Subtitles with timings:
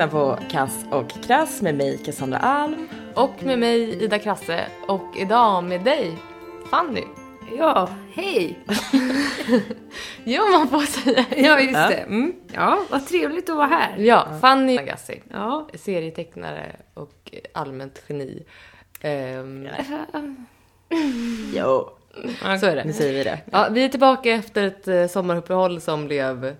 [0.00, 2.88] lyssnar på Kass och Krass med mig Cassandra Alm.
[3.14, 6.18] Och med mig Ida Krasse och idag med dig
[6.70, 7.02] Fanny.
[7.58, 8.58] Ja, hej!
[10.24, 11.24] Jo, man får säga.
[11.36, 11.88] Ja, just Ja.
[11.88, 11.94] det.
[11.96, 12.32] Mm.
[12.54, 13.96] Ja, vad trevligt att vara här.
[13.98, 15.22] Ja, Fanny Agassi.
[15.30, 15.68] Ja.
[15.74, 18.42] Serietecknare och allmänt geni.
[19.00, 19.68] Ehm,
[21.54, 21.88] Jo,
[22.60, 22.92] Så är nu det.
[22.92, 23.40] säger vi det.
[23.52, 26.56] Ja, vi är tillbaka efter ett eh, sommaruppehåll som blev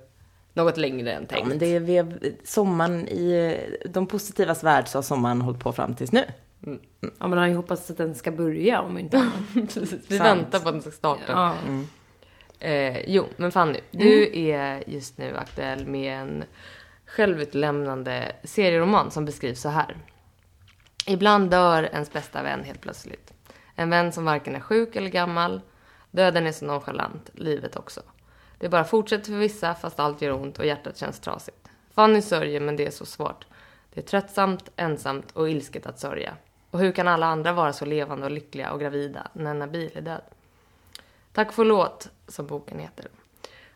[0.55, 1.48] något längre än Ja, tänkt.
[1.48, 2.05] men det är vi,
[2.45, 6.25] sommaren i de positivas värld så har sommaren hållit på fram tills nu.
[7.19, 9.17] Ja, man har ju hoppats att den ska börja om inte
[9.55, 9.77] annat.
[9.77, 10.11] Vi Sant.
[10.11, 11.23] väntar på att den ska starta.
[11.33, 11.55] Ja.
[12.67, 16.45] Eh, jo, men Fanny, du är just nu aktuell med en
[17.07, 19.97] självutlämnande serieroman som beskrivs så här.
[21.07, 23.33] Ibland dör ens bästa vän helt plötsligt.
[23.75, 25.61] En vän som varken är sjuk eller gammal.
[26.11, 28.01] Döden är så nonchalant, livet också.
[28.61, 31.69] Det bara fortsätter för vissa fast allt gör ont och hjärtat känns trasigt.
[31.94, 33.47] Fanny sörjer men det är så svårt.
[33.94, 36.36] Det är tröttsamt, ensamt och ilsket att sörja.
[36.70, 40.00] Och hur kan alla andra vara så levande och lyckliga och gravida när Nabil är
[40.00, 40.22] död?
[41.33, 43.06] Tack och förlåt, som boken heter,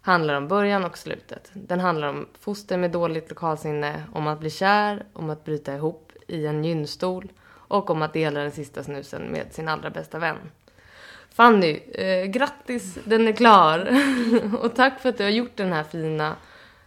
[0.01, 1.51] handlar om början och slutet.
[1.53, 6.13] Den handlar om foster med dåligt lokalsinne, om att bli kär, om att bryta ihop
[6.27, 10.39] i en gynstol och om att dela den sista snusen med sin allra bästa vän.
[11.37, 14.01] Fanny, eh, grattis, den är klar!
[14.63, 16.37] och tack för att du har gjort den här fina,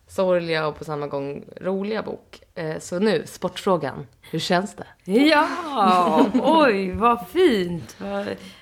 [0.07, 2.41] sorgliga och på samma gång roliga bok.
[2.55, 4.07] Eh, så nu, sportfrågan.
[4.31, 5.11] Hur känns det?
[5.11, 7.97] Ja, oj vad fint.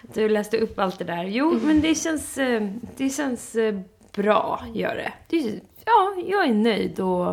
[0.02, 1.24] Du läste upp allt det där.
[1.24, 3.80] Jo, men det känns, eh, det känns eh,
[4.16, 5.14] bra, gör det.
[5.30, 5.60] det.
[5.86, 7.30] Ja, jag är nöjd och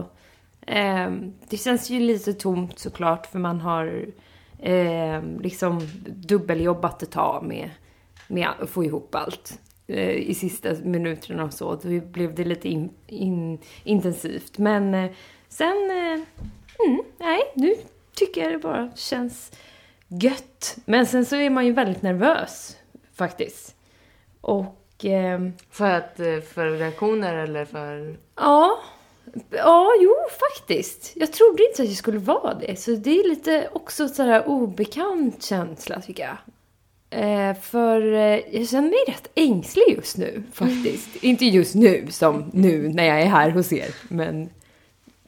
[0.66, 1.10] eh,
[1.48, 4.06] det känns ju lite tomt såklart för man har
[4.58, 7.70] eh, liksom dubbeljobbat ett tag med,
[8.32, 11.74] med att få ihop allt eh, i sista minuterna och så.
[11.74, 14.58] Då blev det lite in, in, intensivt.
[14.58, 15.10] Men eh,
[15.48, 16.20] sen, eh,
[16.86, 17.74] mm, nej, nu
[18.14, 19.52] tycker jag det bara känns
[20.08, 20.76] gött.
[20.84, 22.76] Men sen så är man ju väldigt nervös
[23.14, 23.74] faktiskt.
[24.40, 28.16] Och ehm, För, att, eh, för reaktioner eller för...
[28.36, 28.78] ja,
[29.50, 31.12] ja, jo faktiskt.
[31.16, 32.76] Jag trodde inte att jag skulle vara det.
[32.80, 36.36] Så det är lite också sådär obekant känsla tycker jag.
[37.12, 41.16] Eh, för eh, jag känner mig rätt ängslig just nu faktiskt.
[41.24, 43.94] inte just nu som nu när jag är här hos er.
[44.08, 44.50] Men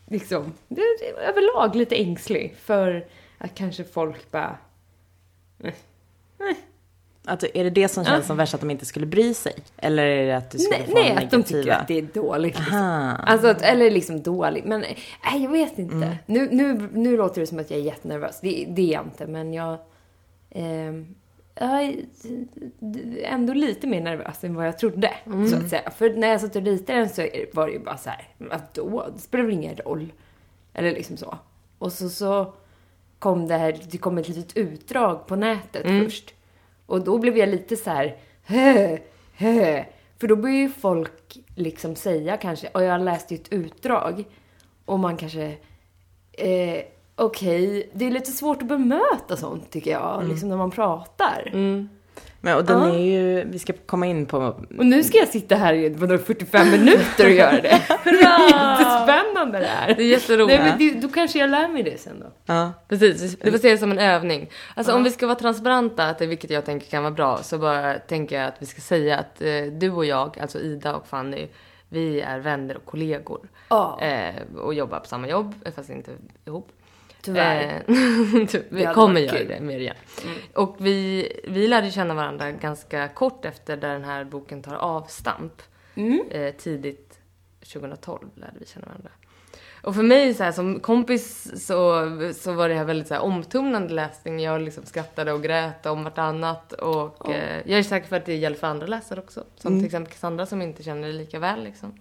[0.08, 3.06] liksom det, det, överlag lite ängslig för
[3.38, 4.58] att kanske folk bara
[7.24, 9.54] Att, är det det som känns som värst att de inte skulle bry sig?
[9.76, 12.02] Eller är det att du skulle Nej, få nej att de tycker att det är
[12.02, 12.58] dåligt.
[12.58, 13.16] Liksom.
[13.26, 14.64] Alltså, att, eller liksom dåligt.
[14.64, 16.18] Men nej, jag vet inte.
[16.26, 18.40] Nu, nu, nu låter det som att jag är jättenervös.
[18.40, 19.78] Det, det är jag inte, men jag...
[20.50, 21.14] ehm,
[21.54, 22.06] jag är
[23.22, 25.14] ändå lite mer nervös än vad jag trodde,
[25.50, 25.90] så att säga.
[25.90, 29.10] För när jag satt och ritade den så var det ju bara så här, vadå?
[29.14, 30.12] Det spelar väl ingen roll.
[30.74, 31.38] Eller liksom så.
[31.78, 32.54] Och så, så
[33.18, 36.34] kom det här, det kom ett litet utdrag på nätet först.
[36.86, 38.98] Och då blev jag lite så här, hö,
[39.34, 39.84] hö.
[40.18, 44.24] För då börjar ju folk liksom säga kanske, och jag läste ju ett utdrag.
[44.84, 45.56] Och man kanske,
[46.32, 46.84] eh,
[47.16, 51.50] okej, det är lite svårt att bemöta sånt tycker jag, liksom när man pratar.
[52.40, 52.88] Men, och den Ja.
[52.94, 54.38] är ju, vi ska komma in på
[54.78, 57.82] Och nu ska jag sitta här i vadå, 45 minuter och göra det.
[58.04, 59.94] det är jättespännande det här.
[59.94, 60.60] Det är jätteroligt.
[60.60, 62.26] Nej, men det, då kanske jag lär mig det sen då.
[62.46, 62.72] Ja.
[62.88, 64.50] Precis, du får se det som en övning.
[64.74, 68.38] Alltså om vi ska vara transparenta, vilket jag tänker kan vara bra, så bara tänker
[68.38, 71.46] jag att vi ska säga att eh, du och jag, alltså Ida och Fanny,
[71.88, 73.48] vi är vänner och kollegor.
[73.68, 74.00] Ja.
[74.00, 76.10] Eh, och jobbar på samma jobb, fast inte
[76.46, 76.68] ihop.
[77.24, 77.84] Tyvärr.
[77.88, 79.48] Eh, typ, vi kommer göra kul.
[79.48, 79.96] det mer igen.
[80.54, 85.62] Och vi, vi lärde känna varandra ganska kort efter där den här boken tar avstamp.
[86.30, 87.18] Eh, tidigt
[87.60, 89.10] 2012 lärde vi känna varandra.
[89.84, 93.20] Och för mig så här, som kompis så, så var det här väldigt så här,
[93.20, 94.40] omtumlande läsning.
[94.40, 96.72] Jag liksom skrattade och grät om vartannat.
[96.72, 99.44] Och eh, jag är säker på att det gäller för andra läsare också.
[99.56, 101.64] Som till exempel Cassandra som inte känner det lika väl.
[101.64, 101.92] Liksom.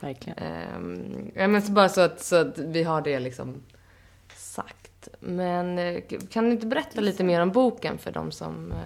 [0.00, 0.38] Verkligen.
[0.38, 3.62] Ehm, ja, men så bara så att, så att vi har det liksom
[5.20, 8.78] Men eh, kan du inte berätta lite mer om boken för de som, eh,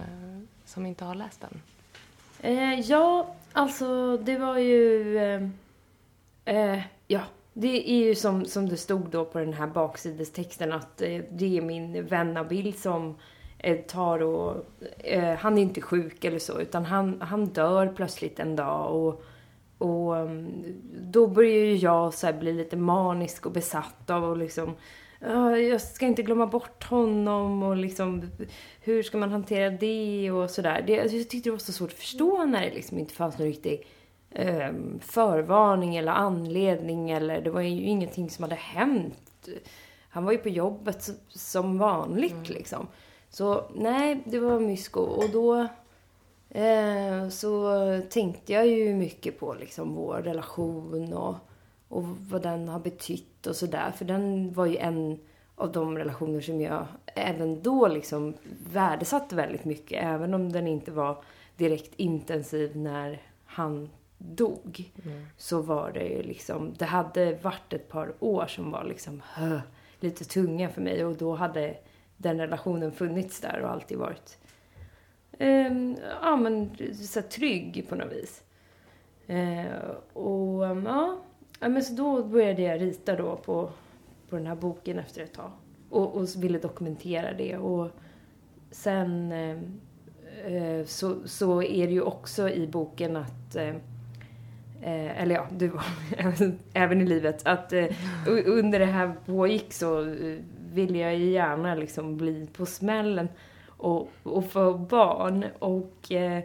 [0.65, 1.61] som inte har läst den?
[2.39, 5.17] Eh, ja, alltså det var ju...
[5.17, 5.41] Eh,
[6.45, 7.21] eh, ja,
[7.53, 11.57] det är ju som, som det stod då på den här baksidestexten att eh, det
[11.57, 13.15] är min vän Nabil som
[13.87, 14.65] tar och...
[15.39, 19.23] Han är inte sjuk eller så, utan han, han dör plötsligt en dag och...
[19.77, 20.63] Och mm,
[21.01, 24.75] då börjar ju jag så bli lite manisk och besatt av och liksom "Ja,
[25.71, 28.31] jag ska inte glömma bort honom och liksom
[28.81, 30.83] hur ska man hantera det och sådär.
[30.87, 33.37] Det, alltså, jag tyckte det var så svårt att förstå när det liksom inte fanns
[33.37, 33.87] någon riktig
[34.31, 39.49] ehm, förvarning eller anledning eller det var ju ingenting som hade hänt
[40.15, 42.87] han var ju på jobbet som vanligt liksom.
[43.29, 44.99] Så nej, det var mysko.
[44.99, 45.67] Och då
[46.49, 51.35] eh, så tänkte jag ju mycket på liksom vår relation och,
[51.89, 53.91] och vad den har betytt och sådär.
[53.91, 55.19] För den var ju en
[55.55, 58.33] av de relationer som jag även då liksom
[58.71, 60.03] värdesatte väldigt mycket.
[60.03, 61.23] Även om den inte var
[61.57, 64.91] direkt intensiv när han dog.
[65.37, 69.61] Så var det ju liksom, det hade varit ett par år som var liksom hö,
[69.99, 71.05] lite tunga för mig.
[71.05, 71.77] Och då hade
[72.17, 74.37] den relationen funnits där och alltid varit
[75.39, 78.43] ehm, ja, men, så trygg på något vis.
[79.27, 81.17] Eh, och ja,
[81.59, 83.69] ja, men så då började jag rita då på,
[84.29, 85.51] på den här boken efter ett tag.
[85.89, 87.57] Och, och ville dokumentera det.
[87.57, 87.89] Och
[88.71, 89.57] sen eh,
[90.53, 93.75] eh, så, så är det ju också i boken att eh,
[94.85, 95.71] Eh, eller ja, du,
[96.73, 97.47] även i livet.
[97.47, 97.85] Att eh,
[98.45, 100.37] under det här pågick så eh,
[100.73, 103.27] ville jag ju gärna liksom bli på smällen
[103.67, 105.45] och, och få barn.
[105.59, 106.43] Och eh,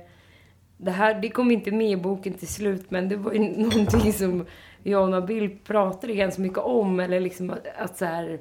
[0.77, 4.13] det här, det kom inte med i boken till slut, men det var ju någonting
[4.13, 4.47] som
[4.83, 7.01] jag och Nabil pratade ganska mycket om.
[7.01, 8.39] Eller liksom att, att så här,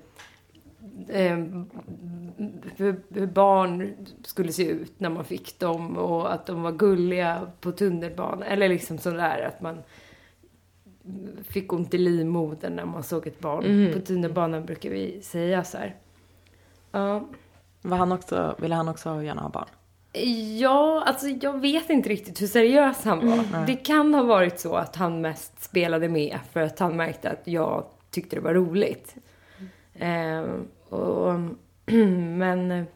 [1.07, 1.37] eh,
[2.77, 3.93] hur, hur barn
[4.23, 8.43] skulle se ut när man fick dem och att de var gulliga på tunnelbanan.
[8.43, 9.77] Eller liksom sådär att man
[11.43, 13.93] fick ont i livmodern när man såg ett barn Mm.
[13.93, 15.95] på tunnelbanan brukar vi säga så här.
[16.91, 17.27] Ja.
[17.81, 19.67] Var han också, ville han också gärna ha barn?
[20.59, 23.65] Ja, alltså jag vet inte riktigt hur seriös han var.
[23.67, 27.47] Det kan ha varit så att han mest spelade med för att han märkte att
[27.47, 29.15] jag tyckte det var roligt.
[29.93, 30.43] Eh,
[30.89, 31.39] och,
[32.37, 32.87] men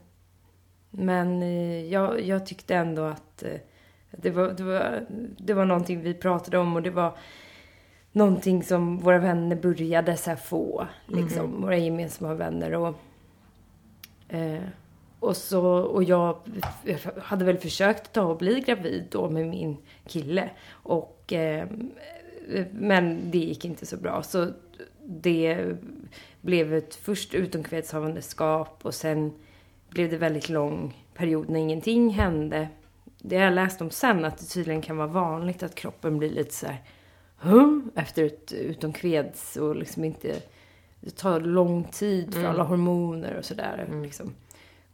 [0.96, 3.60] men eh, jag, jag tyckte ändå att eh,
[4.12, 5.06] det var, det, var,
[5.38, 7.18] det var någonting vi pratade om och det var
[8.12, 10.88] någonting som våra vänner började så få.
[11.08, 12.74] Liksom, Våra gemensamma vänner.
[12.74, 12.96] Och,
[14.30, 14.62] eh,
[15.24, 16.38] och, så, och jag
[17.22, 19.78] hade väl försökt ta och bli gravid då med min
[20.08, 20.50] kille.
[20.70, 21.68] Och, eh,
[22.72, 24.24] men det gick inte så bra.
[24.24, 24.48] Så
[25.06, 25.76] det
[26.42, 29.34] blev ett först utomkvedshavandeskap och sen
[29.90, 32.68] blev det väldigt lång period när ingenting hände.
[33.18, 36.30] Det har jag läst om sen, att det tydligen kan vara vanligt att kroppen blir
[36.30, 36.82] lite så här
[37.38, 40.36] "Huh?" efter ett utomkveds och liksom inte...
[41.00, 43.88] Det tar lång tid för alla hormoner och sådär.
[44.04, 44.34] Liksom,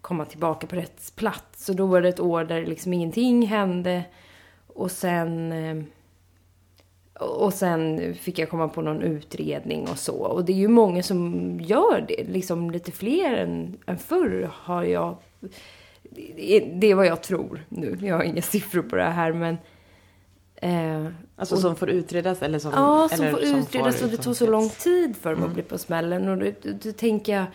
[0.02, 1.70] komma tillbaka på rätt plats.
[1.70, 4.04] Och då var det ett år där liksom ingenting hände.
[4.68, 5.52] Och sen...
[5.52, 5.84] eh,
[7.20, 10.16] Och sen fick jag komma på någon utredning och så.
[10.16, 12.24] Och det är ju många som gör det.
[12.24, 15.18] Liksom lite fler än, än förr har jag...
[16.36, 17.98] Det är, vad jag tror nu.
[18.02, 19.58] Jag har inga siffror på det här men...
[20.56, 22.72] Eh, Alltså och- som får utredas eller som...
[22.76, 25.64] Ja, som eller får utredas och det tog så lång tid för dem att bli
[25.64, 26.28] på smällen.
[26.30, 27.46] Och det, det, det tänker jag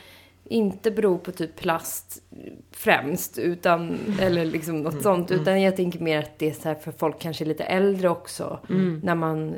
[0.44, 2.22] inte beror på typ plast
[2.70, 5.30] främst, utan, eller liksom något sånt.
[5.30, 8.60] Utan jag tänker mer att det är så här för folk kanske lite äldre också.
[9.02, 9.54] När man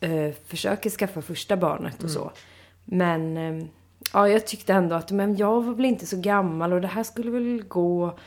[0.00, 2.32] eh, försöker skaffa första barnet och så.
[2.84, 3.66] Men eh,
[4.12, 7.02] ja, jag tyckte ändå att men jag var väl inte så gammal och det här
[7.02, 8.18] skulle väl gå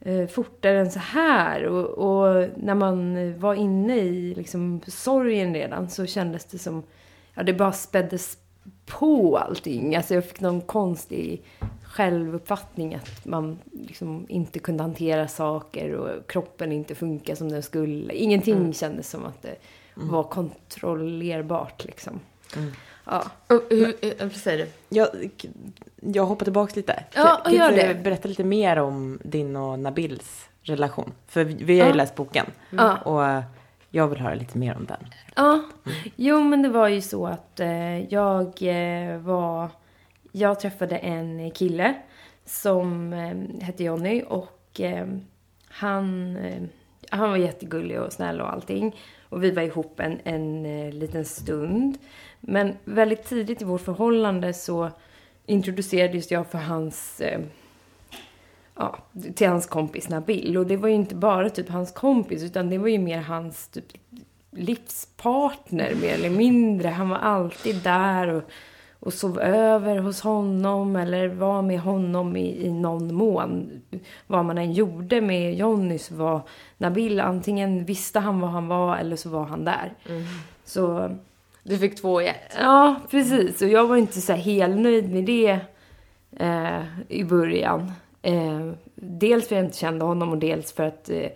[0.00, 1.64] eh, fortare än så här.
[1.66, 6.82] Och, och när man var inne i liksom, sorgen redan så kändes det som,
[7.34, 8.38] ja det bara späddes
[8.86, 9.96] på allting.
[9.96, 11.42] Alltså jag fick någon konstig
[11.82, 18.14] självuppfattning att man liksom inte kunde hantera saker och kroppen inte funkar som den skulle.
[18.14, 19.56] Ingenting kändes som att det
[19.94, 22.20] var kontrollerbart liksom.
[23.04, 23.22] Ja.
[23.48, 24.96] Och hur, eh, vad säger du?
[24.96, 25.08] Jag,
[25.96, 27.04] jag hoppar tillbaka lite.
[27.14, 27.94] Ja, Kan gör du det.
[27.94, 31.12] berätta lite mer om din och Nabils relation?
[31.26, 31.96] För vi, har ju Ja.
[31.96, 32.46] läst boken.
[32.70, 32.96] Ja.
[32.96, 33.42] Och eh,
[33.90, 35.06] jag vill höra lite mer om den.
[35.36, 35.62] Ja,
[36.16, 39.70] jo men det var ju så att eh, jag eh, var...
[40.32, 41.94] Jag träffade en kille
[42.44, 45.06] som eh, hette Jonny och eh,
[45.68, 46.62] han, eh,
[47.10, 48.96] han var jättegullig och snäll och allting.
[49.28, 51.98] Och vi var ihop en, en eh, liten stund.
[52.40, 54.90] Men väldigt tidigt i vårt förhållande så
[55.46, 57.20] introducerades jag för hans...
[57.20, 57.40] Eh,
[58.76, 58.96] Ja,
[59.34, 60.56] till hans kompis Nabil.
[60.56, 63.68] Och det var ju inte bara typ hans kompis utan det var ju mer hans
[63.68, 63.86] typ
[64.50, 66.88] livspartner mer eller mindre.
[66.88, 68.42] Han var alltid där och,
[69.00, 73.70] och sov över hos honom eller var med honom i, i någon mån.
[74.26, 76.40] Vad man än gjorde med Jonny så var
[76.78, 79.92] Nabil antingen visste han var han var eller så var han där.
[80.64, 81.10] Så
[81.62, 82.56] Du fick två i ett.
[82.60, 83.62] Ja, precis.
[83.62, 85.58] Och jag var inte så här helnöjd med det
[86.38, 87.92] eh, i början.
[88.26, 91.30] Eh, dels för att jag inte kände honom och dels för att eh,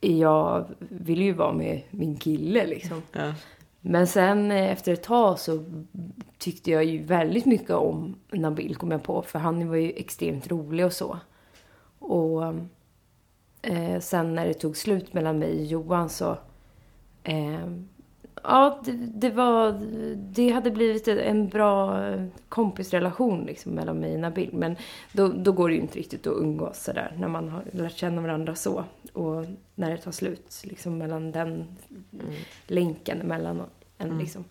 [0.00, 3.02] jag ville ju vara med min kille liksom.
[3.12, 3.34] Ja.
[3.80, 5.64] Men sen eh, efter ett tag så
[6.38, 9.22] tyckte jag ju väldigt mycket om Nabil, kom jag på.
[9.22, 11.18] För han var ju extremt rolig och så.
[11.98, 12.44] Och
[13.62, 16.38] eh, sen när det tog slut mellan mig och Johan så...
[17.22, 17.68] Eh,
[18.44, 19.80] ja, det, det, var...
[20.16, 22.04] Det hade blivit en bra
[22.48, 24.50] kompisrelation liksom mellan mig och Nabil.
[24.52, 24.76] Men
[25.12, 28.22] då, då går det ju inte riktigt att umgås sådär när man har lärt känna
[28.22, 28.84] varandra så.
[29.12, 32.34] Och när det tar slut liksom mellan den mm.
[32.66, 33.62] länken mellan
[33.98, 34.18] en mm.
[34.18, 34.44] liksom.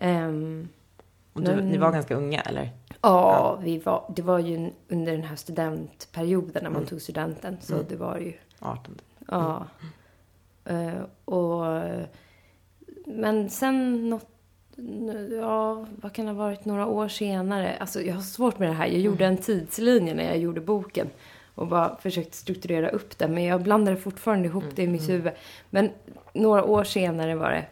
[0.00, 0.68] Um,
[1.32, 2.70] och du, men, ni var ganska unga eller?
[3.00, 6.88] Ja, vi var, det var ju under den här studentperioden när man mm.
[6.88, 7.56] tog studenten.
[7.60, 7.86] Så mm.
[7.88, 8.32] det var ju...
[8.58, 9.00] 18.
[9.28, 9.66] Ja.
[10.70, 11.82] Uh, och,
[13.14, 14.28] men sen något,
[15.30, 17.76] ja, vad kan det ha varit, några år senare.
[17.76, 18.86] Alltså jag har svårt med det här.
[18.86, 19.36] Jag gjorde mm.
[19.36, 21.06] en tidslinje när jag gjorde boken.
[21.54, 23.28] Och bara försökte strukturera upp det.
[23.28, 24.74] Men jag blandade fortfarande ihop mm.
[24.74, 25.12] det i mitt mm.
[25.12, 25.32] huvud.
[25.70, 25.90] Men
[26.32, 27.64] några år senare var det.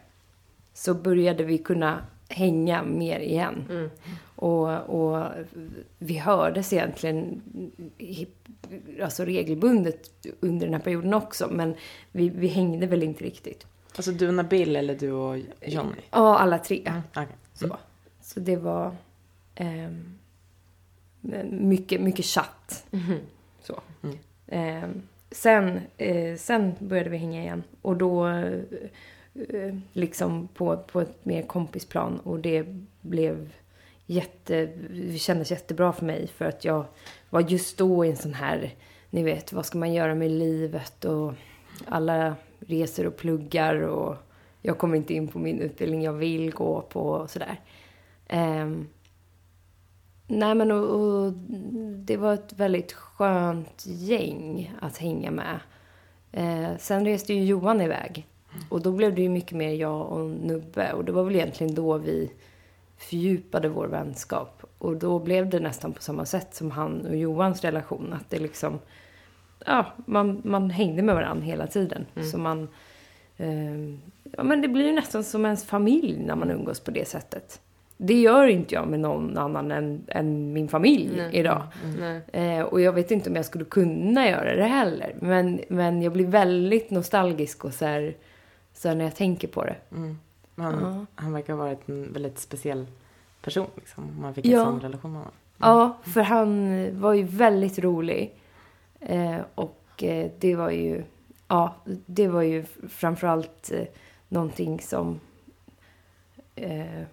[0.73, 3.65] Så började vi kunna hänga mer igen.
[3.69, 3.89] Mm.
[4.35, 5.27] Och, och
[5.97, 7.41] vi hördes egentligen
[9.03, 11.47] alltså regelbundet under den här perioden också.
[11.51, 11.75] Men
[12.11, 13.67] vi, vi hängde väl inte riktigt.
[13.95, 16.01] Alltså du och Nabil eller du och Johnny?
[16.11, 16.83] Ja, alla tre.
[16.85, 17.01] Mm.
[17.11, 17.25] Okay.
[17.53, 17.65] Så.
[17.65, 17.77] Mm.
[18.21, 18.95] så det var
[19.55, 19.89] eh,
[21.51, 22.85] mycket, mycket chatt.
[22.91, 23.19] Mm.
[23.61, 23.81] Så.
[24.47, 24.89] Eh,
[25.31, 27.63] sen, eh, sen började vi hänga igen.
[27.81, 28.27] Och då
[29.49, 32.65] Eh, liksom på, på ett mer kompisplan och det
[33.01, 33.53] blev
[34.05, 36.85] jätte, det kändes jättebra för mig för att jag
[37.29, 38.73] var just då i en sån här,
[39.09, 41.33] ni vet, vad ska man göra med livet och
[41.87, 44.15] alla reser och pluggar och
[44.61, 47.59] jag kommer inte in på min utbildning jag vill gå på och sådär.
[48.33, 48.87] Um,
[50.27, 51.33] nej men och, och,
[51.95, 55.59] det var ett väldigt skönt gäng att hänga med.
[56.37, 58.27] Uh, sen reste ju Johan iväg
[58.69, 60.93] och då blev det ju mycket mer jag och Nubbe.
[60.93, 62.31] Och det var väl egentligen då vi
[62.97, 64.63] fördjupade vår vänskap.
[64.77, 68.13] Och då blev det nästan på samma sätt som han och Johans relation.
[68.13, 68.79] Att det liksom,
[69.65, 72.05] ja, man, man hängde med varandra hela tiden.
[72.15, 72.27] Mm.
[72.27, 72.67] Så man,
[73.37, 73.75] eh,
[74.37, 77.61] ja men det blir ju nästan som ens familj när man umgås på det sättet.
[77.97, 81.35] Det gör inte jag med någon annan än, än min familj Nej.
[81.35, 81.63] idag.
[81.83, 82.21] Mm.
[82.33, 85.15] Eh, och jag vet inte om jag skulle kunna göra det heller.
[85.19, 88.15] Men, men jag blir väldigt nostalgisk och så här,
[88.73, 89.75] så när jag tänker på det.
[89.91, 90.17] Mm.
[90.55, 91.03] Han, uh.
[91.15, 92.85] han verkar ha varit en väldigt speciell
[93.41, 93.67] person.
[93.75, 94.21] Liksom.
[94.21, 94.65] Man fick en ja.
[94.65, 95.33] sån relation med honom.
[95.59, 95.69] Mm.
[95.69, 98.38] Ja, för han var ju väldigt rolig.
[98.99, 101.03] Eh, och eh, det var ju,
[101.47, 101.75] ja,
[102.05, 103.85] det var ju framförallt eh,
[104.27, 105.19] någonting som...
[106.55, 107.03] Eh,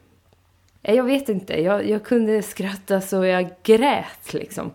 [0.83, 4.71] jag vet inte, jag, jag kunde skratta så jag grät liksom.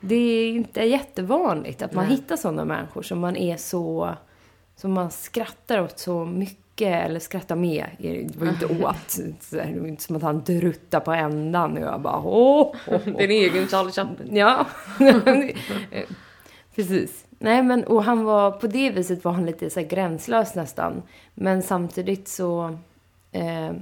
[0.00, 2.16] Det är inte jättevanligt att man Nej.
[2.16, 4.14] hittar sådana människor som man är så
[4.76, 7.86] som man skrattar åt så mycket, eller skrattar med.
[7.98, 9.18] Det var ju inte åt.
[9.50, 12.74] Det var inte som att han druttar på ändan och jag bara åh.
[12.86, 13.16] åh, åh.
[13.16, 14.36] Din egen Charlie Chaplin.
[14.36, 14.66] Ja,
[16.74, 17.26] precis.
[17.38, 21.02] Nej men och han var, på det viset var han lite så gränslös nästan.
[21.34, 22.78] Men samtidigt så,
[23.32, 23.72] eh,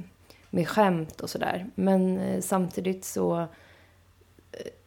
[0.50, 1.66] med skämt och sådär.
[1.74, 3.46] Men eh, samtidigt så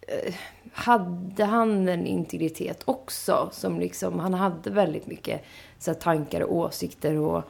[0.08, 0.34] eh,
[0.74, 3.50] hade han en integritet också.
[3.52, 5.44] Som liksom, han hade väldigt mycket
[5.80, 7.44] så tankar och åsikter och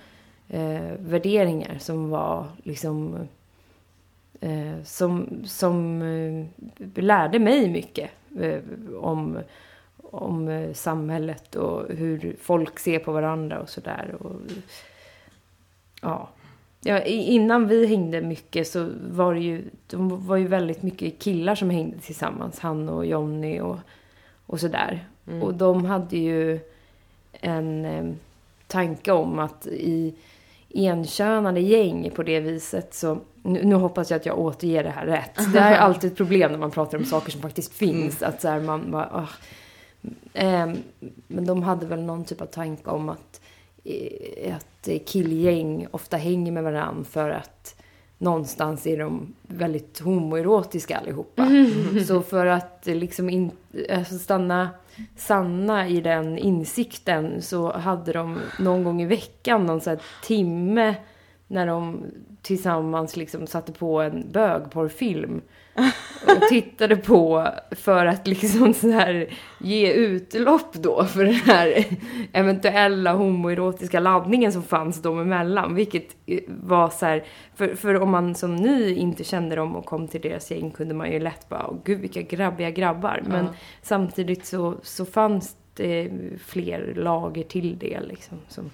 [0.49, 3.27] eh, värderingar som var liksom
[4.39, 6.45] eh, som, som eh,
[7.03, 8.59] lärde mig mycket eh,
[9.01, 9.39] om,
[10.13, 14.15] om eh, samhället och hur folk ser på varandra och sådär.
[16.01, 16.29] Ja.
[16.81, 17.01] ja.
[17.03, 21.69] Innan vi hängde mycket så var det ju, de var ju väldigt mycket killar som
[21.69, 22.59] hängde tillsammans.
[22.59, 23.77] Han och Jonny och,
[24.45, 25.07] och sådär.
[25.27, 25.43] Mm.
[25.43, 26.59] Och de hade ju
[27.31, 28.13] en eh,
[28.67, 30.15] tanke om att i
[30.73, 33.17] enkönade gäng på det viset så...
[33.45, 35.53] Nu, nu, hoppas jag att jag återger det här rätt.
[35.53, 38.21] Det här är alltid ett problem när man pratar om saker som faktiskt finns.
[38.21, 38.29] Mm.
[38.33, 39.07] Att så här, man bara...
[39.07, 39.29] Oh.
[40.33, 40.73] Eh,
[41.27, 43.41] men de hade väl någon typ av tanke om att,
[43.83, 47.75] eh, att killgäng ofta hänger med varandra för att
[48.17, 51.43] någonstans är de väldigt homoerotiska allihopa.
[51.45, 52.03] Mm.
[52.07, 53.51] Så för att liksom in,
[53.89, 54.69] alltså stanna
[55.15, 60.95] sanna i den insikten så hade de någon gång i veckan någon sån här timme
[61.53, 62.05] när de
[62.41, 65.41] tillsammans liksom satte på en bögporrfilm
[66.27, 71.85] och tittade på för att liksom så här ge utlopp då för den här
[72.31, 75.75] eventuella homoerotiska laddningen som fanns dem emellan.
[75.75, 76.15] Vilket
[76.47, 77.23] var så här,
[77.55, 80.93] för, för om man som ny inte kände dem och kom till deras gäng kunde
[80.93, 83.23] man ju lätt bara, åh gud vilka grabbiga grabbar.
[83.25, 83.53] Men ja.
[83.81, 86.11] samtidigt så, så fanns det
[86.45, 88.37] fler lager till det liksom.
[88.47, 88.69] Som,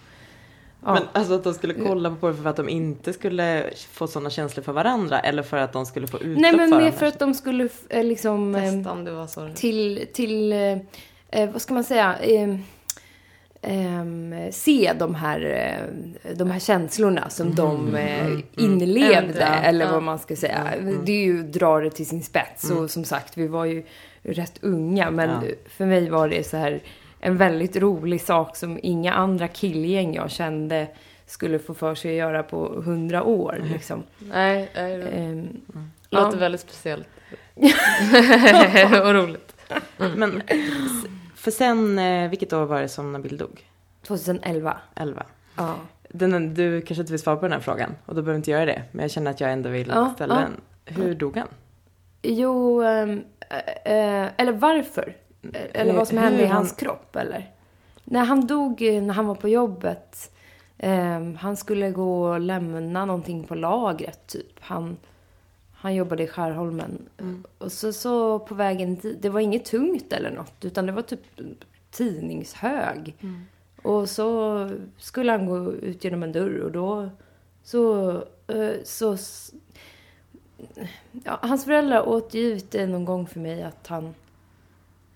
[0.86, 0.94] Ja.
[0.94, 4.30] Men alltså att de skulle kolla på det för att de inte skulle få sådana
[4.30, 7.06] känslor för varandra eller för att de skulle få utlopp Nej men för mer för
[7.06, 8.56] att de skulle eh, liksom...
[8.56, 9.50] eh, Testa om det var så.
[9.56, 10.78] till, till eh,
[11.30, 12.56] eh, vad ska man säga, eh,
[13.62, 15.42] ehm, se de här,
[16.26, 19.92] eh, de här känslorna som de eh, inlevde, Ändra, eller ja.
[19.92, 20.74] vad man ska säga.
[21.04, 22.70] Det är ju dra det till sin spets.
[22.72, 23.84] Och som sagt, vi var ju
[24.24, 25.42] rätt unga, men Ja.
[25.70, 26.80] för mig var det så här
[27.20, 30.88] en väldigt rolig sak som inga andra killgäng jag kände
[31.26, 33.62] skulle få för sig att göra på hundra år.
[33.72, 34.04] Liksom.
[34.20, 35.62] Nej, nej, det Ehm,
[36.10, 36.40] låter ja.
[36.40, 37.08] väldigt speciellt.
[39.04, 39.56] och roligt.
[40.16, 43.66] Men s- för sen, eh, vilket år var det som Nabil dog?
[44.08, 44.78] 2011.
[44.96, 45.24] 11.
[45.58, 45.76] Ja.
[46.10, 48.66] Den, du kanske inte vill svara på den här frågan och då behöver inte göra
[48.66, 48.84] det.
[48.92, 50.42] Men jag känner att jag ändå vill Ja, ställa ja.
[50.42, 50.62] den.
[51.04, 51.48] Hur dog han?
[52.22, 53.10] Jo, eh,
[53.86, 55.16] eh, eller varför?
[55.54, 57.52] Eh, Eller vad som hände i han- hans kropp, eller?
[58.04, 60.32] När han dog, eh, när han var på jobbet,
[60.78, 64.60] ehm, han skulle gå och lämna någonting på lagret, typ.
[64.60, 64.98] Han,
[65.74, 67.10] han jobbade i Skärholmen.
[67.58, 71.02] Och så, så på vägen dit, det var inget tungt eller något, utan det var
[71.02, 71.22] typ
[71.92, 73.16] tidningshög.
[73.84, 77.10] Och så skulle han gå ut genom en dörr och då
[77.64, 78.12] så,
[78.48, 79.18] eh, så
[81.26, 84.14] Ja, hans föräldrar återgivit det någon gång för mig att han,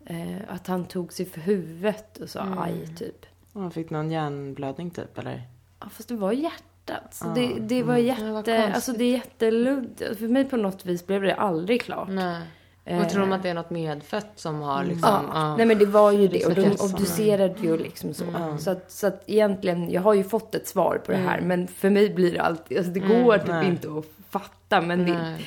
[0.05, 3.25] eh, att han tog sig för huvudet och sa aj, typ.
[3.53, 5.41] Och Han fick någon hjärnblödning typ eller?
[5.79, 7.13] Ja, fast det var hjärtat.
[7.13, 8.75] Så Ah, det, det var vad jätte, konstigt.
[8.75, 10.19] alltså det är jätteluddigt.
[10.19, 12.07] För mig på något vis blev det aldrig klart.
[12.11, 12.41] Nej.
[12.85, 15.09] Eh, Och tror de att det är något medfött som har liksom...
[15.09, 15.57] Ja, ja.
[15.57, 16.39] nej men det var ju det.
[16.43, 18.23] så Och de känns obducerade ju liksom så.
[18.23, 18.57] Mm.
[18.57, 21.41] Så, att, så att egentligen, jag har ju fått ett svar på det här.
[21.41, 23.67] Men för mig blir det alltid, alltså det går typ nej.
[23.67, 24.81] inte att fatta.
[24.81, 25.37] Men det,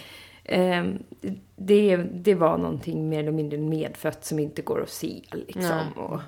[1.57, 5.63] det, det var någonting mer eller mindre medfött som inte går att se liksom.
[5.63, 5.85] Nej.
[5.97, 6.21] Och,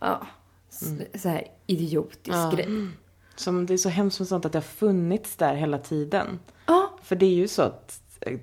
[0.00, 0.26] ja,
[0.70, 2.52] s- så här idiotisk Ja.
[2.56, 2.66] grej.
[3.36, 6.38] Som, det är så hemskt med sånt att det har funnits där hela tiden.
[6.66, 8.00] Ja, För det är ju så att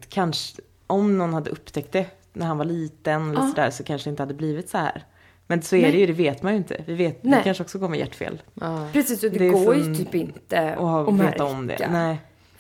[0.10, 3.48] kanske om någon hade upptäckt det när han var liten eller Ja.
[3.48, 5.04] sådär så kanske det inte hade blivit så här.
[5.48, 5.92] Men så är Nej.
[5.92, 6.84] det ju, det vet man ju inte.
[6.88, 7.38] Vi vet, Nej.
[7.38, 8.42] det kanske också kommer hjärtfel.
[8.54, 8.88] Ja.
[8.94, 9.24] precis.
[9.24, 11.44] Och det, Det går ju typ inte ha, att märka.
[11.46, 11.88] om det.
[11.92, 12.18] Nej.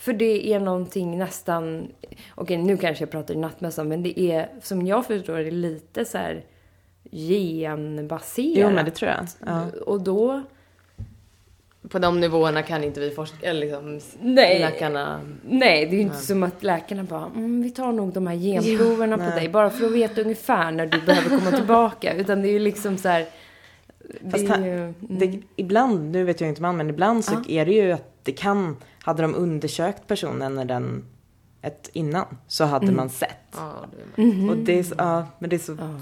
[0.08, 1.88] För det är någonting nästan,
[2.36, 6.06] okej nu kanske jag pratar i nattmössan, men det är som jag förstår det lite
[6.06, 6.43] så här
[7.12, 8.58] genbaserat.
[8.58, 9.26] Jo men det tror jag.
[9.46, 9.65] Ja.
[9.86, 10.41] Och då,
[11.89, 15.20] På de nivåerna kan inte vi forska, eller liksom nej, läkarna...
[15.50, 18.36] nej det är ju inte som att läkarna bara, mm, vi tar nog de här
[18.36, 19.36] genproverna på nej.
[19.39, 22.13] dig, bara för att veta ungefär när du behöver komma tillbaka.
[22.13, 23.26] Utan det är ju liksom så här,
[24.22, 24.93] det Fast är här- ju, mm.
[25.00, 27.62] Det, ibland, nu vet jag inte man, men ibland så Ja.
[27.62, 31.04] är det ju att det kan, hade de undersökt personen när den,
[31.62, 32.96] ett innan, så hade Mm.
[32.96, 33.38] man sett.
[33.56, 33.74] Ja,
[34.15, 34.50] det Mhm.
[34.50, 36.02] Och det är så, ja, men det är så, Ja.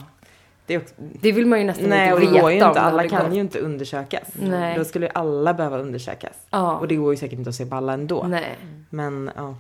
[0.66, 2.62] det är också, Det vill man ju nästan nej och inte det veta går ju
[2.64, 4.28] om inte, alla kan ju inte undersökas.
[4.42, 4.78] Nej.
[4.78, 6.34] Då skulle ju alla behöva undersökas.
[6.50, 6.78] Ja.
[6.78, 8.24] Och det går ju säkert inte att se på alla ändå.
[8.28, 8.56] Nej.
[8.90, 9.56] Men ja.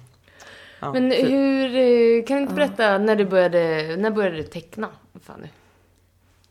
[0.79, 0.93] ja.
[0.93, 4.87] Men så- hur, eh, kan du inte berätta när du började, när började du teckna?
[5.23, 5.47] Fanny?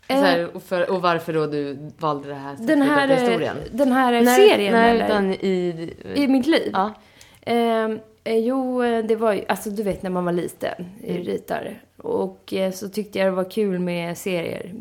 [0.09, 3.57] Eh, här, och, för, och varför då du valde det här Den här, eh, historien?
[3.71, 5.05] den här nej, serien nej, eller?
[5.05, 5.95] utan i...
[6.15, 6.71] I mitt liv?
[6.73, 6.95] Ja.
[7.43, 11.23] Ehm, eh, jo, eh, det var ju, alltså du vet när man var liten, mm.
[11.23, 11.77] ritare.
[11.97, 14.75] Och eh, så tyckte jag det var kul med serier.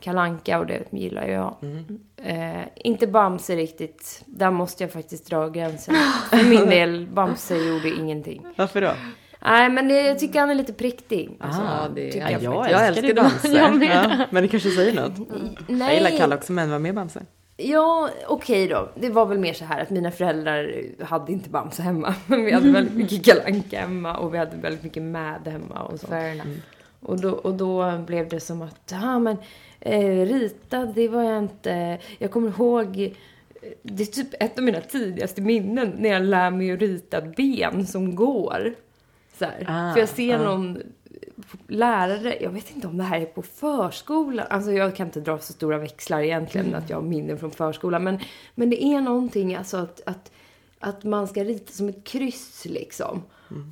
[0.00, 1.56] Kalanka och det gillar jag.
[1.62, 2.00] Mm.
[2.16, 4.22] Eh, inte Bamse riktigt.
[4.26, 5.94] Där måste jag faktiskt dra gränsen.
[6.30, 8.46] För min del, Bamse gjorde ingenting.
[8.56, 8.92] Varför då?
[9.44, 11.30] Nej, men det, jag tycker han är lite präktig.
[11.40, 12.70] Alltså, Ah, det- tycker Ja, jag jag.
[12.70, 13.48] Jag älskar ju Bamse.
[13.52, 13.84] jag.
[13.84, 15.12] Ja, men det kanske säger något.
[15.68, 15.94] Jag Nej.
[15.96, 17.20] gillar Kalle också, men var med Bamse.
[17.56, 18.88] Ja, okej då.
[18.94, 20.74] Det var väl mer så här att mina föräldrar
[21.04, 22.14] hade inte Bamse hemma.
[22.26, 25.82] Men vi hade väldigt mycket Kalle Anka hemma och vi hade väldigt mycket Mad hemma
[25.82, 26.06] och så.
[26.06, 26.48] Fair enough.
[27.00, 29.36] Och då, och då blev det som att, ja men
[29.80, 31.98] eh, rita, det var jag inte.
[32.18, 33.10] Jag kommer ihåg, eh,
[33.82, 37.86] det är typ ett av mina tidigaste minnen när jag lär mig att rita ben
[37.86, 38.74] som går.
[39.46, 39.64] Här.
[39.68, 40.42] Ah, För jag ser ah.
[40.42, 40.78] någon
[41.68, 45.38] lärare, jag vet inte om det här är på förskolan, alltså jag kan inte dra
[45.38, 48.18] så stora växlar egentligen att jag har minnen från förskolan, men,
[48.54, 50.32] men det är någonting alltså att, att,
[50.80, 53.22] att man ska rita som ett kryss liksom.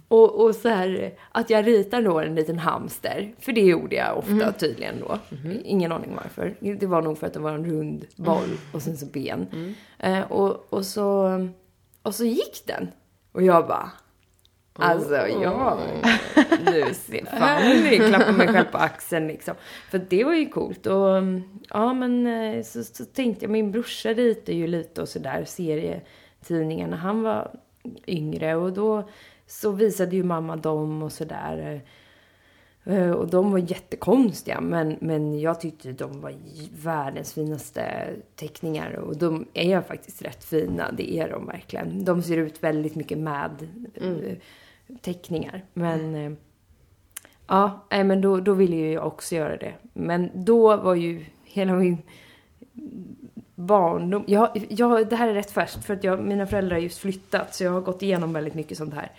[0.09, 4.19] Och, och så här, att jag ritar då en liten hamster, för det gjorde jag
[4.19, 5.19] ofta tydligen då.
[5.65, 6.57] Ingen aning varför.
[6.77, 9.75] Det var nog för att det var en rund boll och sen så ben.
[9.99, 11.49] Eh, och, och, så,
[12.03, 12.89] och så gick den.
[13.33, 13.91] Och jag bara,
[14.73, 15.79] Alltså, jag...
[16.67, 19.55] Du ser fan nu klappar mig själv på axeln liksom.
[19.91, 20.87] För det var ju coolt.
[20.87, 21.17] Och
[21.69, 26.89] ja, men eh, så, så tänkte jag, min brorsa ritade ju lite och sådär serietidningar
[26.89, 27.51] när han var
[28.07, 28.57] yngre.
[28.57, 29.09] Och då
[29.47, 31.83] så visade ju mamma dem och sådär.
[32.85, 36.35] Eh, Och de var jättekonstiga, men, men jag tyckte de var
[36.83, 38.93] världens finaste teckningar.
[38.93, 42.05] Och de är faktiskt rätt fina, det är de verkligen.
[42.05, 44.37] De ser ut väldigt mycket med eh,
[45.01, 45.65] teckningar.
[45.73, 46.33] Men eh,
[47.47, 49.75] ja, nej, men då, då ville ju jag också göra det.
[49.93, 51.99] Men då var ju hela min
[53.55, 54.25] barndom...
[54.27, 57.55] Jag, jag, det här är rätt färskt för att jag, mina föräldrar har just flyttat
[57.55, 59.11] så jag har gått igenom väldigt mycket sånt här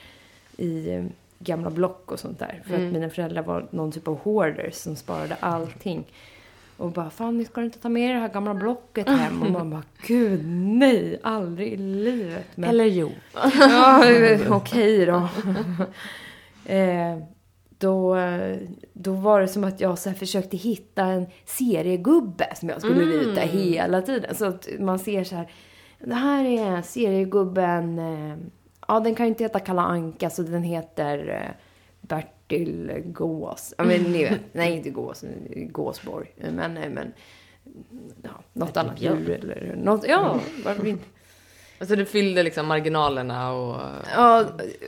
[0.57, 1.03] i
[1.43, 2.63] gamla block och sånt där.
[2.65, 6.05] För att mina föräldrar var någon typ av hoarders som sparade allting.
[6.77, 9.41] Och bara, fan nu ska inte ta med det här gamla blocket hem.
[9.41, 12.47] Och man bara, gud nej, aldrig i livet.
[12.55, 13.11] Men, Eller jo.
[13.59, 14.03] Ja,
[14.49, 15.29] okej då.
[16.73, 17.17] eh,
[17.77, 18.17] då.
[18.93, 23.41] Då var det som att jag så försökte hitta en seriegubbe som jag skulle rita
[23.41, 24.35] hela tiden.
[24.35, 25.51] Så att man ser så här,
[25.99, 28.37] det här är seriegubben, eh,
[28.91, 31.51] ja den kan ju inte heta Kalle Anka så den heter eh,
[32.01, 33.73] Bertil Gås.
[33.77, 35.23] Ja, men ni vet, nej inte Gås,
[35.55, 36.33] Gåsborg.
[36.35, 37.13] Men, eh, men
[38.21, 39.17] ja, något annat Björn.
[39.19, 41.05] djur eller något, ja, varför inte?
[41.81, 43.81] Alltså du fyllde liksom marginalerna och...
[44.15, 44.45] Ja,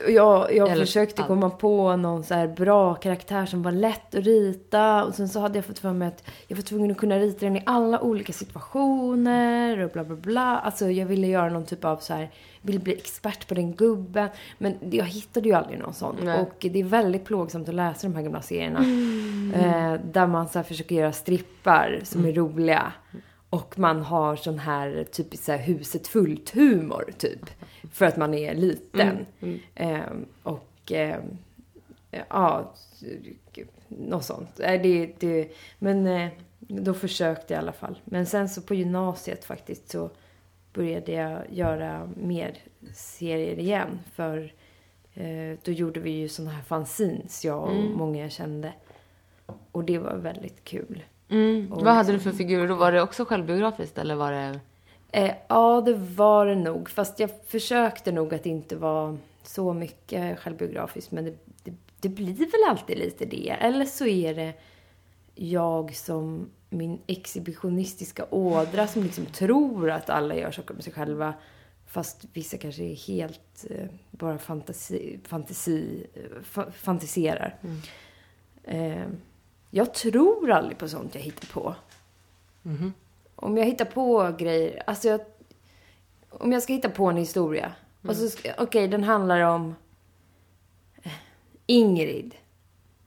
[0.08, 4.24] jag, jag Eller försökte komma på någon så här bra karaktär som var lätt att
[4.24, 5.04] rita.
[5.04, 7.46] Och sen så hade jag fått för mig att jag var tvungen att kunna rita
[7.46, 10.58] den i alla olika situationer och bla bla bla.
[10.58, 12.30] Alltså jag ville göra någon typ av så här,
[12.62, 14.28] ville bli expert på den gubben.
[14.58, 16.16] Men jag hittade ju aldrig någon sån.
[16.22, 16.40] Nej.
[16.40, 18.80] Och det är väldigt plågsamt att läsa de här gamla serierna.
[19.54, 22.92] Eh, där man så försöker göra strippar som är roliga.
[23.54, 27.50] Och man har sån här typiskt så här huset fullt humor typ.
[27.92, 29.26] För att man är liten.
[29.74, 31.38] Ehm, och ehm,
[32.28, 32.72] ja,
[33.88, 34.48] något sånt.
[34.58, 37.98] Nej, Det, det, men eh, då försökte jag i alla fall.
[38.04, 40.10] Men sen så på gymnasiet faktiskt så
[40.72, 42.58] började jag göra mer
[42.94, 44.00] serier igen.
[44.12, 44.52] För
[45.14, 48.72] eh, då gjorde vi ju såna här fanzines, jag och många jag kände.
[49.72, 51.04] Och det var väldigt kul.
[51.34, 51.66] Mm.
[51.70, 52.74] Vad hade du för figurer då?
[52.74, 54.60] Var det också självbiografiskt eller var det...
[55.12, 56.90] Eh, ja, det var det nog.
[56.90, 61.12] Fast jag försökte nog att inte vara så mycket självbiografiskt.
[61.12, 63.56] Men det, det, det blir väl alltid lite det.
[63.60, 64.52] Eller så är det
[65.34, 71.34] jag som min exhibitionistiska ådra som liksom tror att alla gör saker med sig själva.
[71.86, 77.58] Fast vissa kanske är helt eh, bara fantasi, fantasi, eh, fa, fantiserar.
[78.64, 79.06] Eh,
[79.76, 81.74] jag tror aldrig på sånt jag hittar på.
[83.36, 85.20] Om jag hittar på grejer, alltså jag,
[86.30, 87.72] om jag ska hitta på en historia.
[88.08, 89.74] Och så ska, okej den handlar om
[91.02, 91.12] eh,
[91.66, 92.34] Ingrid.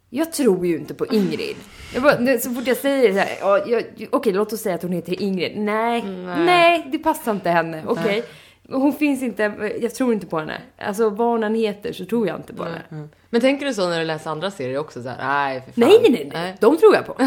[0.10, 1.56] Jag tror ju inte på Ingrid.
[2.01, 5.58] Bara, så fort jag säger så här, okej låt oss säga att hon heter Ingrid.
[5.58, 6.03] Nej,
[6.45, 7.84] nej, det passar inte henne.
[7.88, 8.23] Okej.
[8.69, 10.62] Hon finns inte, jag tror inte på henne.
[10.77, 13.08] Alltså vad hon än heter så tror jag inte på henne.
[13.30, 15.03] Men tänker du så när du läser andra serier också?
[15.03, 15.89] Så här, nej, för fan.
[15.89, 16.56] Nej, nej, nej, nej.
[16.60, 17.15] De tror jag på.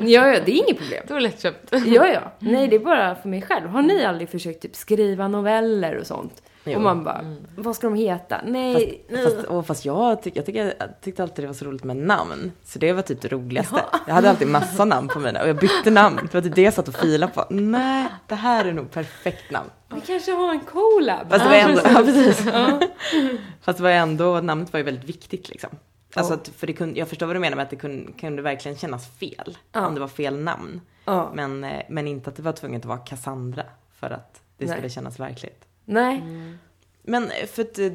[0.00, 1.04] Ja, ja, det är inget problem.
[1.06, 1.68] Det var lättköpt.
[1.86, 2.20] Ja, ja.
[2.38, 3.68] Nej, det är bara för mig själv.
[3.68, 6.42] Har ni aldrig försökt typ skriva noveller och sånt?
[6.70, 6.76] Jo.
[6.76, 8.40] Och man bara, vad ska de heta?
[8.44, 9.24] Nej, nej.
[9.24, 11.96] Fast, och fast jag, tyck, jag, tycker, jag tyckte alltid det var så roligt med
[11.96, 12.52] namn.
[12.64, 13.84] Så det var typ det roligaste.
[14.06, 16.28] Jag hade alltid massa namn på mina och jag bytte namn.
[16.28, 17.44] För att det jag satt och filade på.
[17.50, 19.70] Nej, det här är nog perfekt namn.
[19.94, 21.30] Vi kanske har en collab.
[21.30, 22.42] Fast det var ändå, ja, precis.
[23.60, 25.70] Fast det var ändå, namnet var ju väldigt viktigt liksom.
[26.14, 28.42] Alltså att, för det kunde, jag förstår vad du menar med att det kunde, kunde
[28.42, 29.58] verkligen kännas fel.
[29.74, 30.80] Om det var fel namn.
[31.04, 31.30] Ja.
[31.34, 33.64] Men, eh, men inte att det var tvunget att vara Cassandra.
[34.00, 34.74] För att det Nej.
[34.74, 35.64] skulle kännas verkligt.
[35.88, 36.22] Nej.
[37.02, 37.92] Men eh, för att eh,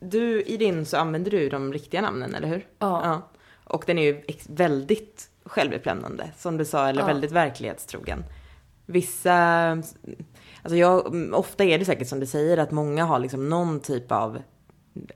[0.00, 2.66] du, i din så använder du de riktiga namnen, eller hur?
[2.78, 3.28] Ja.
[3.64, 7.06] Och den är ju väldigt självutlämnande, som du sa, eller Ja.
[7.06, 8.24] väldigt verklighetstrogen.
[8.86, 9.34] Vissa,
[10.62, 13.80] alltså jag, mm, ofta är det säkert som du säger att många har liksom någon
[13.80, 14.42] typ av,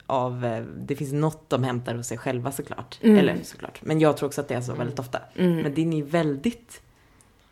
[0.06, 2.98] av eh, det finns något de hämtar hos sig själva såklart.
[3.02, 5.18] Eller såklart, men jag tror också att det är så väldigt ofta.
[5.34, 6.04] Men din är ju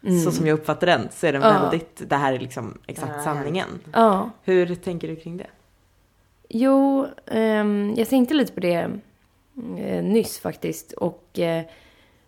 [0.04, 1.62] väldigt, så som jag uppfattar den, så är den Ja.
[1.62, 3.68] väldigt, det här är liksom exakt sanningen.
[3.92, 4.30] Ja.
[4.42, 5.46] Hur tänker du kring det?
[6.48, 8.90] Jo, ehm, jag tänkte lite på det
[9.78, 10.92] eh, nyss faktiskt.
[10.92, 11.64] Och eh,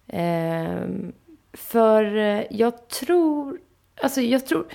[0.07, 1.13] ehm,
[1.53, 3.61] för eh, jag tror,
[4.03, 4.67] alltså jag tror,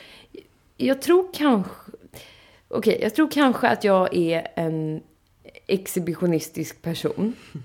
[0.78, 1.92] jag tror kanske,
[2.68, 5.02] okej, jag tror kanske att jag är en
[5.68, 7.36] exhibitionistisk person.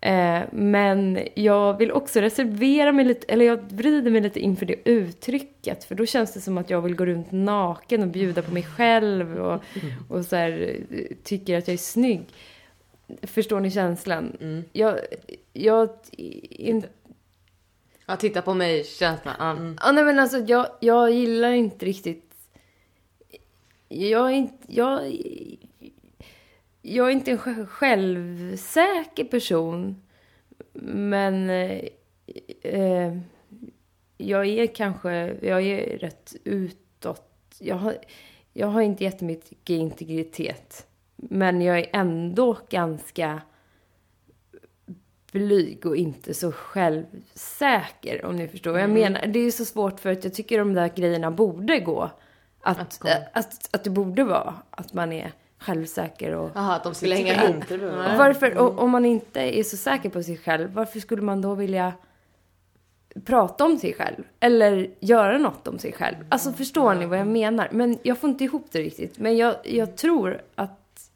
[0.00, 4.88] Eh, men jag vill också reservera mig lite, eller jag vrider mig lite inför det
[4.88, 5.84] uttrycket.
[5.84, 8.62] För då känns det som att jag vill gå runt naken och bjuda på mig
[8.62, 9.62] själv och,
[10.08, 10.76] och så här,
[11.22, 12.22] tycker att jag är snygg.
[13.22, 14.36] Förstår ni känslan?
[14.72, 14.98] Jag,
[15.52, 15.88] jag,
[16.50, 16.84] in,
[18.10, 19.34] Ja, titta på mig, känslan.
[19.38, 19.86] Ja.
[19.86, 22.34] ja, nej men alltså jag, jag gillar inte riktigt,
[23.88, 25.16] jag är inte, jag,
[26.82, 30.02] jag är inte en sj- självsäker person.
[30.72, 31.80] men eh,
[32.62, 33.18] eh,
[34.18, 37.26] jag är kanske, jag är rätt utåt.
[37.58, 37.96] Jag har,
[38.52, 40.86] jag har inte jättemycket integritet.
[41.16, 43.40] Men jag är ändå ganska
[45.32, 49.26] blyg och inte så självsäker om ni förstår vad jag menar.
[49.26, 52.10] Det är ju så svårt för att jag tycker de där grejerna borde gå.
[52.60, 53.08] Att, Att gå.
[53.32, 57.44] att, att, det borde vara att man är självsäker och Jaha, att de skulle hänga
[57.44, 57.68] ihop.
[57.68, 61.40] behöver varför, och, om man inte är så säker på sig själv, varför skulle man
[61.40, 61.92] då vilja
[63.24, 64.22] prata om sig själv?
[64.40, 66.16] Eller göra något om sig själv?
[66.28, 67.68] Alltså förstår ni vad jag menar?
[67.72, 69.18] Men jag får inte ihop det riktigt.
[69.18, 71.10] Men jag, jag tror att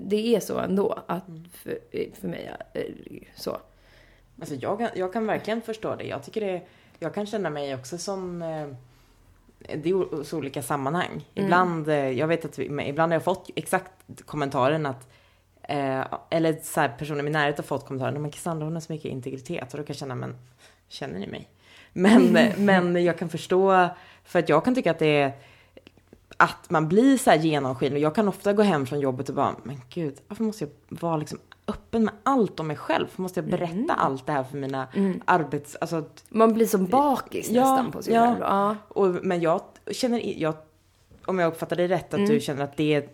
[0.00, 0.98] det är så ändå.
[1.06, 1.78] Att för,
[2.20, 2.56] för mig
[3.34, 3.58] så.
[4.40, 6.04] Alltså jag kan, jag kan verkligen förstå det.
[6.04, 6.62] Jag tycker det,
[6.98, 8.68] jag kan känna mig också som, eh,
[9.74, 11.24] det är så olika sammanhang.
[11.34, 13.92] Ibland, eh, jag vet att vi, ibland har jag fått exakt
[14.24, 15.08] kommentaren att,
[15.62, 18.80] eh, eller så här, personer i min närhet har fått kommentaren, men Cassandra hon har
[18.80, 19.74] så mycket integritet.
[19.74, 20.36] Och då kan jag känna, men
[20.88, 21.48] känner ni mig?
[21.92, 23.88] Men, men jag kan förstå,
[24.24, 25.32] för att jag kan tycka att det är,
[26.36, 28.00] att man blir så här genomskinlig.
[28.00, 31.16] Jag kan ofta gå hem från jobbet och bara, men gud, varför måste jag vara
[31.16, 33.06] liksom öppen med allt om mig själv?
[33.16, 34.88] Måste jag berätta allt det här för mina
[35.24, 35.76] arbets...
[35.80, 38.24] Alltså, Man blir som bakis Ja, nästan på sig ja.
[38.26, 38.40] själv.
[38.40, 38.76] Ja.
[38.88, 40.54] och, men jag känner, jag,
[41.24, 43.08] om jag uppfattar det rätt, att du känner att det är,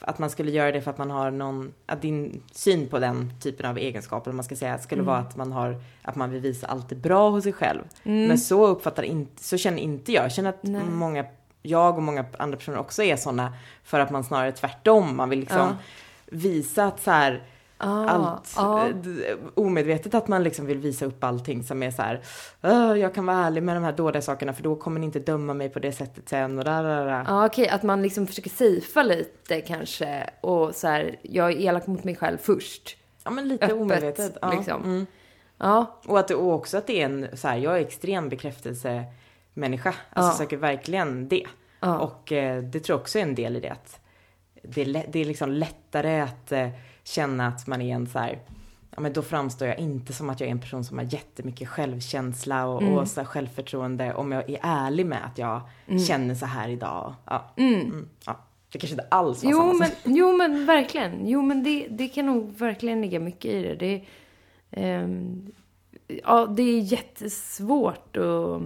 [0.00, 3.32] att man skulle göra det för att man har någon, att din syn på den
[3.40, 6.40] typen av egenskaper, om man ska säga, skulle vara att man har, att man vill
[6.40, 7.80] visa allt det bra hos sig själv.
[8.02, 10.24] Men så uppfattar inte, så känner inte jag.
[10.24, 10.82] Jag känner att Nej.
[10.84, 11.24] många,
[11.62, 13.52] jag och många andra personer också är sådana,
[13.84, 15.76] för att man snarare tvärtom, man vill liksom Ja.
[16.26, 17.42] visa att så här,
[17.80, 22.02] Ah, allt eh, d- omedvetet att man liksom vill visa upp allting som är så
[22.02, 22.20] här.
[22.62, 25.18] "Åh, jag kan vara ärlig med de här dåliga sakerna för då kommer ni inte
[25.18, 27.24] döma mig på det sättet sen och där, där, där.
[27.28, 30.30] Ja, okej, att man liksom försöker safea lite kanske.
[30.40, 32.96] Och så här, jag är elak mot mig själv först.
[33.24, 34.36] Ja men lite öppet, omedvetet.
[34.42, 34.50] Ja.
[34.52, 34.84] liksom.
[34.84, 35.06] Mm.
[35.58, 39.94] Ja, Och, att och också att det är en så här, jag är extrem bekräftelsemänniska.
[40.10, 40.38] Alltså Ja.
[40.38, 41.46] söker verkligen det.
[41.80, 41.98] Ja.
[41.98, 43.68] Och eh, det tror jag också är en del i det.
[43.72, 44.00] Att
[44.62, 46.68] det, är det är liksom lättare att eh,
[47.08, 48.38] känna att man är en så här,
[48.96, 51.68] ja men då framstår jag inte som att jag är en person som har jättemycket
[51.68, 52.94] självkänsla och, Mm.
[52.94, 55.60] och så självförtroende om jag är ärlig med att jag
[56.08, 57.14] känner så här idag.
[57.24, 57.52] Ja.
[57.56, 57.80] Mm.
[57.80, 58.08] Mm.
[58.26, 58.44] Ja.
[58.72, 61.28] Det kanske inte alls var Jo samma men, jo men verkligen.
[61.28, 63.74] Jo men det, det kan nog verkligen ligga mycket i det.
[63.74, 64.04] det
[64.70, 65.52] ehm,
[66.24, 68.62] ja, det är jättesvårt att,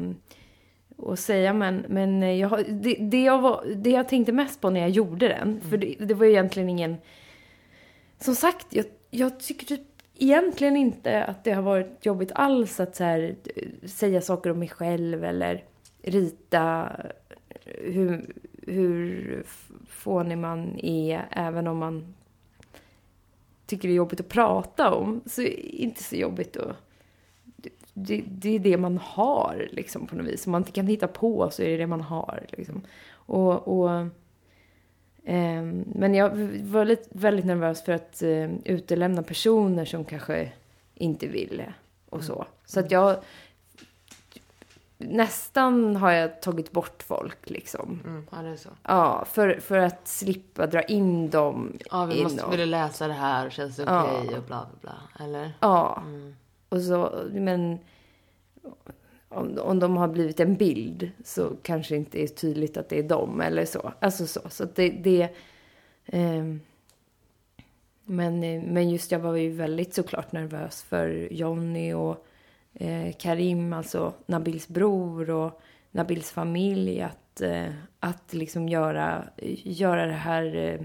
[1.11, 4.81] att säga men, men jag, det, det, jag var, det jag tänkte mest på när
[4.81, 6.97] jag gjorde den, för det, det var ju egentligen ingen...
[8.23, 9.81] Som sagt, jag, jag tycker typ
[10.15, 14.59] egentligen inte att det har varit jobbigt alls att så här, eh, säga saker om
[14.59, 15.65] mig själv eller
[16.03, 16.91] rita
[17.49, 18.35] eh, hur,
[18.67, 19.45] hur
[19.89, 22.15] fånig man är, även om man
[23.67, 26.77] tycker det är jobbigt att prata om, så är inte så jobbigt att...
[27.95, 30.47] Det, det är det man har, liksom, på något vis.
[30.47, 32.83] Om man inte kan hitta på så är det det man har, liksom.
[33.13, 33.69] Och...
[33.69, 34.07] och
[35.85, 36.31] men jag
[36.63, 40.53] var lite, väldigt nervös för att eh, utelämna personer som kanske
[40.95, 41.75] inte ville
[42.09, 42.47] och så.
[42.67, 43.17] Så att jag...
[44.99, 48.01] Nästan har jag tagit bort folk, liksom.
[48.31, 48.69] Ja, det är så.
[48.83, 53.47] Ja, för, för att slippa dra in dem Ja, vi måste, vill läsa det här
[53.47, 54.37] och känns det okej Ja.
[54.39, 55.25] och bla bla bla.
[55.25, 55.53] Eller?
[55.61, 56.03] Ja.
[56.07, 56.37] Mm.
[56.69, 57.79] Och så, men
[59.35, 63.03] om, om de har blivit en bild så kanske inte är tydligt att det är
[63.03, 63.93] dem eller så.
[64.01, 64.41] Alltså så.
[64.49, 65.23] Så att det, det
[66.07, 66.45] eh,
[68.05, 68.41] men,
[68.73, 72.27] men just jag var ju väldigt såklart nervös för Jonny och
[72.75, 77.03] eh, Karim, alltså Nabils bror och Nabils familj.
[77.03, 79.25] Att, eh, att liksom göra,
[79.65, 80.81] göra det här eh,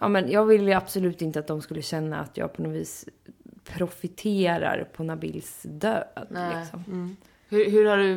[0.00, 3.08] Ja, men jag ville absolut inte att de skulle känna att jag på något vis
[3.64, 6.26] profiterar på Nabils död.
[6.28, 7.16] Liksom.
[7.48, 8.14] Hur, hur, har du,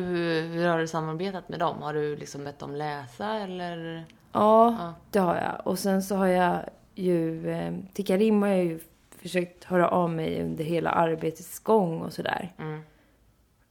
[0.58, 1.82] hur har du samarbetat med dem?
[1.82, 4.04] Har du liksom bett dem läsa eller?
[4.32, 4.94] Ja, Ja.
[5.10, 5.66] det har jag.
[5.66, 6.58] Och sen så har jag
[6.94, 8.80] ju, eh, till Karim har jag ju
[9.10, 12.52] försökt höra av mig under hela arbetets gång och sådär.
[12.58, 12.80] Mm.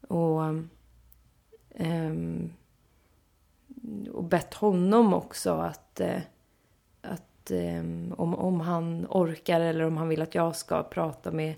[0.08, 0.42] Och,
[1.76, 2.54] ehm,
[4.14, 6.22] och bett honom också att, eh,
[7.02, 11.56] att ehm, om, om han orkar eller om han vill att jag ska prata med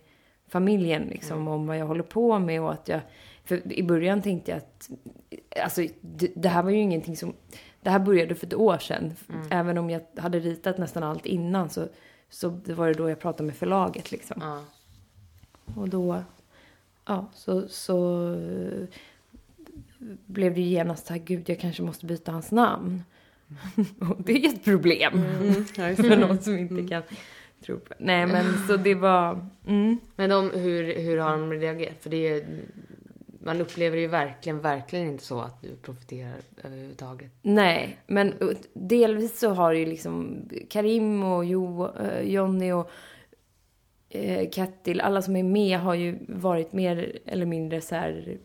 [0.47, 3.01] familjen liksom, om vad jag håller på med och att jag...
[3.43, 4.89] För i början tänkte jag att...
[5.63, 7.33] Alltså, det, det här var ju ingenting som...
[7.81, 9.13] Det här började för ett år sedan.
[9.49, 11.87] Även om jag hade ritat nästan allt innan så,
[12.29, 14.41] så var det då jag pratade med förlaget liksom.
[14.41, 14.63] Ja.
[15.75, 16.23] Och då,
[17.05, 18.27] ja, så, så
[20.25, 23.03] blev det ju genast här, gud, jag kanske måste byta hans namn.
[23.99, 27.03] Och det är ett problem Mm, för någon som inte kan
[27.65, 27.93] tror på.
[27.99, 29.97] Nej men så det var, mm.
[30.15, 31.95] Men de, hur, hur har de reagerat?
[31.99, 32.45] För det är,
[33.39, 37.31] man upplever ju verkligen, verkligen inte så att du profiterar överhuvudtaget.
[37.41, 38.33] Nej, men
[38.73, 42.89] delvis så har ju liksom Karim och jo, uh, Jonny och
[44.15, 48.37] uh, Kattil, alla som är med har ju varit mer eller mindre så här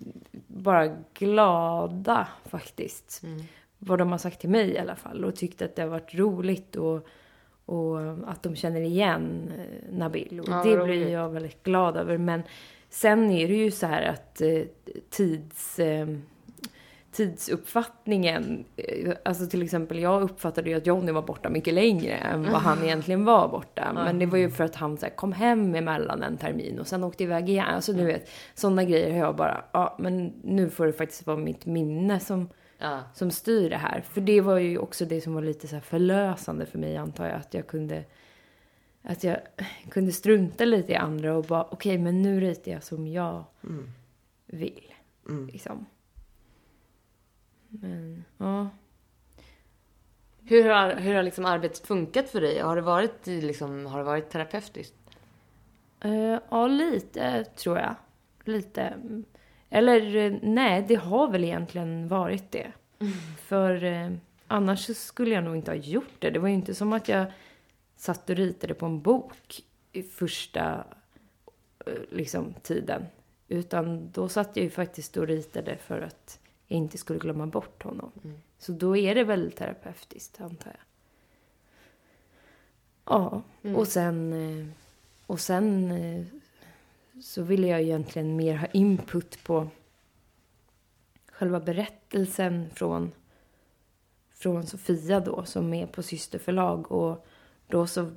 [0.47, 3.23] bara glada faktiskt.
[3.23, 3.43] Mm.
[3.79, 6.15] Vad de har sagt till mig i alla fall och tyckt att det har varit
[6.15, 7.07] roligt och,
[7.67, 7.99] och
[8.31, 10.41] att de känner igen eh, Nabil.
[10.41, 11.13] Och Ja, det vad blir roligt.
[11.13, 12.19] jag väldigt glad över.
[12.19, 12.43] Men
[12.91, 14.63] sen är det ju så här att eh,
[15.11, 15.79] tids...
[15.79, 16.07] Eh,
[17.13, 18.65] tidsuppfattningen,
[19.25, 22.85] alltså till exempel jag uppfattade ju att Johnny var borta mycket längre än vad han
[22.85, 23.93] egentligen var borta.
[23.95, 26.87] Men det var ju för att han så här, kom hem emellan en termin och
[26.87, 27.67] sen åkte iväg igen.
[27.75, 31.37] Alltså du vet, sådana grejer har jag bara, ja men nu får det faktiskt vara
[31.37, 32.49] mitt minne som,
[32.83, 33.03] Ja.
[33.15, 34.01] som styr det här.
[34.01, 37.27] För det var ju också det som var lite så här förlösande för mig antar
[37.27, 38.05] jag, att jag kunde
[39.03, 39.37] att jag
[39.91, 43.91] kunde strunta lite i andra och bara, okej men nu ritar jag som jag Mm.
[44.47, 44.95] vill.
[45.29, 45.47] Mm.
[45.47, 45.87] Liksom.
[47.69, 48.69] Men, ja.
[50.45, 52.59] Hur har, hur har liksom arbetet funkat för dig?
[52.61, 54.95] Har det varit, liksom, har det varit terapeutiskt?
[56.01, 57.95] Eh, ja, lite tror jag.
[58.45, 58.95] Lite.
[59.75, 62.73] Eller eh, nej, det har väl egentligen varit det.
[63.47, 64.11] För eh,
[64.47, 66.31] annars skulle jag nog inte ha gjort det.
[66.31, 67.27] Det var ju inte som att jag
[67.97, 70.85] satt och ritade på en bok i första
[71.87, 73.03] eh, liksom, tiden.
[73.49, 77.83] Utan då satt jag ju faktiskt och ritade för att jag inte skulle glömma bort
[77.83, 78.11] honom.
[78.25, 78.37] Mm.
[78.59, 80.81] Så då är det väl terapeutiskt, antar jag.
[83.05, 83.77] Ja, Mm.
[83.77, 84.33] och sen...
[84.33, 84.67] eh,
[85.27, 85.93] Och sen
[87.23, 89.69] så ville jag egentligen mer ha input på
[91.33, 93.13] själva berättelsen från,
[94.31, 96.93] från Sofia då, som är på systerförlag.
[96.93, 97.27] Och
[97.67, 98.09] då så eh,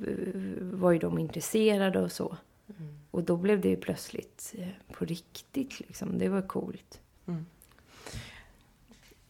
[0.60, 2.38] var ju de intresserade och så.
[2.80, 3.00] Mm.
[3.12, 6.18] Och då blev det ju plötsligt eh, på riktigt liksom.
[6.18, 7.00] Det var coolt.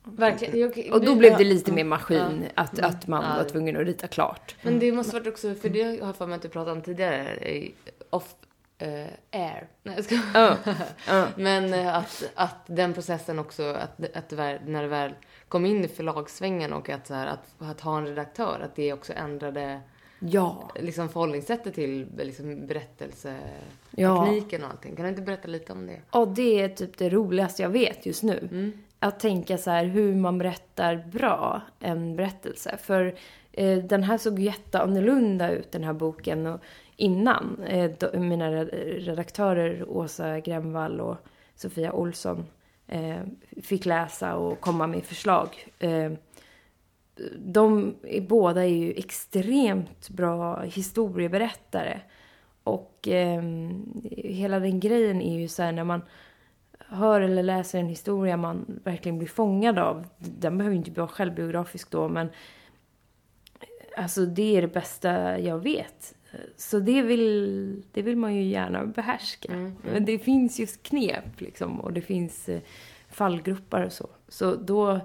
[0.04, 0.60] Verkligen.
[0.60, 2.18] Jag, Och då blev det lite mer maskin,
[2.56, 2.62] Ja.
[2.64, 3.44] att, att man Ja.
[3.44, 4.56] var tvungen att rita klart.
[4.62, 6.82] Men det måste varit också, för det har jag för mig att du pratade om
[6.82, 7.74] tidigare, i
[8.10, 8.36] off
[8.78, 9.68] eh, air.
[9.84, 10.20] Nej, jag ska...
[10.34, 10.58] Ja.
[11.08, 11.28] Ja.
[11.36, 15.14] Men eh, att, att den processen också, att, att väl, när det väl
[15.48, 18.94] kom in i förlagssvängen och att, så här, att, att ha en redaktör, att det
[18.94, 19.82] också ändrade
[20.20, 20.70] Ja.
[20.76, 24.66] liksom förhållningssättet till liksom, berättelsetekniken Ja.
[24.66, 24.96] och allting.
[24.96, 26.02] Kan du inte berätta lite om det?
[26.12, 28.48] ja, det är typ det roligaste jag vet just nu.
[28.52, 28.74] Mm.
[29.00, 32.78] Att tänka så här hur man berättar bra en berättelse.
[32.82, 33.16] För
[33.52, 36.62] eh, den här såg jätteannorlunda ut, den här boken, och
[36.96, 37.64] innan.
[37.64, 41.18] Eh, då, mina redaktörer Åsa Gremvall och
[41.56, 42.46] Sofia Olsson
[42.88, 43.22] eh,
[43.62, 45.68] fick läsa och komma med förslag.
[45.80, 46.12] Eh,
[47.38, 52.00] de är, båda är ju extremt bra historieberättare.
[52.64, 53.44] Och eh,
[54.12, 56.02] hela den grejen är ju så här när man
[56.80, 60.08] hör eller läser en historia man verkligen blir fångad av.
[60.18, 62.30] Den behöver ju inte vara självbiografisk då, men
[63.98, 66.16] alltså det är det bästa jag vet.
[66.58, 69.54] Så det vill, det vill man ju gärna behärska.
[69.54, 72.62] Mm, Men det finns just knep liksom och det finns eh,
[73.10, 74.10] fallgruppar och så.
[74.28, 75.00] Så då,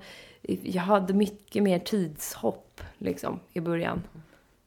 [0.63, 4.03] jag hade mycket mer tidshopp liksom i början.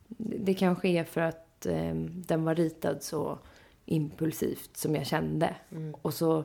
[0.07, 3.39] Det, det kanske är för att eh, den var ritad så
[3.85, 5.55] impulsivt som jag kände.
[5.71, 5.95] Mm.
[6.01, 6.43] Och så...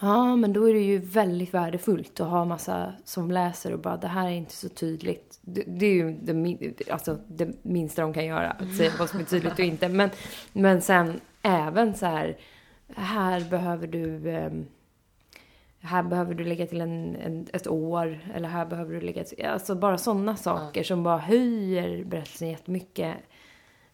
[0.00, 3.96] Ja, men då är det ju väldigt värdefullt att ha massa som läser och bara
[3.96, 5.38] det här är inte så tydligt.
[5.42, 9.20] Det, det är ju det, alltså, det minsta de kan göra, att säga vad som
[9.20, 9.88] är tydligt och inte.
[9.88, 10.10] Men,
[10.52, 12.36] men sen även så här,
[12.94, 14.30] här behöver du...
[14.30, 14.66] ehm,
[15.80, 19.46] här behöver du lägga till en, en, ett år, eller här behöver du lägga till,
[19.46, 23.16] Alltså bara sådana saker som bara höjer berättelsen jättemycket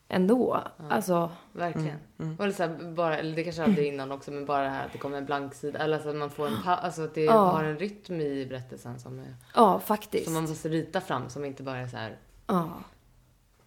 [0.08, 0.62] ändå.
[0.90, 1.98] Alltså, Verkligen.
[2.18, 2.36] Mm.
[2.40, 4.86] Eller, så här, bara, eller det kanske hade det innan också, men bara det här
[4.86, 5.78] att det kommer en blank sida.
[5.78, 7.32] Eller alltså att man får en pa- alltså att det Ja.
[7.50, 10.24] har en rytm i berättelsen som, är, ja faktiskt.
[10.24, 12.70] som man måste rita fram, som inte bara är så här, Ja.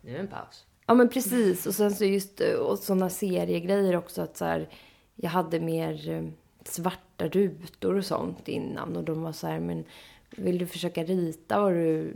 [0.02, 0.66] nu är en paus.
[0.86, 1.66] Ja men precis.
[1.66, 4.70] Och sen så just och sådana seriegrejer också att så här,
[5.16, 6.24] jag hade mer eh,
[6.64, 9.86] svarta rutor och sånt innan och de var så här, men
[10.30, 12.14] vill du försöka rita vad du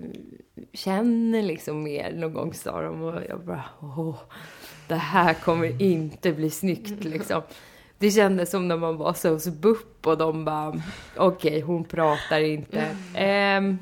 [0.74, 4.16] känner liksom mer någon gång sa de och jag bara åh,
[4.88, 7.42] det här kommer inte bli snyggt liksom.
[7.98, 10.82] Det kändes som när man var så hos BUP och de bara
[11.18, 12.88] okej hon pratar inte.
[13.16, 13.78] Ehm,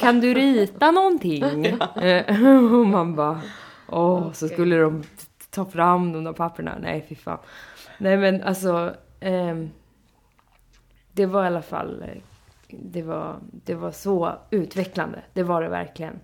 [0.00, 1.66] kan du rita någonting?
[1.96, 3.40] Eh, och man bara
[3.88, 4.56] Åh, så Okej.
[4.56, 5.02] skulle de
[5.50, 6.78] ta fram de där papperna.
[6.80, 7.38] Nej, fy fan.
[7.98, 8.94] Nej, men alltså.
[9.20, 9.70] ehm,
[11.12, 12.04] det var i alla fall.
[12.72, 15.22] Eh, Det var, det var så utvecklande.
[15.32, 16.20] Det var det verkligen.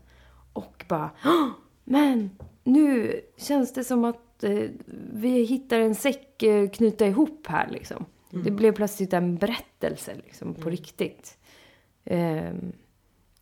[0.53, 1.11] Och bara.
[1.25, 1.49] "Åh,
[1.85, 2.31] Men
[2.65, 4.63] nu känns det som att eh,
[5.13, 8.05] vi hittar en säck eh, knyta ihop här liksom.
[8.31, 11.39] Det blev plötsligt en berättelse liksom på riktigt.
[12.05, 12.73] Ehm,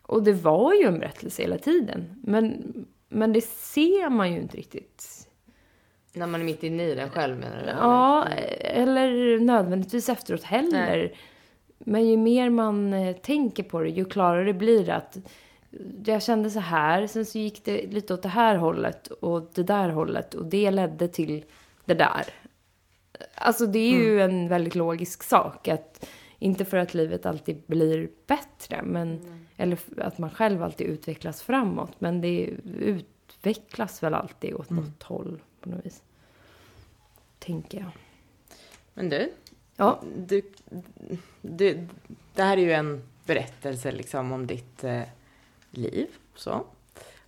[0.01, 2.19] och det var ju en berättelse hela tiden.
[2.23, 2.73] Men,
[3.09, 5.27] men det ser man ju inte riktigt.
[6.13, 7.69] När man är mitt inne i den själv menar du?
[7.69, 8.25] Ja,
[8.59, 11.13] eller nödvändigtvis efteråt heller.
[11.79, 15.17] Men ju mer man eh, tänker på det, ju klarare blir det att
[16.05, 19.63] jag kände så här, sen så gick det lite åt det här hållet och det
[19.63, 21.45] där hållet och det ledde till
[21.85, 22.23] det där.
[23.35, 26.05] Alltså det är ju en väldigt logisk sak att
[26.39, 29.19] inte för att livet alltid blir bättre, men,
[29.57, 32.49] eller f- att man själv alltid utvecklas framåt, men det
[32.79, 36.01] utvecklas väl alltid åt något håll på något vis.
[37.39, 37.89] Tänker jag.
[38.93, 39.31] Men du,
[39.77, 40.41] Ja, du,
[41.41, 41.87] du,
[42.35, 45.01] det här är ju en berättelse liksom om ditt eh,
[45.71, 46.65] liv, så.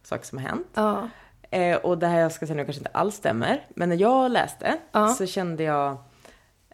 [0.03, 0.67] Saker som har hänt.
[0.73, 1.09] ja,
[1.51, 4.31] Eh, och det här jag ska säga nu kanske inte alls stämmer, men när jag
[4.31, 5.07] läste Ja.
[5.07, 5.97] så kände jag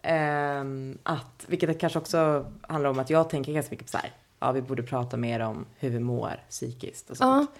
[0.02, 4.12] ehm, att, vilket kanske också handlar om att jag tänker ganska mycket på så här,
[4.38, 7.50] ja vi borde prata mer om hur vi mår psykiskt och sånt.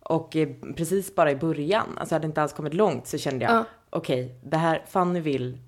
[0.00, 3.44] Och eh, precis bara i början, alltså jag hade inte alls kommit långt så kände
[3.44, 3.64] jag, Ja.
[3.90, 5.58] okej, det här Fanny vill,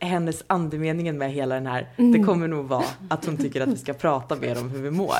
[0.00, 2.12] hennes andemeningen med hela den här, Mm.
[2.12, 4.90] det kommer nog vara att hon tycker att vi ska prata mer om hur vi
[4.90, 5.14] mår.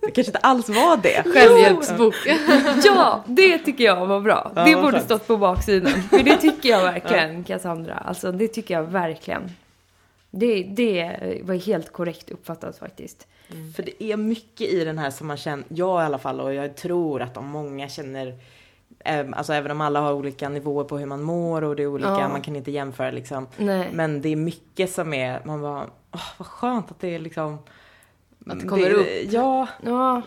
[0.00, 1.22] Det kanske inte alls var det.
[1.34, 2.14] Självhjälpsbok.
[2.84, 4.52] ja, det tycker jag var bra.
[4.56, 5.04] Ja, det borde skönt.
[5.04, 5.92] stått på baksidan.
[6.02, 7.94] För det tycker jag verkligen, Cassandra.
[7.94, 9.50] Alltså det tycker jag verkligen.
[10.30, 13.26] Det, det var helt korrekt uppfattat faktiskt.
[13.76, 16.54] För det är mycket i den här som man känner, jag i alla fall, och
[16.54, 18.34] jag tror att de många känner,
[19.04, 22.08] alltså även om alla har olika nivåer på hur man mår och det är olika,
[22.08, 22.28] Ja.
[22.28, 23.46] man kan inte jämföra liksom.
[23.56, 23.88] Nej.
[23.92, 27.58] Men det är mycket som är, man bara, åh vad skönt att det är liksom.
[28.46, 29.06] Att det kommer upp.
[29.30, 30.22] Ja, Ja.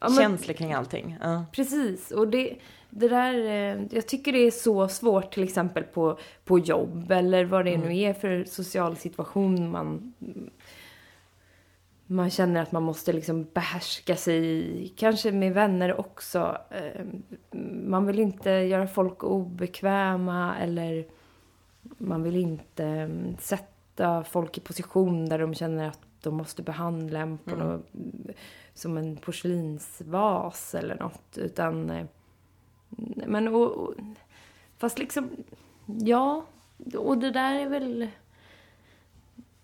[0.00, 1.16] ja men, känslor kring allting.
[1.22, 1.44] Ja.
[1.52, 2.56] Precis, och det,
[2.90, 7.44] det där, eh, jag tycker det är så svårt till exempel på, på jobb eller
[7.44, 10.12] vad det nu är för social situation man,
[12.10, 14.94] man känner att man måste liksom behärska sig.
[14.96, 16.58] Kanske med vänner också.
[16.70, 17.04] Eh,
[17.84, 21.06] Man vill inte göra folk obekväma eller
[21.82, 27.18] man vill inte mm, sätta folk i position där de känner att de måste behandla
[27.18, 27.86] en på något,
[28.74, 31.38] som en porslinsvas eller något.
[31.38, 32.06] Utan, eh,
[33.26, 33.94] men och, och,
[34.78, 35.30] fast liksom,
[35.86, 36.44] ja,
[36.96, 38.08] och det där är väl,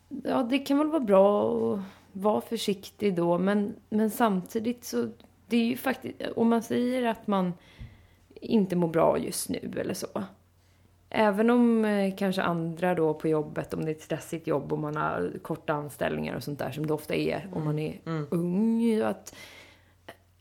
[0.09, 1.81] ja det kan väl vara bra att
[2.17, 5.09] vara försiktig då, men, men samtidigt så,
[5.47, 7.53] det är ju faktiskt, om man säger att man
[8.41, 10.07] inte mår bra just nu eller så.
[11.11, 14.79] Även om eh, kanske andra då på jobbet, om det är ett stressigt jobb och
[14.79, 18.01] man har korta anställningar och sånt där som det ofta är om man är
[18.31, 19.01] ung.
[19.03, 19.35] Att,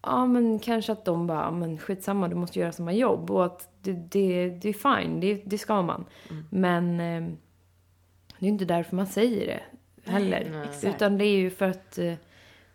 [0.01, 3.45] ja men kanske att de bara, "Ja, men skitsamma du måste göra samma jobb och
[3.45, 6.05] att det, det, det är fine, det, det ska man.
[6.49, 7.30] Men eh,
[8.39, 9.61] det är inte därför man säger det
[10.06, 10.49] heller.
[10.51, 10.93] nej.
[10.95, 12.14] Utan det är ju för att, eh,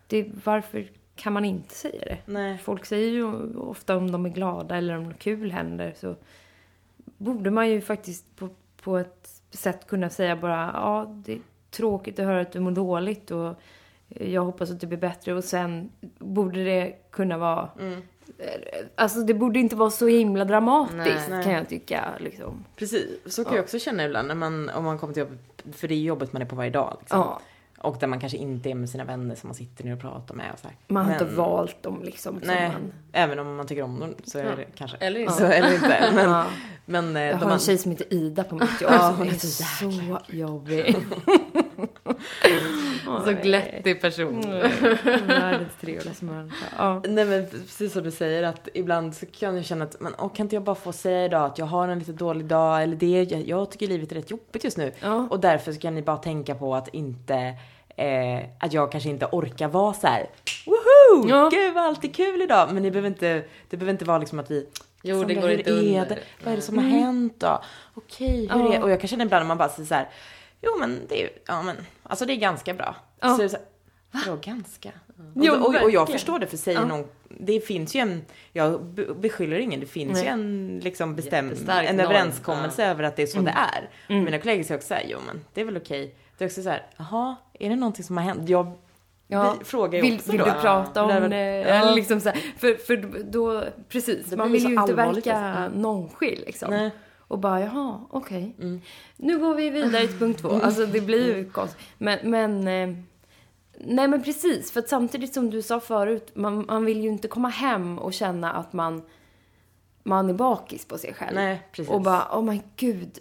[0.07, 2.17] det, varför kan man inte säga det?
[2.25, 2.57] Nej.
[2.57, 6.15] Folk säger ju ofta om de är glada eller om något kul händer så
[7.17, 8.49] borde man ju faktiskt på,
[8.81, 12.71] på ett sätt kunna säga bara ja, det är tråkigt att höra att du mår
[12.71, 13.55] dåligt och
[14.07, 17.69] jag hoppas att det blir bättre och sen borde det kunna vara
[18.95, 21.43] Alltså det borde inte vara så himla dramatiskt Nej.
[21.43, 22.65] kan jag tycka liksom.
[22.75, 25.39] Precis, så kan jag också känna ibland när man, om man kommer till jobbet,
[25.75, 26.97] för det är jobbet man är på varje dag.
[26.99, 27.19] Liksom.
[27.19, 27.41] Ja,
[27.77, 30.35] Och där man kanske inte är med sina vänner som man sitter ner och pratar
[30.35, 30.77] med och så här.
[30.87, 32.39] man har Men- inte valt dem liksom.
[32.39, 34.55] som Nej, man, även om man tycker om dem så är Ja.
[34.55, 34.97] det kanske.
[34.97, 35.33] Eller inte.
[35.33, 36.09] Så, eller inte.
[36.15, 36.45] Men, ja.
[36.85, 39.07] men eh, Jag de har an- en tjej som heter Ida på mitt jobb Ja,
[39.09, 40.95] som hon är är så så jobbig.
[43.25, 44.41] Så glättig person.
[45.27, 47.01] Världens trevligaste människa.
[47.07, 50.33] Nej men precis som du säger att ibland så kan jag känna att men, åh,
[50.33, 52.95] kan inte jag bara få säga idag att jag har en lite dålig dag eller
[52.95, 54.91] det, jag, jag tycker livet är rätt jobbigt just nu.
[54.99, 55.27] Ja.
[55.29, 57.35] Och därför så kan ni bara tänka på att inte,
[57.97, 60.25] eh, att jag kanske inte orkar vara så här.
[60.65, 61.29] Woho!
[61.29, 61.49] Ja.
[61.51, 62.69] Gud vad allt är kul idag.
[62.73, 64.67] Men ni behöver inte, det behöver inte vara liksom att vi
[65.03, 66.05] Jo, det Sandra, går hur inte är under.
[66.05, 66.19] det?
[66.43, 67.61] Vad är det som har hänt då?
[67.93, 68.73] Okej, hur Ja.
[68.73, 70.09] är Och jag kan känna ibland när man bara säger så här.
[70.61, 72.95] Jo men det är ja men, alltså det är ganska bra.
[73.19, 73.37] Ja.
[73.37, 73.57] Så så
[74.11, 74.91] Vadå ganska?
[75.35, 76.85] Jo, och, och, och jag förstår det för säger Ja.
[76.85, 78.21] någon, det finns ju en,
[78.53, 80.23] jag be- beskyller ingen, det finns Nej.
[80.23, 83.89] ju en liksom bestämd, en överenskommelse över att det är så det är.
[84.09, 84.23] Mm.
[84.23, 86.15] Mina kollegor säger också såhär, jo men det är väl okej.
[86.37, 88.49] Det är också såhär, jaha, är det någonting som har hänt?
[88.49, 88.71] Jag
[89.27, 89.55] Ja.
[89.63, 90.45] frågar ju Vill, också vill då.
[90.45, 91.37] du prata om det?
[91.37, 91.65] Ja.
[91.67, 95.79] Eller liksom så här, för, för då, precis, Det man vill ju inte verka alltså.
[95.79, 96.69] nonchil liksom.
[96.69, 96.91] Nej.
[97.31, 98.55] Och bara, jaha, okej.
[98.59, 98.81] Mm.
[99.17, 100.49] Nu går vi vidare till punkt två.
[100.49, 101.81] Alltså det blir ju konstigt.
[101.97, 102.97] Men, men eh,
[103.77, 104.71] nej men precis.
[104.71, 108.13] För att samtidigt som du sa förut, man, man vill ju inte komma hem och
[108.13, 109.01] känna att man
[110.03, 111.35] man är bakis på sig själv.
[111.35, 111.91] Nej, precis.
[111.93, 113.19] Och bara, oh my gud,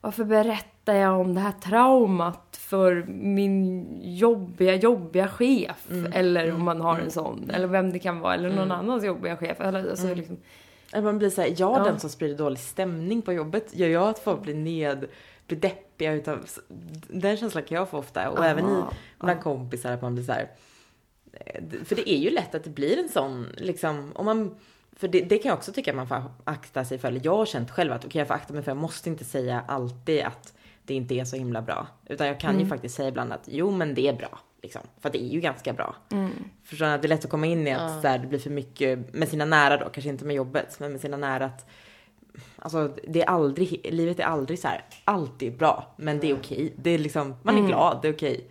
[0.00, 5.86] varför berättar jag om det här traumat för min jobbiga, jobbiga chef?
[5.90, 6.12] Mm.
[6.12, 9.36] Eller om man har en sån, eller vem det kan vara, eller någon annans jobbiga
[9.36, 9.60] chef.
[9.60, 10.18] Eller, alltså, Mm.
[10.18, 10.36] liksom,
[10.92, 11.84] Att Man blir såhär, jag Ja.
[11.84, 13.76] den som sprider dålig stämning på jobbet.
[13.76, 15.06] Gör jag att folk blir ned,
[15.46, 16.46] blir deppiga utav...
[17.08, 18.30] Den känslan kan jag få ofta.
[18.30, 18.82] Och Aha, även i
[19.20, 20.50] bland kompisar att man blir så här.
[21.32, 24.54] eh, För det är ju lätt att det blir en sån, liksom, om man...
[24.96, 27.08] För det, det kan jag också tycka att man får akta sig för.
[27.08, 29.24] Eller jag har känt själv att okej, jag får akta mig för jag måste inte
[29.24, 31.86] säga alltid att det inte är så himla bra.
[32.06, 34.38] Utan jag kan ju faktiskt säga ibland att jo, men det är bra.
[34.62, 34.82] Liksom.
[35.00, 35.94] För att det är ju ganska bra.
[36.64, 36.92] Förstår ni?
[36.92, 39.14] Att det är lätt att komma in i att så här, det blir för mycket
[39.14, 41.66] med sina nära då, kanske inte med jobbet, men med sina nära att
[42.56, 46.34] Alltså det är aldrig, livet är aldrig så här, allt är bra, men det är
[46.34, 46.72] okej.
[46.76, 48.46] Det är liksom, man är glad, det är okej.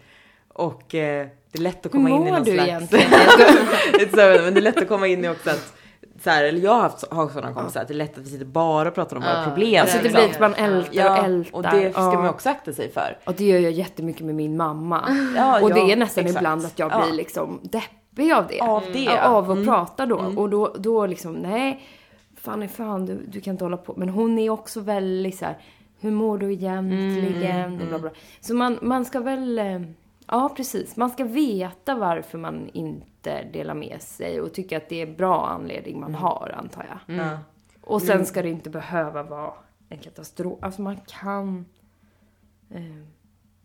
[0.48, 2.68] Och eh, det är lätt att komma Hur in i mår någon du slags...
[2.68, 3.10] egentligen?
[4.44, 5.74] Men det är lätt att komma in i också att
[6.24, 8.30] så här, eller jag har haft har sådana kompisar att det är lätt att vi
[8.30, 9.82] sitter bara och pratar om våra problem.
[9.82, 10.22] alltså det liksom.
[10.24, 11.56] blir att man ältar och Ja, ältar.
[11.58, 13.18] och det ska man också akta sig för.
[13.26, 15.10] Och det gör jag jättemycket med min mamma.
[15.36, 16.40] Ja, och det är nästan exakt.
[16.42, 17.04] ibland att jag Ja.
[17.06, 18.60] blir liksom deppig av det.
[18.62, 19.20] Av det.
[19.22, 19.66] Av att Mm.
[19.68, 20.16] prata då.
[20.38, 21.82] Och då, då liksom, nej,
[22.42, 23.94] fan är fan, du, du kan inte hålla på.
[23.98, 25.58] Men hon är också väldigt så här,
[26.00, 27.82] hur mår du egentligen?
[27.82, 28.10] Och bla bla.
[28.42, 29.82] Så man, man ska väl, eh,
[30.28, 35.02] ja precis, man ska veta varför man inte delar med sig och tycka att det
[35.02, 37.16] är bra anledning man har, antar jag.
[37.18, 37.40] Ja.
[37.82, 39.54] Och sen ska det inte behöva vara
[39.90, 40.60] en katastrof.
[40.62, 41.66] Alltså man kan...
[42.70, 42.82] Eh,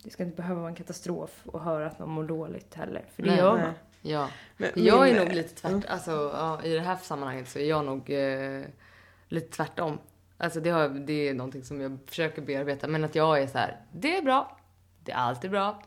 [0.04, 3.04] det ska inte behöva vara en katastrof att höra att någon mår dåligt heller.
[3.14, 3.62] För det Nej, gör nej.
[3.64, 3.74] man.
[4.02, 4.28] Ja.
[4.56, 7.64] Men- jag men- är nog lite tvärt, alltså ja, i det här sammanhanget så är
[7.68, 8.62] jag nog eh,
[9.28, 9.98] lite tvärtom.
[10.38, 13.58] Alltså det, har, det är någonting som jag försöker bearbeta, men att jag är så
[13.58, 14.55] här, det är bra,
[15.06, 15.82] det är alltid bra,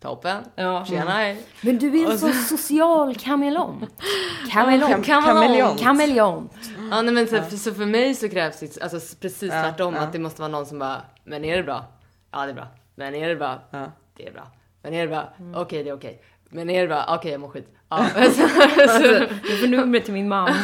[0.00, 0.84] toppen, Ja.
[0.84, 1.42] tjena hej.
[1.60, 4.02] Men du är en så social kameleont.
[4.50, 5.06] Kameleont.
[5.06, 5.80] Kameleont.
[5.80, 6.52] Kameleont.
[6.90, 9.94] Ja, nej, men så, för, så för mig så krävs det alltså, precis Ja, tvärtom,
[9.94, 10.00] ja.
[10.00, 11.84] att det måste vara någon som bara, men är det bra?
[12.32, 12.66] Ja, det är bra.
[12.94, 13.62] Men är det bra?
[13.70, 13.92] Ja.
[14.16, 14.42] Det är bra.
[14.82, 15.32] Men är det bra?
[15.54, 16.22] Okej, det är okej.
[16.50, 17.04] Men är det bra?
[17.08, 17.68] Okej, jag mår skit.
[17.88, 17.96] Ja.
[18.16, 20.54] Alltså, du får numret till min mamma.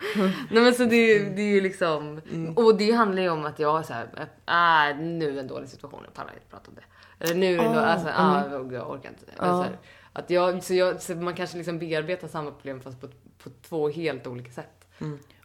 [0.50, 2.20] Nej men så det, det är ju liksom,
[2.56, 4.06] och det handlar ju om att jag är såhär,
[4.46, 6.84] äh, nu är en dålig situation, jag pallar inte prata om det.
[7.24, 9.24] Eller nu är det, Ah, då, alltså, ah, jag, jag orkar inte.
[9.38, 9.56] Eller Ja.
[9.56, 9.78] så här,
[10.12, 13.08] att jag, så, jag, så man kanske liksom bearbetar samma problem fast på,
[13.42, 14.86] på två helt olika sätt.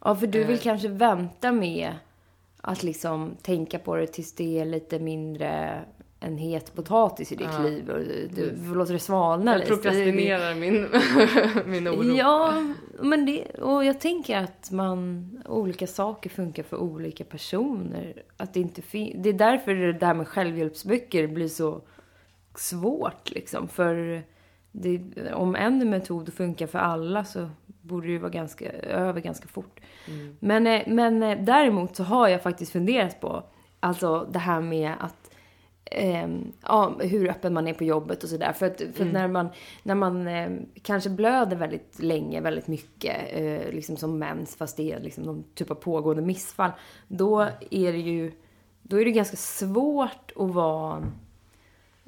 [0.01, 0.61] Ja, för du vill Eh.
[0.61, 1.93] kanske vänta med
[2.61, 5.81] att liksom tänka på det tills det är lite mindre
[6.23, 7.63] en het potatis i ditt Ja.
[7.63, 7.99] liv och
[8.35, 9.69] du, du låter det svalna Jag lite.
[9.71, 10.87] prokrastinerar min,
[11.71, 12.03] min oro.
[12.03, 12.53] Ja,
[13.01, 18.23] men det, och jag tänker att man, olika saker funkar för olika personer.
[18.37, 21.81] Att det inte fin- det är därför det där med självhjälpsböcker blir så
[22.55, 23.67] svårt liksom.
[23.67, 24.23] För
[24.71, 25.01] det,
[25.33, 27.49] om en metod funkar för alla så
[27.81, 29.79] borde det ju vara ganska, över ganska fort.
[30.39, 33.43] Men, eh, men eh, däremot så har jag faktiskt funderat på,
[33.79, 35.20] alltså det här med att
[35.91, 38.53] Ehm, ja, hur öppen man är på jobbet och sådär.
[38.53, 39.49] För att, för att när man,
[39.83, 44.91] när man eh, kanske blöder väldigt länge, väldigt mycket, eh, liksom som mens, fast det
[44.91, 46.71] är liksom någon typ av pågående missfall.
[47.07, 48.31] Då är det ju,
[48.81, 51.03] då är det ganska svårt att vara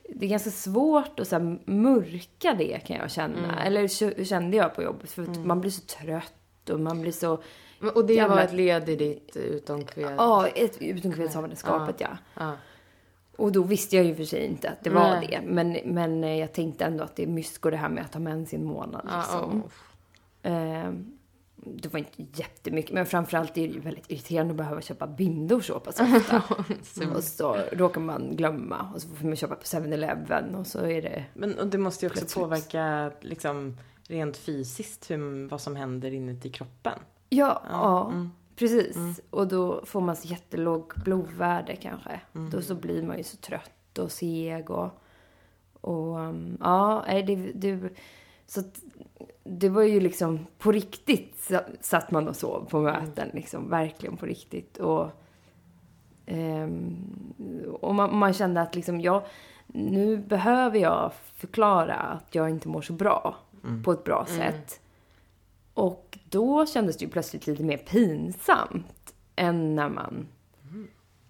[0.10, 3.64] det är ganska svårt att så här, mörka det kan jag känna.
[3.64, 5.12] Eller k- kände jag på jobbet.
[5.12, 7.38] För att man blir så trött och man blir så...
[7.96, 10.24] Och det Jävla- var ett led i ditt utomkvedshavande?
[10.24, 12.18] Ja, ett utomkvedshavandeskapet ja.
[12.40, 12.52] ja.
[13.38, 15.28] Och då visste jag ju för sig inte att det var Nej.
[15.30, 15.42] det.
[15.48, 18.22] Men, men eh, jag tänkte ändå att det är mysko det här med att ha
[18.22, 19.10] mens i en månad.
[19.18, 19.64] Liksom.
[20.42, 20.50] ja.
[20.50, 21.18] Ehm,
[21.56, 25.62] det var inte jättemycket, men framförallt är det ju väldigt irriterande att behöva köpa bindor
[25.62, 26.44] så pass ofta.
[27.16, 31.02] och så råkar man glömma och så får man köpa på 7-Eleven och så är
[31.02, 31.26] det...
[31.34, 32.44] Men och det måste ju också Plötsligt.
[32.44, 33.78] påverka liksom
[34.08, 37.00] rent fysiskt hur, vad som händer inuti kroppen.
[37.30, 38.32] Ja, ja, mm.
[38.56, 39.22] Precis.
[39.30, 42.22] Och då får man så jättelåg blodvärde kanske.
[42.36, 42.50] Mm.
[42.50, 44.90] Då så blir man ju så trött och seg och...
[45.82, 47.90] Och um, ja, det, det,
[48.48, 48.82] så att,
[49.44, 53.30] det var ju liksom på riktigt sa- satt man och sov på möten.
[53.34, 54.78] Liksom, verkligen på riktigt.
[54.78, 55.10] Och,
[56.26, 57.34] ehm,
[57.82, 59.24] och man, man kände att liksom, jag,
[59.68, 63.36] nu behöver jag förklara att jag inte mår så bra
[63.84, 64.80] på ett bra sätt.
[65.74, 70.28] Och då kändes det ju plötsligt lite mer pinsamt än när man...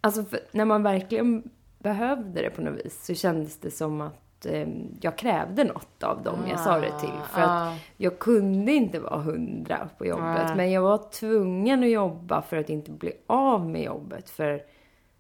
[0.01, 1.43] Alltså, för, när man verkligen
[1.79, 4.67] behövde det på något vis så kändes det som att eh,
[5.01, 7.19] jag krävde något av dem jag sa det till.
[7.33, 7.45] För Ah.
[7.71, 10.45] att jag kunde inte vara hundra på jobbet.
[10.47, 10.55] Nej.
[10.55, 14.29] Men jag var tvungen att jobba för att inte bli av med jobbet.
[14.29, 14.61] För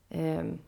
[0.09, 0.59] m-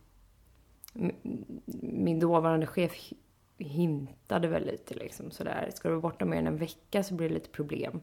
[1.82, 3.18] min dåvarande chef hi-
[3.58, 5.70] hintade väl lite liksom sådär.
[5.74, 8.02] Ska du vara borta mer än en vecka så blir det lite problem.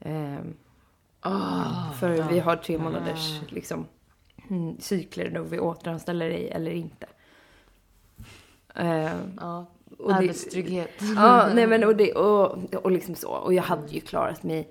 [0.00, 0.54] Ehm,
[1.20, 1.92] Ah.
[1.92, 2.26] För ja.
[2.30, 3.86] vi har tre månaders liksom,
[4.50, 7.06] mm, cykler då vi återanställer dig eller inte.
[8.74, 9.66] Eh, Ja,
[9.98, 10.90] och det- arbetstrygghet.
[11.16, 13.28] Ja, nej men och, det, och, och liksom så.
[13.30, 14.70] Och jag hade ju klarat mig,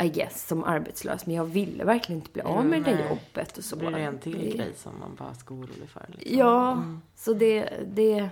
[0.00, 1.26] I guess, som arbetslös.
[1.26, 3.08] Men jag ville verkligen inte bli av med det där Nej.
[3.08, 3.76] jobbet och så.
[3.76, 6.04] Blir det en till Det- grej som man bara ska orolig för.
[6.08, 6.38] Liksom.
[6.38, 6.82] Ja,
[7.16, 8.28] så det, det,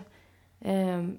[0.60, 1.16] ehm,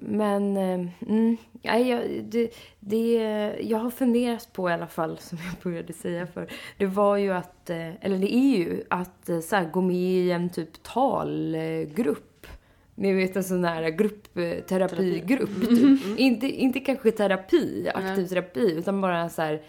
[0.00, 3.14] men, ehm, mm, nej, jag, det, det,
[3.60, 7.32] jag har funderat på i alla fall, som jag började säga för det var ju
[7.32, 10.82] att, eh, eller det är ju att eh, så här, gå med i en typ
[10.82, 12.46] talgrupp.
[12.94, 15.68] Ni vet en sån här gruppterapigrupp.
[15.68, 16.18] Typ.
[16.18, 19.62] Inte, inte kanske terapi, aktiv terapi, utan bara så här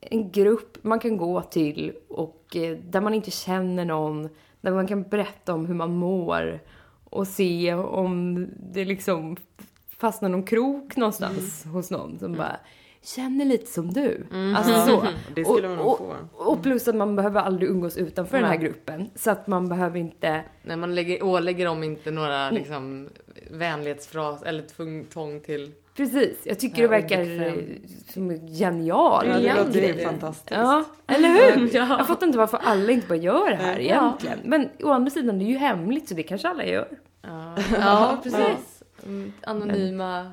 [0.00, 4.28] en grupp man kan gå till och eh, där man inte känner någon,
[4.60, 6.60] där man kan berätta om hur man mår
[7.16, 9.36] och se om det liksom
[9.98, 12.56] fastnar någon krok någonstans hos någon som bara
[13.02, 14.26] känner lite som du.
[14.56, 15.06] Alltså så.
[15.34, 16.14] Det skulle man nog och, få.
[16.32, 19.10] och, och plus att man behöver aldrig umgås utanför den här gruppen.
[19.14, 20.42] Så att man behöver inte...
[20.62, 23.08] Nej, man lägger, ålägger dem inte några liksom,
[23.50, 24.62] vänlighetsfras eller
[25.10, 25.72] tvång till...
[25.96, 27.24] Precis, jag tycker Ja, det verkar
[28.12, 30.04] som en genial Ja, det låter ju idé.
[30.04, 30.50] fantastiskt.
[30.50, 31.70] Ja, eller hur?
[31.74, 31.86] Ja.
[31.98, 34.38] Jag fattar inte varför alla inte bara gör det här egentligen.
[34.44, 36.88] Men å andra sidan, det är ju hemligt så det kanske alla gör.
[37.22, 38.82] Ja, ja precis.
[39.06, 40.32] Mm, Anonyma,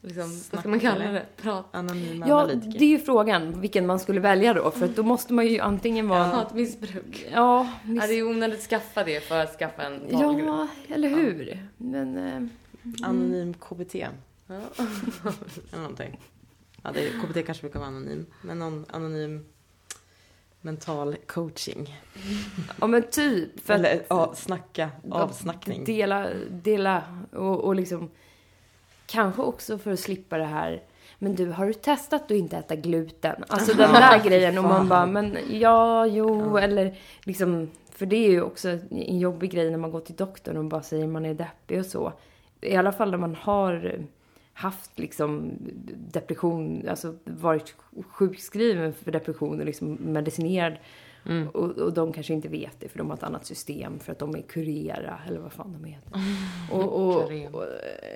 [0.00, 1.22] liksom, vad ska man kalla det?
[1.42, 1.64] Prat.
[1.70, 2.78] Anonyma Ja, analytiker.
[2.78, 4.70] det är ju frågan vilken man skulle välja då.
[4.70, 6.18] För att då måste man ju antingen vara...
[6.20, 7.26] Ja, Hatmissbruk.
[7.32, 10.46] ja, Ja, det är onödigt att skaffa det för att skaffa en talgrupp.
[10.46, 11.58] ja eller hur?
[11.76, 12.16] Men...
[12.18, 12.42] eh,
[13.08, 13.94] Anonym KBT.
[14.46, 14.54] Ja.
[15.72, 16.20] Eller någonting.
[16.82, 18.26] Ja, det KBT kanske brukar vara anonym.
[18.42, 19.44] Men någon anonym
[20.62, 22.00] mental coaching.
[22.80, 23.60] Ja men typ.
[23.60, 25.84] För Eller att ja, snacka, avsnackning.
[25.84, 28.10] dela, dela och, och liksom...
[29.06, 30.82] Kanske också för att slippa det här.
[31.18, 33.44] Men du, har du testat att inte äta gluten?
[33.48, 34.58] Alltså den där grejen.
[34.58, 37.70] Och man bara, men ja, jo, eller liksom...
[37.90, 40.82] För det är ju också en jobbig grej när man går till doktorn och bara
[40.82, 42.12] säger man är deppig och så.
[42.60, 44.04] I alla fall när man har
[44.52, 45.52] haft liksom
[46.12, 47.74] depression, alltså varit
[48.10, 50.76] sjukskriven för depression och liksom medicinerad.
[51.52, 54.18] Och, och de kanske inte vet det för de har ett annat system för att
[54.18, 56.12] de är kurera eller vad fan de heter.
[56.72, 57.50] Och, och, Kurera.
[57.50, 57.66] och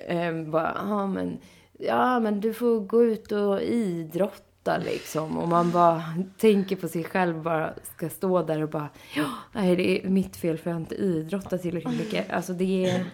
[0.07, 1.37] ähm, bara, ja men,
[1.79, 5.37] ja men du får gå ut och idrotta liksom.
[5.37, 6.03] Och man bara
[6.37, 10.35] tänker på sig själv bara ska stå där och bara, ja, nej det är mitt
[10.35, 12.31] fel för jag har inte idrottat tillräckligt mycket.
[12.31, 13.05] Alltså det är,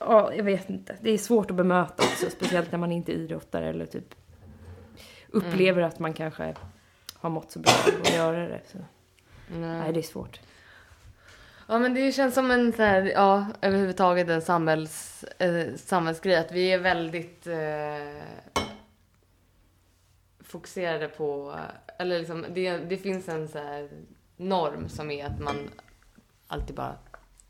[0.00, 0.96] ja jag vet inte.
[1.00, 4.14] Det är svårt att bemöta också, speciellt när man inte idrottar eller typ
[5.28, 6.54] upplever att man kanske
[7.14, 7.72] har mått så bra
[8.02, 8.60] att göra det.
[8.66, 8.78] Så.
[9.48, 10.40] Nej, det är svårt.
[11.68, 16.52] Ja men det känns som en så här, ja överhuvudtaget en samhälls, eh, samhällsgrej att
[16.52, 18.22] vi är väldigt eh,
[20.40, 21.58] fokuserade på,
[21.98, 23.88] eller liksom det, det finns en så här
[24.36, 25.56] norm som är att man
[26.46, 26.94] alltid bara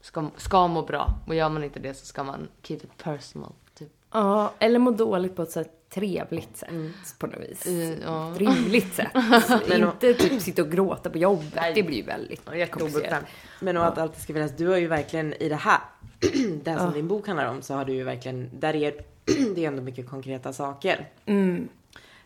[0.06, 3.52] ska, ska må bra och gör man inte det så ska man keep it personal.
[3.74, 3.88] Typ.
[4.12, 6.70] Ja, eller må dåligt på ett så trevligt sätt
[7.18, 7.66] på något vis.
[7.66, 8.34] I, ja.
[8.36, 9.08] Rimligt sätt.
[9.68, 11.52] Men och- inte typ sitta och gråta på jobbet.
[11.54, 11.74] Nej.
[11.74, 13.26] Det blir ju väldigt Jätteobekvämt.
[13.60, 14.52] Men och att allt ska finnas.
[14.56, 15.80] Du har ju verkligen i det här,
[16.64, 16.92] det här som Ja.
[16.94, 18.92] din bok handlar om, så har du ju verkligen, där är
[19.54, 21.08] det är ändå mycket konkreta saker.
[21.26, 21.68] Mm.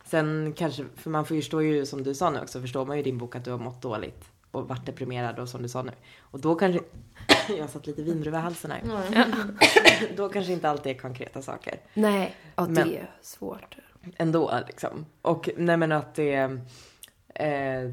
[0.05, 3.05] Sen kanske, för man förstår ju som du sa nu också, förstår man ju i
[3.05, 5.93] din bok att du har mått dåligt och varit deprimerad och som du sa nu.
[6.21, 6.81] Och då kanske,
[7.59, 8.83] jag satt lite vin över halsen här.
[10.17, 11.75] Då kanske inte alltid är konkreta saker.
[11.95, 13.77] Nej, ja det Men- är svårt.
[14.17, 15.07] Ändå liksom.
[15.23, 16.35] Och nej men att det
[17.35, 17.91] eh,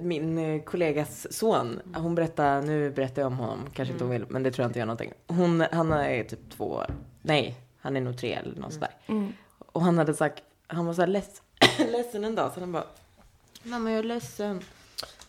[0.00, 4.24] min eh, kollegas son, hon berättar, nu berättar jag om honom, kanske inte hon vill,
[4.28, 5.12] men det tror jag inte gör någonting.
[5.26, 6.82] Hon, han är typ två,
[7.22, 8.90] nej, han är nog tre eller något sådär.
[9.06, 9.32] Mm.
[9.58, 11.42] Och han hade sagt, han var så här leds,
[11.78, 12.84] ledsen en dag, så han bara,
[13.62, 14.60] mamma jag är ledsen.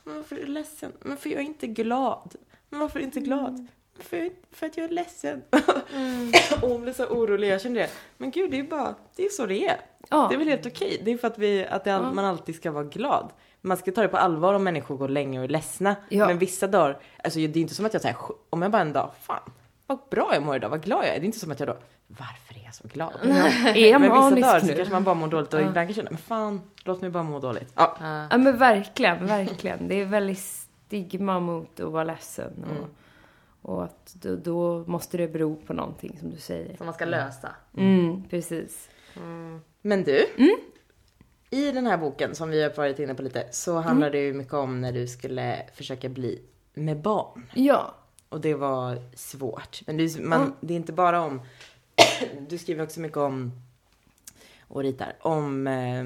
[0.04, 0.92] Varför är du ledsen?
[1.02, 2.36] Men för jag är inte glad.
[2.80, 3.68] Varför inte glad?
[4.00, 5.42] För, jag- för att jag är ledsen.
[6.62, 7.90] och hon blev så orolig, jag kände det.
[8.18, 9.78] Men gud, det är bara, det är så det är.
[10.10, 10.26] Ja.
[10.30, 11.02] Det är väl helt okej.
[11.06, 13.32] Det är för att, vi, att det, all- man alltid ska vara glad.
[13.62, 15.96] Man ska ta det på allvar om människor går länge och är ledsna.
[16.10, 16.28] Ja.
[16.28, 18.18] Men vissa dagar, alltså det är inte som att jag säger,
[18.50, 19.40] om jag bara en dag, fan
[19.88, 21.20] vad bra jag mår idag, vad glad jag är.
[21.20, 23.14] Det är inte som att jag då, varför är jag så glad?
[23.76, 24.74] Är jag men vissa dagar så nu?
[24.76, 27.24] kanske man bara mår dåligt och ibland kan jag känna, men fan, låt mig bara
[27.24, 27.72] må dåligt.
[27.76, 28.28] Ja, Ja.
[28.32, 29.88] Ja men verkligen, verkligen.
[29.88, 32.66] Det är väldigt stigma mot att vara ledsen.
[32.70, 32.88] Och,
[33.72, 36.78] och att då, då måste det bero på någonting som du säger.
[36.78, 37.56] Som man ska lösa.
[37.78, 38.90] Mm, precis.
[39.82, 40.58] Men du, Mm.
[41.50, 44.34] i den här boken som vi har varit inne på lite så handlar det ju
[44.34, 46.42] mycket om när du skulle försöka bli
[46.74, 47.46] med barn.
[47.54, 47.96] Ja.
[48.30, 49.82] Och det var svårt.
[49.88, 50.54] Men det man, Mm.
[50.62, 51.42] det är inte bara om,
[52.50, 53.52] du skriver också mycket om
[54.68, 56.04] och ritar om eh,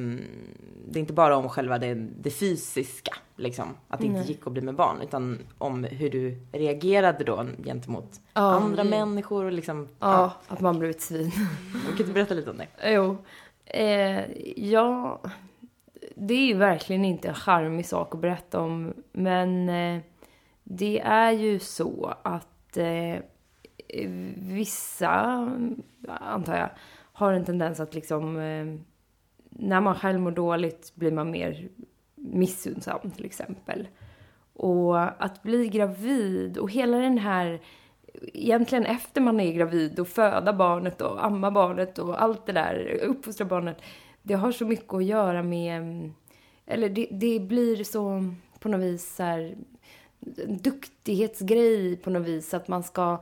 [0.88, 3.66] det är inte bara om själva det, det fysiska, liksom.
[3.88, 4.28] Att det inte Nej.
[4.28, 8.42] gick att bli med barn, utan om hur du reagerade då gentemot Ja.
[8.42, 9.88] andra människor och liksom.
[10.00, 11.32] Ja, att man blev ett svin.
[11.98, 12.92] Kan du berätta lite om det?
[12.92, 13.18] Jo.
[13.66, 14.22] Eh,
[14.72, 15.22] ja,
[16.16, 18.94] det är ju verkligen inte en charmig sak att berätta om.
[19.12, 20.02] Men eh,
[20.64, 23.16] det är ju så att eh,
[24.36, 25.12] vissa,
[26.08, 26.70] antar jag,
[27.22, 28.38] har en tendens att liksom...
[28.40, 28.66] Eh,
[29.50, 31.70] när man själv mår dåligt blir man mer
[32.16, 33.88] missunnsam till exempel.
[34.54, 37.62] Och att bli gravid och hela den här
[38.34, 43.00] egentligen efter man är gravid och föda barnet och amma barnet och allt det där,
[43.04, 43.78] uppfostra barnet.
[44.22, 46.12] Det har så mycket att göra med,
[46.66, 48.24] eller det, det blir så
[48.60, 49.56] på något vis så här,
[50.38, 53.22] en duktighetsgrej på något vis att man ska,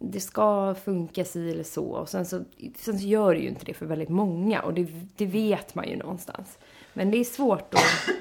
[0.00, 1.86] det ska funka si eller så.
[1.86, 2.44] Och sen så,
[2.76, 5.88] sen så gör det ju inte det för väldigt många och det, det vet man
[5.88, 6.58] ju någonstans.
[6.92, 8.14] Men det är svårt att,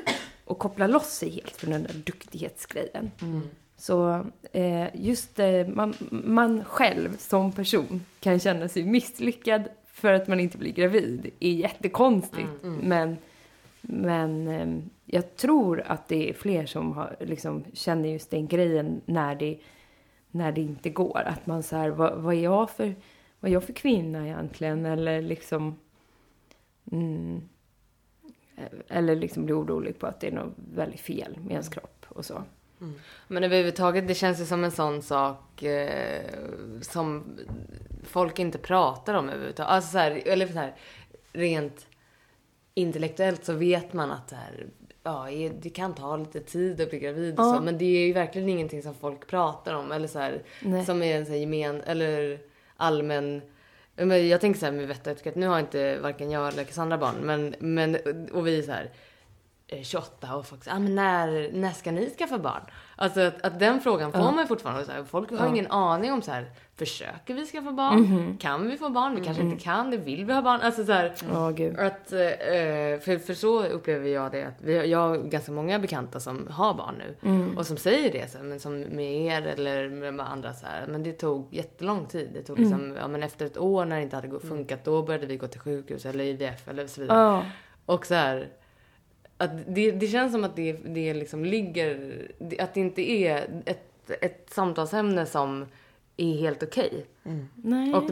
[0.51, 3.11] att koppla loss sig helt från den där duktighetsgrejen.
[3.77, 10.27] Så eh, just eh, man, man själv som person kan känna sig misslyckad för att
[10.27, 12.49] man inte blir gravid är jättekonstigt.
[12.81, 13.17] Men,
[13.81, 19.01] men eh, jag tror att det är fler som har, liksom, känner just den grejen
[19.05, 19.57] när det,
[20.35, 21.21] när det inte går.
[21.25, 22.95] Att man så här, vad, vad, är jag för,
[23.39, 24.85] vad är jag för kvinna egentligen?
[24.85, 25.79] Eller liksom...
[26.91, 27.49] Mm,
[28.87, 32.25] eller liksom blir orolig på att det är något väldigt fel med ens kropp och
[32.25, 32.43] så.
[32.81, 32.93] Mm.
[33.27, 36.31] Men överhuvudtaget, det känns ju som en sån sak eh,
[36.81, 37.37] som
[38.03, 39.71] folk inte pratar om överhuvudtaget.
[39.71, 40.75] Alltså så här, eller så här,
[41.33, 41.87] rent
[42.73, 44.67] intellektuellt så vet man att det här,
[45.05, 45.27] ja,
[45.61, 47.55] det kan ta lite tid att bli gravid och Ja.
[47.55, 47.61] så.
[47.61, 49.91] Men det är ju verkligen ingenting som folk pratar om.
[49.91, 50.41] Eller så här,
[50.85, 52.39] som är en så här gemen, eller
[52.77, 53.41] allmän
[53.97, 56.63] men jag tänker så här med vett och etikett, nu har inte varken jag eller
[56.63, 57.95] Cassandra barn, men, men
[58.33, 58.89] och vi är så här
[59.67, 62.61] eh, 28 och folk säger, ah, men när, när ska ni skaffa barn?
[62.97, 64.85] Alltså att, att den frågan får man fortfarande.
[64.85, 68.01] Så här, folk har ingen aning om så här, försöker vi skaffa barn?
[68.01, 68.37] Mhm.
[68.37, 69.15] Kan vi få barn?
[69.15, 69.97] Vi kanske inte kan det.
[69.97, 70.61] Vill vi ha barn?
[70.61, 71.79] Alltså så här, Ja, gud.
[71.79, 72.19] att, eh,
[72.99, 74.43] för, för så upplever jag det.
[74.43, 77.29] Att vi, jag har ganska många bekanta som har barn nu.
[77.29, 77.57] Mm.
[77.57, 78.31] Och som säger det.
[78.31, 80.87] Så, här, men som med er eller med andra så här.
[80.87, 82.29] Men det tog jättelång tid.
[82.33, 82.97] Det tog liksom, Mm.
[83.01, 84.83] ja men efter ett år när det inte hade gått- funkat.
[84.85, 87.19] Då började vi gå till sjukhus eller IVF eller så vidare.
[87.19, 87.45] Ja.
[87.85, 88.47] Och så här,
[89.37, 92.21] att det, det känns som att det, det liksom ligger,
[92.59, 95.65] att det inte är ett, ett samtalsämne som
[96.17, 97.05] är helt okej.
[97.95, 98.09] Och,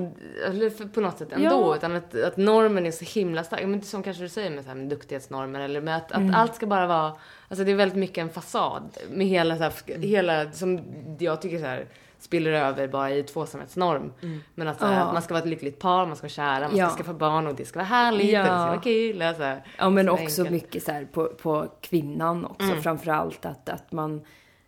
[0.50, 1.46] eller för- på något sätt ändå.
[1.46, 1.76] Ja.
[1.76, 3.62] Utan att, att normen är så himla stark.
[3.62, 5.60] Men det är som kanske du säger med, så här, med duktighetsnormer.
[5.60, 7.14] Eller med att, att allt ska bara vara...
[7.48, 8.98] Alltså det är väldigt mycket en fasad.
[9.12, 10.82] Med hela, så här, hela som
[11.20, 11.86] jag tycker så här,
[12.24, 14.14] spiller över bara i tvåsamhetsnorm.
[14.56, 15.06] Men att, så här, Ja.
[15.06, 16.90] att man ska vara ett lyckligt par, man ska vara kära, man Ja.
[16.90, 18.32] ska skaffa barn och det ska vara härligt.
[18.32, 18.40] Ja.
[18.42, 19.22] Och det ska vara kul.
[19.22, 20.50] Alltså, Ja, men så också enkelt.
[20.50, 22.68] mycket så på, på kvinnan också.
[22.70, 22.82] Mm.
[22.84, 24.22] Framförallt att, att man...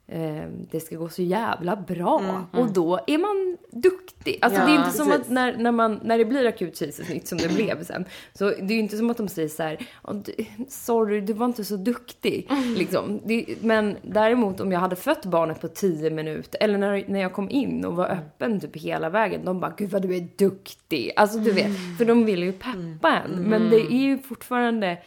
[0.08, 2.20] Eh, det ska gå så jävla bra.
[2.20, 4.38] Mm, Och då är man duktig.
[4.42, 5.22] Alltså det är Ja, inte som precis.
[5.26, 8.06] att när, när, man, när det blir akut kejsarsnitt som det blev sen.
[8.34, 11.34] Så det är ju inte som att de säger så här, "Åh, du- sorry du
[11.34, 12.48] var inte så duktig.
[12.50, 12.74] Mm.
[12.74, 13.22] Liksom.
[13.26, 17.34] Det, men däremot om jag hade fött barnet på 10 minuter, eller när, när jag
[17.34, 18.18] kom in och var Mm.
[18.18, 19.46] öppen typ hela vägen.
[19.46, 21.12] De bara, gud vad du är duktig.
[21.16, 23.32] Alltså du vet, för de vill ju peppa en.
[23.42, 24.98] Men det är ju fortfarande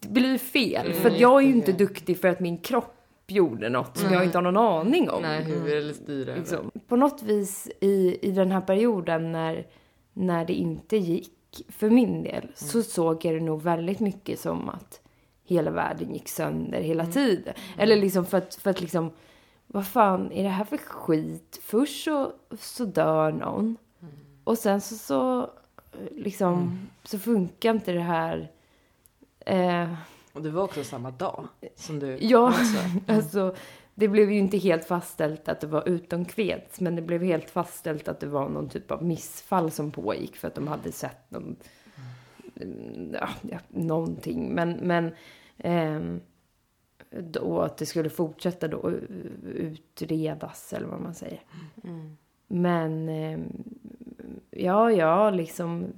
[0.00, 0.86] det blir fel.
[0.86, 4.24] Mm, för jag är ju inte duktig för att min kropp gjorde något som jag
[4.24, 5.22] inte har någon aning om.
[5.22, 6.38] Nej, huvud eller styr över.
[6.38, 6.70] Liksom.
[6.88, 9.66] På något vis i, i den här perioden när,
[10.12, 11.30] när det inte gick
[11.68, 15.00] för min del så såg jag det nog väldigt mycket som att
[15.44, 17.54] hela världen gick sönder hela tiden.
[17.78, 19.10] Eller liksom för att, för att liksom,
[19.66, 21.60] vad fan är det här för skit?
[21.62, 23.76] Först så, så dör någon
[24.44, 25.50] och sen så, så
[26.16, 28.50] liksom, så funkar inte det här.
[29.46, 29.94] Eh,
[30.34, 32.18] Och det var också samma dag som du.
[32.20, 32.54] Ja,
[33.06, 33.54] alltså
[33.94, 37.50] det blev ju inte helt fastställt att det var utom kveds, men det blev helt
[37.50, 41.30] fastställt att det var någon typ av missfall som pågick för att de hade sett
[41.30, 41.56] någon,
[42.60, 44.54] mm, ja, någonting.
[44.54, 45.14] Men, men
[45.58, 46.20] ehm,
[47.10, 48.90] då att det skulle fortsätta då
[49.44, 51.40] utredas eller vad man säger.
[52.46, 53.64] Men ehm,
[54.50, 55.92] ja, ja, liksom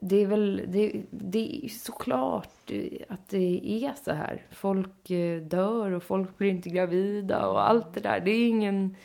[0.00, 2.70] det är väl, det, det är såklart
[3.08, 4.42] att det är så här.
[4.50, 8.20] Folk eh, dör och folk blir inte gravida och allt det där.
[8.20, 8.96] Det är ingen,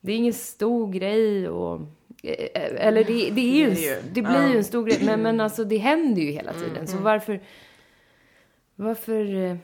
[0.00, 1.80] det är ingen stor grej och
[2.22, 4.98] eh, eller det, det är ju, Det är ju- det blir ju en stor grej,
[5.04, 6.86] men, men alltså det händer ju hela tiden.
[6.86, 7.40] Så varför,
[8.76, 9.56] varför, eh,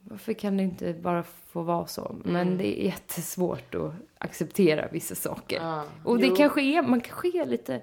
[0.00, 2.16] varför kan det inte bara få vara så?
[2.24, 5.60] Men det är jättesvårt att acceptera vissa saker.
[6.04, 6.34] Och det Jo.
[6.36, 7.80] kanske är, man kanske är lite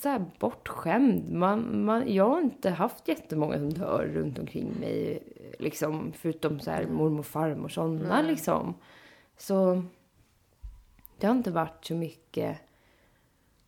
[0.00, 1.32] så här bortskämd.
[1.32, 5.22] Man, man, jag har inte haft jättemånga som dör runt omkring mig,
[5.58, 8.74] liksom, förutom så här mormor och farmor sådana liksom.
[9.36, 9.82] Så
[11.18, 12.58] det har inte varit så mycket.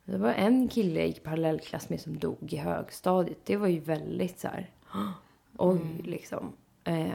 [0.05, 3.39] Det var en kille jag gick parallellklass med som dog i högstadiet.
[3.45, 4.71] Det var ju väldigt så här,
[5.59, 6.53] oj liksom.
[6.85, 7.11] Eh,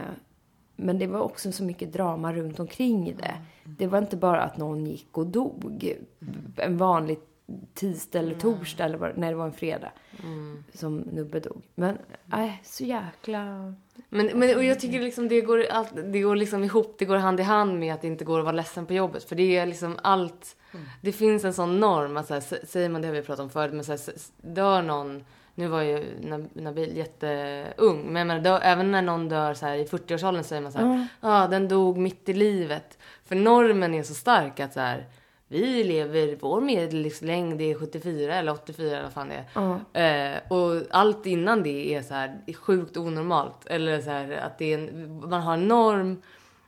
[0.76, 3.34] men det var också så mycket drama runt omkring det.
[3.64, 5.94] Det var inte bara att någon gick och dog.
[6.56, 7.18] En vanlig
[7.74, 9.92] tisdag eller torsdag eller vad, när det var en fredag.
[10.74, 11.62] Som Nubbe dog.
[11.74, 13.74] Men, nej, så jäkla...
[14.08, 17.16] Men, men och jag tycker liksom det går, allt, det går liksom ihop, det går
[17.16, 19.24] hand i hand med att det inte går att vara ledsen på jobbet.
[19.24, 20.56] För det är liksom allt,
[21.00, 23.40] det finns en sån norm att så här, s- säger man det har vi pratat
[23.44, 24.00] om förut, men så här,
[24.36, 25.24] dör någon,
[25.54, 29.66] nu var ju Nab- Nabil jätteung, men jag menar, dör, även när någon dör så
[29.66, 30.86] här, i 40-årsåldern säger man så här,
[31.20, 32.98] ja ah, den dog mitt i livet.
[33.24, 35.06] För normen är så stark att så här,
[35.48, 40.34] vi lever, vår medellivslängd är 74 eller 84 eller vad fan det är.
[40.34, 43.66] Eh, och allt innan det är så här är sjukt onormalt.
[43.66, 46.22] Eller så här att det är en, man har en norm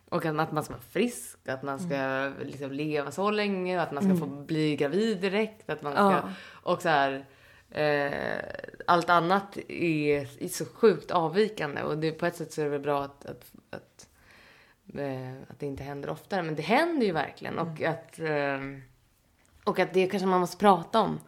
[0.08, 3.80] och att man, att man ska vara frisk, att man ska liksom leva så länge,
[3.82, 6.22] att man ska få bli gravid direkt, att man ska, Ja.
[6.62, 7.24] och så här
[7.70, 8.38] eh,
[8.86, 12.70] allt annat är, är så sjukt avvikande och det, på ett sätt så är det
[12.70, 13.52] väl bra att, att,
[15.48, 16.42] att det inte händer oftare.
[16.42, 17.58] Men det händer ju verkligen.
[17.58, 18.58] Och att, eh,
[19.64, 21.18] och att det kanske man måste prata om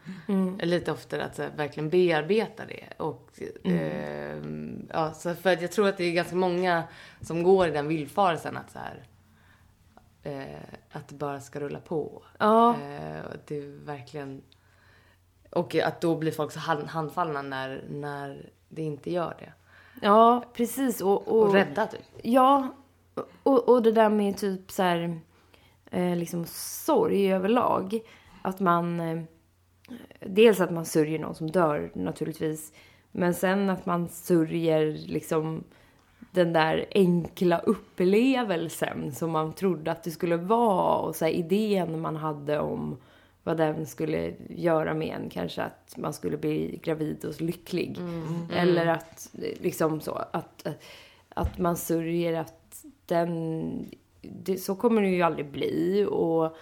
[0.61, 1.25] lite oftare.
[1.25, 2.85] Att så här, verkligen bearbeta det.
[2.97, 3.31] Och,
[3.65, 4.43] eh,
[4.89, 6.83] ja, så för att jag tror att det är ganska många
[7.21, 9.05] som går i den villfarelsen att så här,
[10.23, 12.23] eh, att det bara ska rulla på.
[12.39, 12.71] Ja.
[12.71, 14.43] Eh, och att det verkligen...
[15.51, 19.53] Och att då blir folk så hand- handfallna när, när det inte gör det.
[20.03, 21.01] Ja, precis.
[21.01, 22.01] Och, och, Och rädda typ.
[22.23, 22.75] Ja,
[23.43, 25.21] och, och det där med typ så här,
[25.91, 28.01] eh, liksom sorg överlag.
[28.43, 29.23] Att man, eh,
[30.21, 32.73] dels att man sörjer någon som dör naturligtvis.
[33.13, 35.65] Men sen att man sörjer liksom
[36.31, 40.97] den där enkla upplevelsen som man trodde att det skulle vara.
[40.99, 42.97] Och så här, idén man hade om
[43.45, 45.31] vad den skulle göra med en.
[45.31, 47.99] Kanske att man skulle bli gravid och lycklig.
[48.53, 50.85] Eller att liksom så, att, att,
[51.29, 52.60] att man sörjer att
[53.11, 53.91] den,
[54.21, 56.07] det, så kommer det ju aldrig bli.
[56.11, 56.57] Och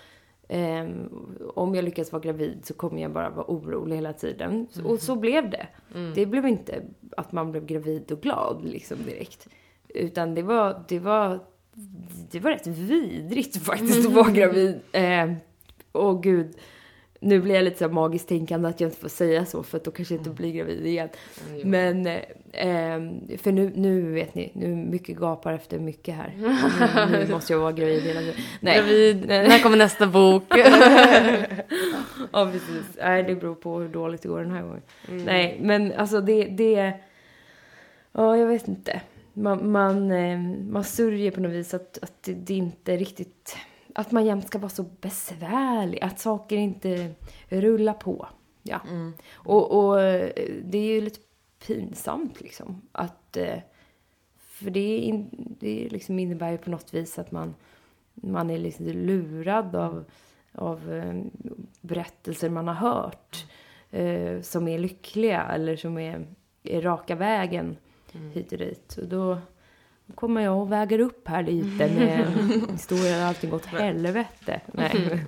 [0.48, 1.08] ehm,
[1.54, 4.66] om jag lyckas vara gravid så kommer jag bara vara orolig hela tiden.
[4.84, 5.66] Och så blev det.
[6.14, 6.82] Det blev inte
[7.16, 9.48] att man blev gravid och glad liksom direkt.
[9.88, 11.40] Utan det var, det var,
[12.30, 14.80] det var rätt vidrigt faktiskt att vara gravid.
[14.92, 15.32] Eh,
[15.92, 16.54] Åh gud.
[17.20, 19.84] Nu blir jag lite så magiskt tänkande att jag inte får säga så för att
[19.84, 21.08] då kanske jag inte blir gravid igen.
[21.64, 22.20] Men, eh,
[22.52, 26.32] ehm, för nu, nu vet ni, nu mycket gapar efter mycket här.
[27.10, 28.34] Nu, nu måste jag vara gravid hela tiden.
[28.60, 28.78] Nej.
[28.78, 30.44] Gravid, när kommer nästa bok?
[32.32, 32.84] Ja, precis.
[32.98, 34.82] Nej, det beror på hur dåligt det går den här gången.
[35.08, 36.92] Nej, men alltså det, det...
[38.12, 39.00] Ja, jag vet inte.
[39.32, 40.38] Man, man, eh,
[40.70, 43.56] man sörjer på något vis att, att det, det inte riktigt...
[43.98, 46.00] Att man jämt ska vara så besvärlig.
[46.02, 47.10] Att saker inte
[47.48, 48.28] rullar på.
[48.62, 48.80] Ja.
[49.32, 50.30] Och, och eh,
[50.64, 51.20] det är ju lite
[51.66, 52.82] pinsamt liksom.
[52.92, 53.36] Att...
[53.36, 53.58] eh,
[54.38, 55.28] För det, är in,
[55.60, 57.54] det liksom innebär ju på något vis att man,
[58.14, 60.04] man är liksom lurad av,
[60.52, 61.22] av eh,
[61.80, 63.46] berättelser man har hört.
[63.90, 66.26] Eh, som är lyckliga eller som är,
[66.62, 67.76] är raka vägen
[68.34, 68.98] hit och dit.
[69.02, 69.38] Och då
[70.14, 72.26] kommer jag och väger upp här lite med
[72.72, 74.60] historier där allting gått åt helvete.
[74.66, 75.24] Nej.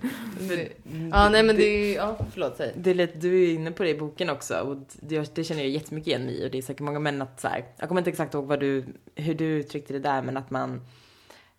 [1.10, 2.72] ja, nej men det är ja, förlåt, säg.
[2.76, 5.62] Det är lite, du är inne på det i boken också och det, det känner
[5.62, 8.00] jag jättemycket igen i och det är säkert många män att så här, jag kommer
[8.00, 10.80] inte exakt ihåg vad du, hur du uttryckte det där men att man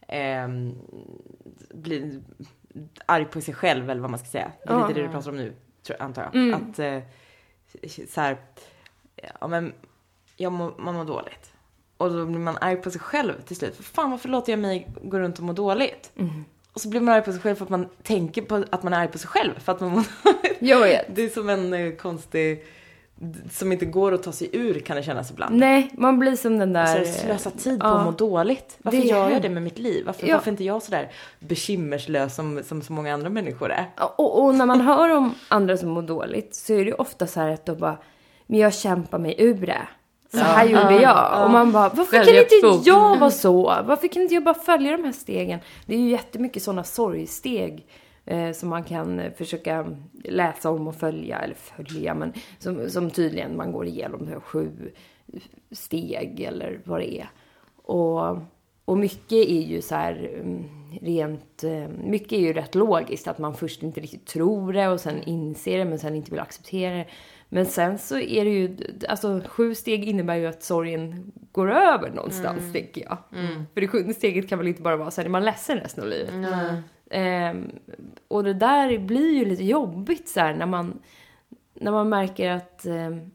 [0.08, 0.76] ehm,
[1.74, 2.22] blir
[3.06, 4.52] arg på sig själv eller vad man ska säga.
[4.66, 5.54] Det är lite det du pratar om nu,
[5.84, 6.36] tror, antar jag.
[6.36, 6.54] Mm.
[6.54, 7.00] Att eh,
[8.10, 8.38] så här,
[9.40, 9.74] ja men
[10.38, 11.51] jag man mår dåligt.
[12.02, 13.76] Och då blir man arg på sig själv till slut.
[13.76, 16.12] För fan varför låter jag mig gå runt och må dåligt?
[16.18, 16.46] Mm.
[16.74, 18.94] Och så blir man arg på sig själv för att man tänker på att man
[18.94, 19.60] är arg på sig själv.
[19.60, 20.04] För att man mår
[20.60, 21.16] Jag vet.
[21.16, 22.64] det är som en eh, konstig,
[23.52, 25.56] som inte går att ta sig ur kan det kännas ibland.
[25.58, 26.84] Nej, man blir som den Så där...
[26.86, 28.00] här, slösa tid på ja.
[28.00, 28.78] att må dåligt.
[28.84, 30.06] Varför Det gör jag det med mitt liv?
[30.06, 30.36] Varför, Ja.
[30.36, 33.86] varför är inte jag sådär bekymmerslös som, som så många andra människor är?
[34.18, 37.40] Och, och när man hör om andra som mår dåligt så är det ofta så
[37.40, 37.98] här att de bara,
[38.48, 39.88] men jag kämpar mig ur det.
[40.34, 41.44] Så här gjorde jag.
[41.44, 42.88] Och man bara, varför kan inte Självhjälpsbok.
[42.88, 43.64] jag vara så?
[43.64, 45.60] Varför kan inte jag bara följa de här stegen?
[45.86, 47.88] Det är ju jättemycket sådana sorgsteg
[48.26, 49.88] eh, som man kan försöka
[50.24, 54.92] läsa om och följa, eller följa, men som, som tydligen man går igenom sju
[55.72, 57.30] steg eller vad det är.
[57.76, 58.38] Och,
[58.86, 60.64] och mycket är ju så här mm,
[61.02, 63.28] rent, eh, mycket är ju rätt logiskt.
[63.28, 66.40] Att man först inte riktigt tror det och sen inser det men sen inte vill
[66.40, 67.06] acceptera det.
[67.54, 68.78] Men sen så är det ju,
[69.10, 72.74] alltså sju steg innebär ju att sorgen går över någonstans, Mm.
[72.74, 73.18] tänker jag.
[73.74, 76.04] För det sjunde steget kan väl inte bara vara så här, är man ledsen resten
[76.04, 76.34] av livet.
[77.10, 77.72] Ehm,
[78.28, 81.00] och det där blir ju lite jobbigt så här när man,
[81.74, 83.32] när man märker att ehm,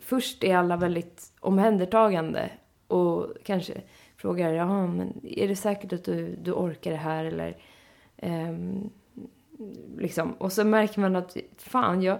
[0.00, 2.50] först är alla väldigt omhändertagande
[2.86, 3.72] och kanske
[4.16, 7.56] frågar, jaha, men är det säkert att du, du orkar det här eller
[8.16, 8.90] ehm,
[9.98, 10.32] liksom.
[10.32, 12.18] Och så märker man att fan, jag,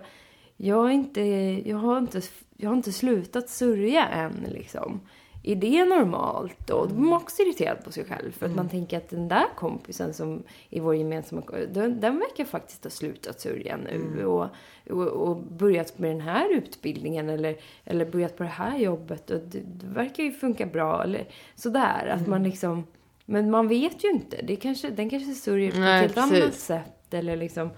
[0.62, 1.20] jag, är inte,
[1.68, 2.22] jag, har inte,
[2.56, 5.00] jag har inte slutat sörja än liksom.
[5.42, 6.86] Är det normalt då?
[6.86, 8.32] Då blir man också irriterad på sig själv.
[8.32, 11.42] För att man tänker att den där kompisen som är vår gemensamma
[11.72, 14.24] den, den verkar faktiskt ha slutat sörja nu.
[14.24, 14.46] Och,
[14.90, 19.30] och, och börjat med den här utbildningen eller, eller börjat på det här jobbet.
[19.30, 21.02] Och det, det verkar ju funka bra.
[21.02, 22.06] Eller sådär.
[22.06, 22.86] Att man liksom...
[23.24, 24.42] Men man vet ju inte.
[24.42, 27.14] Det kanske, den kanske sörjer på ett helt annat sätt.
[27.14, 27.70] Eller liksom,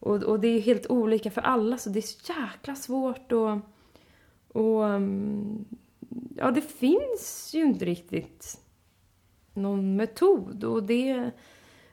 [0.00, 1.78] och, och det är helt olika för alla.
[1.78, 3.58] Så det är så jäkla svårt att...
[4.48, 5.64] Och, um,
[6.36, 8.60] ja, det finns ju inte riktigt
[9.54, 11.30] någon metod och det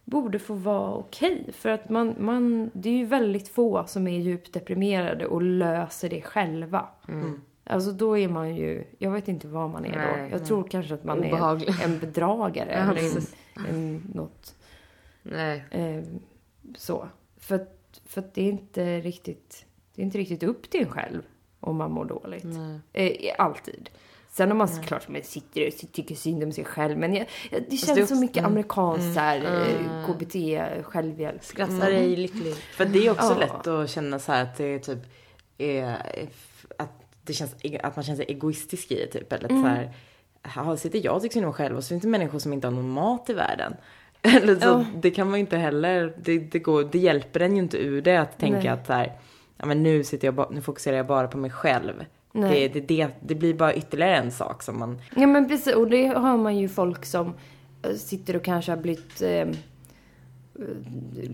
[0.06, 1.50] borde få vara okej.
[1.54, 6.10] För att man, man, det är ju väldigt få som är djupt deprimerade och löser
[6.10, 6.88] det själva.
[7.66, 9.98] Alltså då är man ju, jag vet inte vad man är då.
[10.22, 11.70] Nej, Jag tror kanske att man Obehaglig.
[11.70, 14.56] är en bedragare eller en, en, något
[15.24, 15.64] Nej.
[15.72, 16.04] eh,
[16.78, 17.08] så.
[17.38, 19.66] För, att- för att det är inte riktigt,
[19.96, 21.22] det är inte riktigt upp till en själv
[21.60, 22.44] om man mår dåligt.
[22.44, 22.80] Nej.
[23.28, 23.90] Eh, alltid.
[24.30, 26.98] Sen om man såklart man sitter och tycker synd om sig själv.
[26.98, 30.06] Men jag, jag, det känns det så mycket amerikanskt så här, eh, Mm.
[30.06, 30.36] KBT,
[30.84, 31.44] självhjälp.
[31.44, 32.56] Skrattar dig lycklig.
[32.56, 33.38] För det är också Ja.
[33.40, 35.00] lätt att känna så här att det är typ
[35.58, 35.96] är,
[36.78, 36.90] att
[37.22, 39.34] det känns att man känner sig egoistisk i det typ.
[39.34, 39.94] Eller att så här,
[40.42, 42.54] här sitter jag och tycker synd om mig själv och så finns det människor som
[42.54, 43.74] inte har någon mat i världen.
[44.38, 44.86] Eller så, Ja.
[45.02, 48.02] Det kan man ju inte heller, det, det, går, det hjälper en ju inte ur
[48.02, 48.68] det att tänka Nej.
[48.68, 49.12] att så här,
[49.58, 51.94] ja men nu sitter jag, ba- nu fokuserar jag bara på mig själv.
[52.34, 55.88] Det, det, det, det blir bara ytterligare en sak som man, Ja men precis, och
[55.90, 57.34] det har man ju folk som
[57.84, 59.46] eh, sitter och kanske har blivit eh,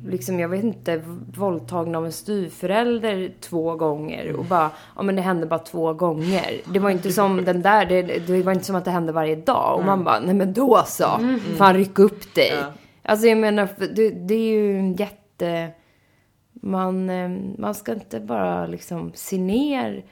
[0.08, 1.02] liksom, jag vet inte,
[1.38, 6.62] våldtagna av en styvförälder två gånger och bara, ja men det hände bara två gånger.
[6.74, 9.36] Det var inte som den där, det, det var inte som att det hände varje
[9.36, 9.78] dag.
[9.80, 11.08] Och man bara, nej men då så,
[11.58, 12.54] fan ryck upp dig.
[12.62, 12.72] Ja.
[13.10, 15.72] Alltså jag menar, det, det är ju jätte,
[16.52, 20.06] man, eh, man ska inte bara liksom se ner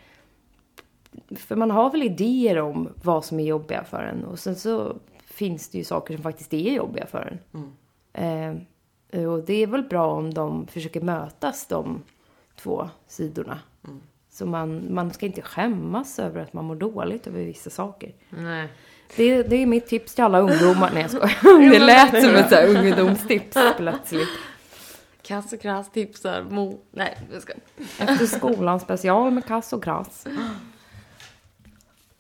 [1.29, 4.23] för man har väl idéer om vad som är jobbiga för en.
[4.23, 4.95] Och sen så
[5.25, 7.65] finns det ju saker som faktiskt är jobbiga för en.
[9.11, 12.03] Eh, och det är väl bra om de försöker mötas, de
[12.55, 13.59] två sidorna.
[14.29, 18.13] Så man, man ska inte skämmas över att man mår dåligt över vissa saker.
[18.29, 18.69] Nej.
[19.15, 20.91] Det, det är mitt tips till alla ungdomar.
[20.93, 21.69] Nej jag skojar.
[21.71, 24.29] Det lät som ett så här ungdomstips plötsligt.
[25.21, 26.79] Kass och krass tipsar Mo...
[26.91, 27.53] Nej, jag ska.
[27.99, 30.27] Efter skolan special med kass och krass.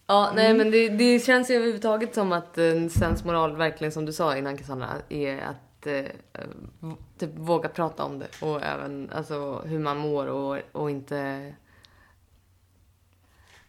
[0.07, 4.13] Ja, nej men det, det känns ju överhuvudtaget som att en sensmoral, verkligen som du
[4.13, 6.05] sa innan Cassandra, är att eh,
[7.17, 11.53] typ våga prata om det och även alltså hur man mår och, och inte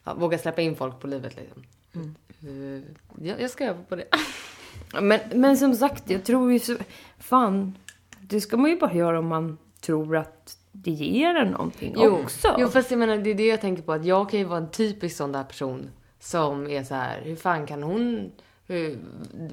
[0.04, 1.62] ja, våga släppa in folk på livet liksom.
[1.94, 2.82] Eh,
[3.26, 4.04] jag, jag ska öva på det.
[5.02, 6.76] Men, men som sagt, jag tror ju så...
[7.18, 7.78] Fan,
[8.20, 12.56] det ska man ju bara göra om man tror att det ger en någonting också.
[12.58, 14.58] jo, fast jag menar det är det jag tänker på att jag kan ju vara
[14.58, 18.32] en typisk sån där person som är så här, hur fan kan hon,
[18.66, 18.98] hur,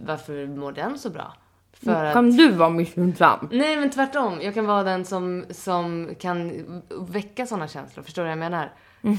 [0.06, 1.34] varför mår den så bra?
[1.74, 3.50] För att Kan du vara missunnsam?
[3.52, 4.42] Nej men tvärtom.
[4.42, 8.04] Jag kan vara den som, som kan väcka sådana känslor.
[8.04, 8.72] Förstår du vad jag menar?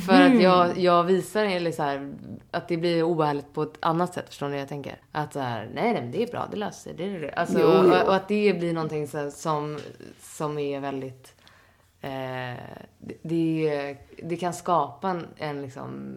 [0.07, 2.15] För att jag, jag visar eller så här,
[2.51, 4.29] att det blir obehagligt på ett annat sätt.
[4.29, 5.01] Förstår ni vad jag tänker?
[5.13, 6.95] Att så här, nej, nej det är bra, det löser sig.
[6.95, 7.33] Det, är det.
[7.33, 7.93] Alltså, Jo, jo.
[7.95, 9.79] Och, och att det blir någonting så här, som,
[10.21, 11.35] som är väldigt...
[12.01, 12.11] Eh,
[12.99, 16.13] det, det, det kan skapa en, en liksom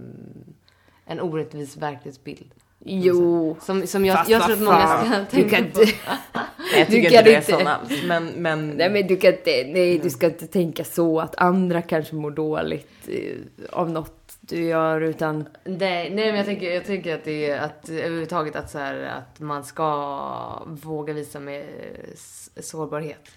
[1.09, 2.53] en orättvis verklighetsbild.
[2.85, 3.57] Jo.
[3.61, 5.81] Som, som jag, Fast jag tror att många ska du tänka kan på.
[5.81, 5.93] inte-
[6.77, 8.03] jag Du tycker inte det är inte- alls.
[8.07, 11.81] Men, men, Nej men du kan inte, nej du ska inte tänka så att andra
[11.81, 13.35] kanske mår dåligt eh,
[13.69, 17.59] av något du gör utan Nej, nej men jag tänker, jag tänker att det är
[17.59, 21.65] att överhuvudtaget att, så här, att man ska våga visa med
[22.59, 23.29] sårbarhet.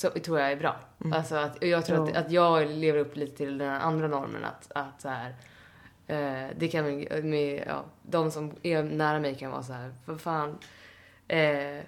[0.00, 0.76] Så tror jag är bra.
[1.14, 4.44] Alltså att, och jag tror att, att jag lever upp lite till den andra normen
[4.44, 5.34] att, att så här,
[6.10, 6.84] eh, det kan
[7.22, 10.58] med, ja, de som är nära mig kan vara så här, för fan.
[11.28, 11.78] Eh,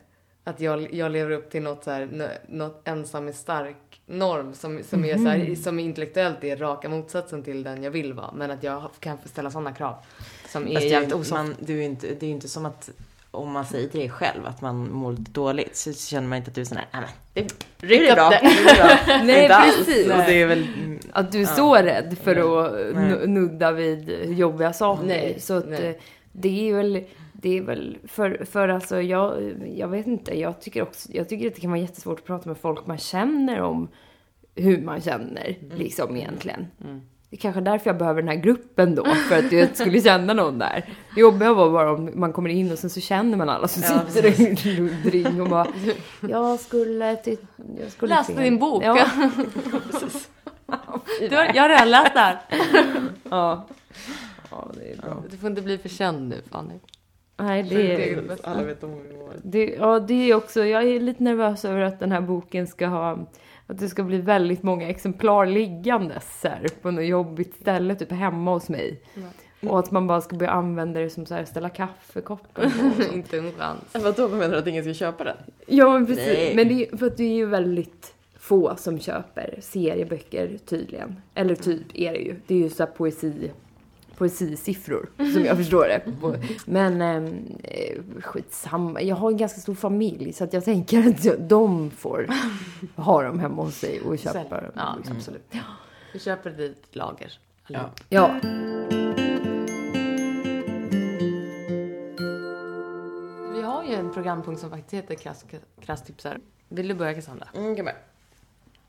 [0.44, 4.54] att jag, jag lever upp till något så här, nå- något ensam är stark norm
[4.54, 8.32] som, som är så här, som intellektuellt är raka motsatsen till den jag vill vara.
[8.32, 9.94] Men att jag kan ställa sådana krav
[10.48, 11.50] som är är jävligt osoft.
[11.58, 12.90] du är inte, det är inte som att
[13.34, 16.48] om man säger till dig själv att man mår lite dåligt så känner man inte
[16.48, 17.02] att du är sån här, nej
[17.34, 18.30] men det, är bra.
[18.30, 18.40] det."
[19.26, 19.58] Det är bra.
[19.58, 20.06] Nej, precis.
[20.10, 20.66] Och det är väl,
[21.12, 23.04] Att du är så rädd för att Nej.
[23.08, 25.04] nu- nudda vid jobbiga saker.
[25.06, 25.86] Nej, Så att nej.
[25.88, 25.94] eh,
[26.32, 30.82] det är väl, det är väl för, för alltså jag, jag vet inte, jag tycker
[30.82, 33.88] också, jag tycker att det kan vara jättesvårt att prata med folk man känner om
[34.54, 36.66] hur man känner, liksom egentligen.
[37.32, 40.32] Det är kanske därför jag behöver den här gruppen då, för att jag skulle känna
[40.34, 40.84] någon där.
[41.14, 43.82] Det jobbiga var bara om man kommer in och sen så känner man alla som
[43.86, 45.66] Ja, sitter i en ring och bara,
[46.28, 47.36] jag skulle till,
[47.80, 48.82] jag skulle Läste till- din bok.
[48.84, 49.06] Ja.
[51.20, 52.38] Du har, jag har redan läst det här.
[53.30, 53.66] Ja.
[54.50, 55.22] Ja, det är bra.
[55.30, 56.74] Du får inte bli för känd nu Fanny.
[57.36, 58.22] Nej, det är...
[58.42, 59.02] alla vet om.
[59.42, 62.86] Det, ja, det är också, jag är lite nervös över att den här boken ska
[62.86, 63.18] ha,
[63.72, 68.52] att det ska bli väldigt många exemplar liggandes här på något jobbigt ställe, typ hemma
[68.52, 69.00] hos mig.
[69.66, 73.14] Och att man bara ska börja använda det som så här, ställa kaffekoppen på.
[73.14, 73.84] inte en chans.
[73.92, 75.36] Vadå, vad menar du att ingen ska köpa den?
[75.66, 76.26] Ja, men precis.
[76.26, 76.52] Nej.
[76.56, 81.16] Men det är för att det är ju väldigt få som köper serieböcker tydligen.
[81.34, 82.36] Eller typ är det ju.
[82.46, 83.50] Det är ju så här poesi,
[84.22, 86.02] poesisiffror som jag förstår det.
[86.66, 89.02] Men ehm, eh, skitsamma.
[89.02, 92.26] Jag har en ganska stor familj så att jag tänker att jag, de får
[92.96, 94.70] ha dem hemma hos sig och köpa dem.
[94.74, 95.16] Ja, liksom.
[95.16, 95.54] absolut.
[96.12, 97.38] Vi köper dit lager.
[97.66, 97.90] Ja.
[98.08, 98.40] Ja.
[103.54, 105.44] Vi har ju en programpunkt som faktiskt heter klass,
[105.80, 106.38] klasstipsar.
[106.68, 107.48] Vill du börja Cassandra?
[107.54, 107.98] Mm, kan börja.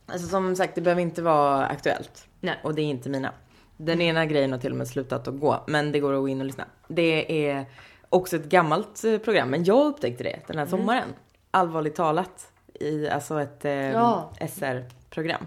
[0.05, 2.27] Alltså som sagt, det behöver inte vara aktuellt.
[2.39, 2.59] Nej.
[2.63, 3.33] Och det är inte mina.
[3.77, 6.27] Den ena grejen har till och med slutat att gå, men det går att gå
[6.27, 6.65] in och lyssna.
[6.87, 7.65] Det är
[8.09, 11.07] också ett gammalt eh, program, men jag upptäckte det den här sommaren.
[11.51, 12.51] Allvarligt talat.
[12.73, 14.29] I alltså ett eh, Ja.
[14.49, 15.45] SR-program.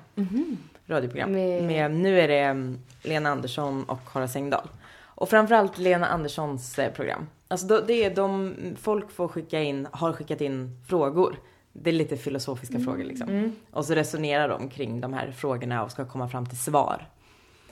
[0.87, 1.33] Radioprogram.
[1.33, 1.91] Med- Med...
[1.91, 4.69] nu är det mm, Lena Andersson och Horace Engdahl.
[5.05, 7.27] Och framförallt Lena Anderssons eh, program.
[7.49, 11.37] Alltså det är de, folk får skicka in, har skickat in frågor.
[11.73, 13.53] Det är lite filosofiska frågor liksom.
[13.71, 17.09] Och så resonerar de kring de här frågorna och ska komma fram till svar.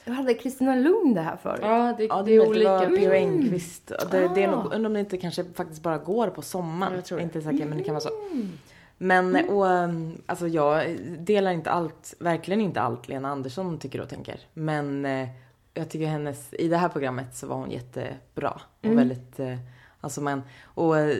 [0.04, 1.60] Jag hade Kristina Lund det här förut.
[1.62, 2.78] Ja, det, Ja, det är olika.
[2.96, 3.12] P.O.
[3.12, 3.90] Enquist.
[3.90, 4.74] Och Det, det är nog, Ah.
[4.74, 6.92] undrar om det inte kanske faktiskt bara går på sommaren.
[6.92, 7.24] Ja, jag tror det.
[7.24, 8.10] Inte säker, men det kan vara så.
[8.98, 14.08] Men och, um, alltså jag delar inte allt, verkligen inte allt Lena Andersson tycker och
[14.08, 14.40] tänker.
[14.54, 15.28] Men eh,
[15.74, 18.60] jag tycker hennes, i det här programmet så var hon jättebra.
[18.82, 19.56] Och väldigt, eh,
[20.00, 21.16] alltså man, och eh,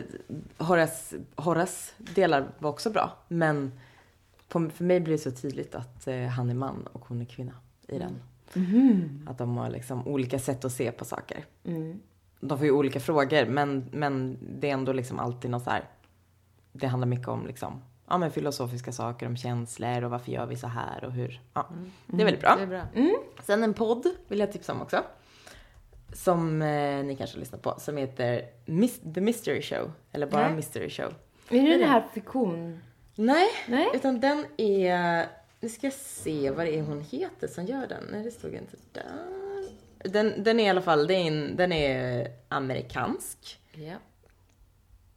[0.57, 3.11] Horace, Horace delar var också bra.
[3.27, 3.71] Men
[4.49, 7.53] på, för mig blir det så tydligt att han är man och hon är kvinna
[7.87, 8.21] i den.
[9.27, 11.45] Att de har liksom olika sätt att se på saker.
[12.39, 15.83] De får ju olika frågor men, men det är ändå liksom alltid något så här.
[16.71, 20.55] Det handlar mycket om liksom, ja men filosofiska saker, om känslor och varför gör vi
[20.55, 21.41] så här och hur.
[21.53, 21.67] Ja,
[22.07, 22.57] det är väldigt bra.
[22.59, 22.81] Är bra.
[23.43, 25.03] Sen en podd vill jag tipsa om också.
[26.13, 29.91] Som eh, ni kanske har lyssnat på, som heter Mis- The Mystery Show.
[30.11, 30.55] Eller bara Nej.
[30.55, 31.13] Mystery Show.
[31.49, 32.79] Är det den här fiktion?
[33.15, 33.89] Nej, Nej.
[33.93, 35.25] utan den är...
[35.65, 38.03] Nu ska jag se vad det är hon heter som gör den.
[38.11, 39.03] Nej, det stod inte där.
[39.97, 43.59] Den, den är i alla fall, är en, den är amerikansk.
[43.71, 43.95] Ja.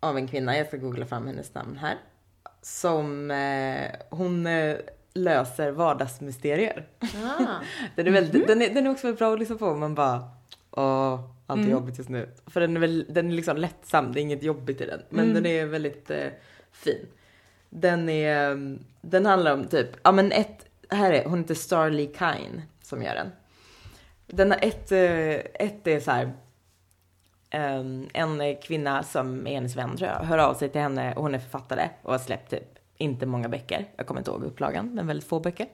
[0.00, 1.98] Av en kvinna, jag ska googla fram hennes namn här.
[2.62, 4.76] Som, eh, hon eh,
[5.14, 6.86] löser vardagsmysterier.
[7.00, 7.54] Ah.
[7.96, 9.74] Den är, väldigt, den, är, den är också väldigt bra att lyssna på.
[9.74, 10.30] Man bara,
[10.70, 12.28] åh, allt är jobbigt just nu.
[12.46, 15.00] För den är, väl, den är liksom lättsam, det är inget jobbigt i den.
[15.08, 16.28] Men den är väldigt eh,
[16.72, 17.06] fin.
[17.70, 22.06] Den är, mm, den handlar om typ, ja men ett, här är, hon heter Starly
[22.18, 23.32] Kine som gör den.
[24.26, 26.32] Den har ett, eh, ett är så här.
[27.50, 31.22] ehm, en kvinna som är hennes vän tror jag, hör av sig till henne och
[31.22, 33.86] hon är författare och har släppt typ inte många böcker.
[33.96, 35.66] Jag kommer inte ihåg upplagan, men väldigt få böcker.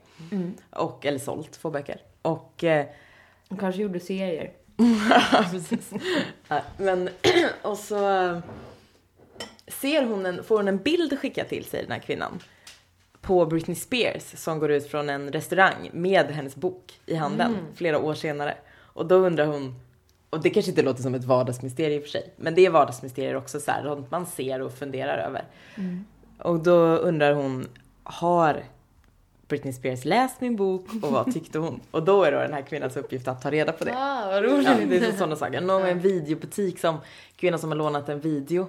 [0.69, 2.01] Och, eller sålt få böcker.
[2.21, 2.85] Och eh,
[3.49, 4.51] Hon kanske gjorde serier.
[5.51, 5.91] Precis.
[6.47, 7.09] Ja, men,
[7.61, 7.95] och så
[9.67, 12.39] ser hon en, får hon en bild skickad till sig, den här kvinnan.
[13.21, 17.99] På Britney Spears som går ut från en restaurang med hennes bok i handen flera
[17.99, 18.57] år senare.
[18.77, 19.75] Och då undrar hon,
[20.29, 23.59] och det kanske inte låter som ett vardagsmysterium för sig, men det är vardagsmysterier också
[23.59, 25.43] så här, sånt man ser och funderar över.
[26.39, 27.67] Och då undrar hon,
[28.03, 28.63] har
[29.47, 31.79] Britney Spears läst min bok och vad tyckte hon?
[31.91, 33.93] Och då är då den här kvinnans uppgift att ta reda på det.
[33.97, 34.67] Ah, vad roligt.
[34.67, 35.61] Ja, det är så- sådana saker.
[35.61, 36.97] Någon en videobutik som
[37.35, 38.67] kvinna som har lånat en video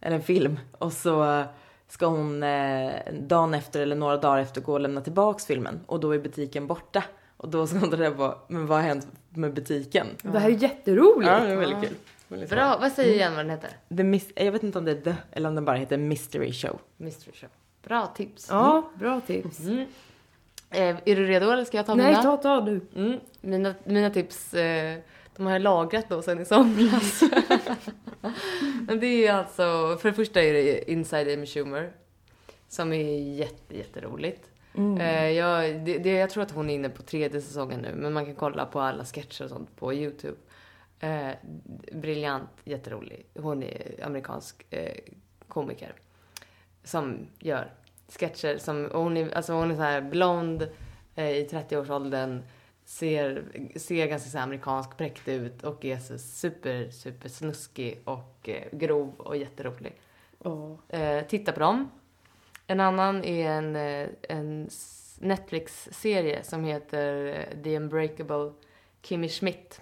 [0.00, 1.44] eller en film och så
[1.88, 6.00] ska hon eh, dagen efter eller några dagar efter gå och lämna tillbaks filmen och
[6.00, 7.04] då är butiken borta.
[7.36, 10.06] Och då ska hon ta reda på, men vad har hänt med butiken?
[10.22, 11.30] Det här är jätteroligt.
[11.30, 11.96] Ja, det är väldigt kul.
[12.28, 13.70] Väldigt Bra, vad säger igen vad den heter?
[13.88, 16.52] The mis- jag vet inte om det är The eller om den bara heter Mystery
[16.52, 16.78] Show.
[16.96, 17.48] Mystery Show.
[17.82, 18.46] Bra tips.
[18.50, 19.60] Ja, bra tips.
[19.60, 19.86] Mm.
[20.70, 22.22] Eh, är du redo eller ska jag ta Nej, mina?
[22.22, 22.80] ta, ta du.
[22.96, 23.20] Mm.
[23.40, 24.98] Mina, mina tips, eh,
[25.36, 27.20] de har jag lagrat då sen i somras.
[28.86, 31.92] Men det är alltså, för det första är det Inside Amy Schumer.
[32.68, 34.50] Som är jätte, jätteroligt.
[34.74, 35.00] Mm.
[35.00, 38.12] Eh, jag, det, det, jag tror att hon är inne på tredje säsongen nu, men
[38.12, 40.36] man kan kolla på alla sketcher och sånt på YouTube.
[41.00, 41.30] Eh,
[41.92, 43.26] briljant, jätterolig.
[43.38, 44.96] Hon är amerikansk eh,
[45.48, 45.94] komiker.
[46.84, 47.72] Som gör
[48.08, 50.68] sketcher som, och hon är, alltså hon är så här blond
[51.14, 52.42] eh, i 30-årsåldern.
[52.86, 53.44] Ser,
[53.76, 59.14] ser ganska så amerikansk präktig ut och är så super, super snuskig och eh, grov
[59.18, 60.00] och jätterolig.
[60.38, 60.74] Åh.
[60.88, 61.90] Eh, titta på dem.
[62.66, 64.68] En annan är en, eh, en
[65.18, 68.52] Netflix-serie som heter eh, The Unbreakable
[69.02, 69.80] Kimmy Schmidt.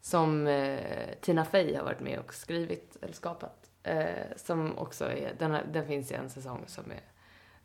[0.00, 0.78] Som eh,
[1.20, 3.70] Tina Fey har varit med och skrivit eller skapat.
[3.82, 7.02] Eh, som också är, den, har, den finns i en säsong som är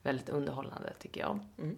[0.04, 1.40] väldigt underhållande tycker jag.
[1.58, 1.78] Mm.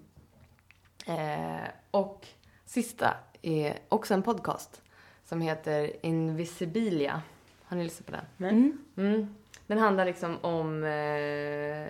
[1.91, 2.27] Och
[2.67, 4.81] sista är också en podcast
[5.25, 7.21] som heter Invisibilia.
[7.63, 8.25] Har ni lyssnat på den?
[8.37, 8.49] Nej.
[8.51, 8.77] Mm.
[8.97, 9.35] Mm.
[9.67, 11.87] Den handlar liksom om, eh,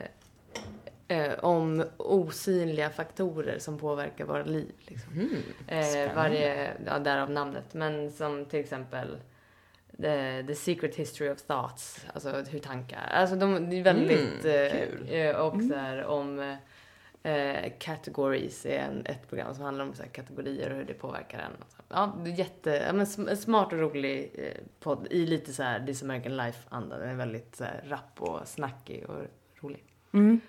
[1.18, 4.72] eh, om osynliga faktorer som påverkar våra liv.
[4.80, 5.14] Liksom.
[5.14, 5.36] Mm.
[6.08, 7.74] Eh, varje, ja, därav namnet.
[7.74, 9.18] Men som till exempel
[10.02, 12.06] the, the secret history of thoughts.
[12.14, 15.08] Alltså hur tankar, alltså de, det är väldigt, Mm, eh, kul.
[15.10, 16.58] eh, och så här om
[17.28, 20.94] eh, categories är en, ett program som handlar om så här, kategorier och hur det
[20.94, 21.52] påverkar en.
[21.90, 25.64] Ja, det är jätte, ja, men sm- smart och rolig eh, podd i lite så
[25.64, 26.98] här This American Life-anda.
[26.98, 29.24] Den är väldigt så här, rapp och snackig och
[29.62, 29.84] rolig.
[30.14, 30.40] Mm.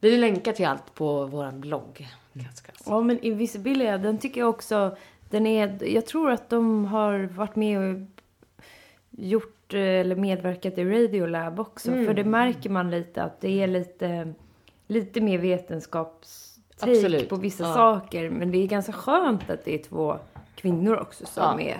[0.00, 2.08] Vi länkar till allt på vår blogg.
[2.32, 2.72] Ganska.
[2.86, 4.96] Ja, men Invisibilia, den tycker jag också,
[5.30, 8.00] den är, jag tror att de har varit med och
[9.10, 11.90] gjort eh, eller medverkat i Radiolab också.
[11.90, 12.06] Mm.
[12.06, 14.34] För det märker man lite att det är lite,
[14.88, 17.74] lite mer vetenskapstake Absolut, på vissa ja.
[17.74, 18.30] saker.
[18.30, 20.18] Men det är ganska skönt att det är två
[20.54, 21.74] kvinnor också som Ja.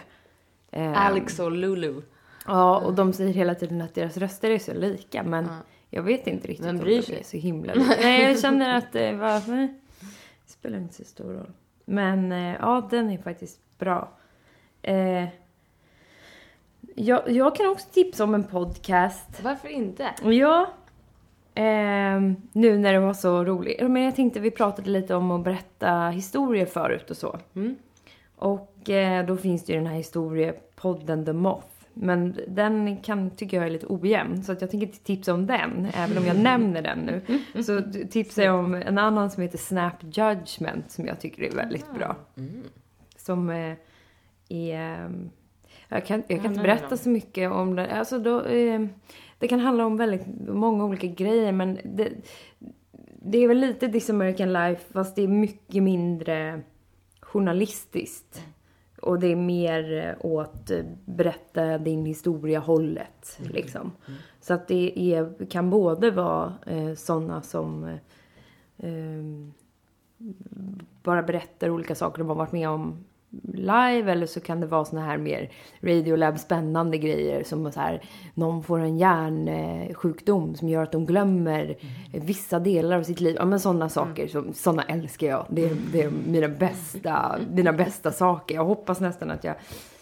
[0.70, 0.90] är...
[0.92, 2.02] eh, Alex och Lulu.
[2.46, 5.22] Ja, och de säger hela tiden att deras röster är så lika.
[5.22, 5.56] Men Ja.
[5.90, 7.94] jag vet inte riktigt om de är så himla lika.
[8.02, 9.42] Nej, jag känner att det var...
[9.50, 9.74] Nej,
[10.46, 11.50] spelar inte så stor roll.
[11.84, 14.08] Men eh, ja, den är faktiskt bra.
[14.82, 15.24] Eh,
[16.94, 19.42] jag, jag kan också tipsa om en podcast.
[19.42, 20.10] Varför inte?
[20.22, 20.66] Ja.
[21.62, 23.80] Ehm, nu när det var så roligt.
[23.90, 27.38] Men jag tänkte vi pratade lite om att berätta historier förut och så.
[27.54, 27.76] Mm.
[28.36, 31.66] Och eh, då finns det ju den här historiepodden The Moth.
[31.94, 34.42] Men den kan, tycker jag är lite ojämn.
[34.42, 37.22] Så att jag tänker inte tipsa om den, även om jag nämner den nu.
[37.62, 41.94] Så tipsar jag om en annan som heter Snap Judgment, som jag tycker är väldigt
[41.94, 42.16] bra.
[42.36, 42.62] Mm.
[43.16, 43.74] Som eh,
[44.48, 45.02] är...
[45.04, 45.08] eh,
[45.88, 47.90] Jag kan, jag kan inte berätta så mycket om det.
[47.92, 48.80] Alltså då, eh,
[49.38, 52.12] det kan handla om väldigt många olika grejer, men det,
[53.22, 56.62] det är väl lite This American Life, fast det är mycket mindre
[57.20, 58.44] journalistiskt.
[59.02, 63.38] Och det är mer eh, åt eh, berätta din historia hållet.
[63.38, 63.92] Liksom.
[64.40, 67.98] Så att det är, kan både vara eh, sådana som eh,
[68.78, 69.52] ehm,
[71.02, 73.04] bara berättar olika saker de har varit med om
[73.54, 75.50] live eller så kan det vara såna här mer
[75.80, 78.02] Radiolab spännande grejer som så här
[78.34, 81.76] någon får en hjärnsjukdom som gör att de glömmer
[82.12, 83.36] vissa delar av sitt liv.
[83.38, 85.46] Ja men sådana saker, som, sådana älskar jag.
[85.50, 88.54] Det är, det är mina bästa, mina bästa saker.
[88.54, 89.54] Jag hoppas nästan att jag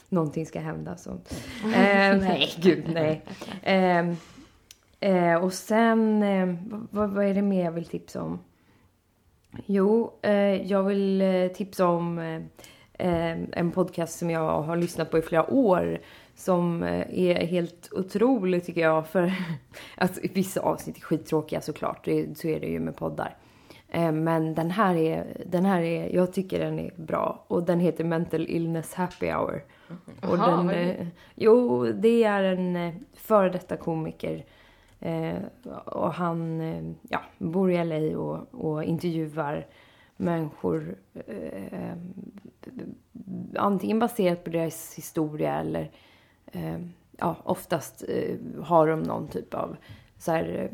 [0.08, 1.10] någonting ska hända så.
[1.10, 1.18] Eh,
[2.18, 3.22] nej, gud nej.
[3.62, 4.08] Eh,
[5.10, 6.54] eh, och sen, eh,
[6.90, 8.38] vad, vad är det mer jag vill tipsa om?
[9.66, 12.42] Jo, eh, jag vill eh, tipsa om eh,
[12.98, 15.98] en podcast som jag har lyssnat på i flera år.
[16.34, 19.06] Som eh, är helt otrolig tycker jag.
[19.06, 19.32] För
[19.96, 22.04] att vissa avsnitt är skittråkiga såklart.
[22.04, 23.36] Det, så är det ju med poddar.
[23.88, 27.44] Eh, men den här, är, den här är, jag tycker den är bra.
[27.48, 29.64] Och den heter Mental Illness Happy Hour.
[30.20, 30.74] Och Jaha, den, det?
[30.74, 34.44] eh, jo, det är en eh, före detta komiker.
[35.00, 35.36] Eh,
[35.84, 39.66] och han eh, ja, bor i LA och, och intervjuar
[40.16, 40.96] människor.
[41.26, 41.96] Eh, eh,
[43.56, 45.90] antingen baserat på deras historia eller
[46.46, 46.78] eh,
[47.16, 49.76] ja, oftast eh, har de någon typ av
[50.18, 50.70] så här,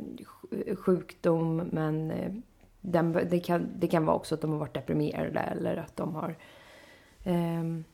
[0.66, 2.32] eh, sjukdom men eh,
[2.80, 6.14] den, det, kan, det kan vara också att de har varit deprimerade eller att de
[6.14, 6.36] har
[7.24, 7.84] ehm,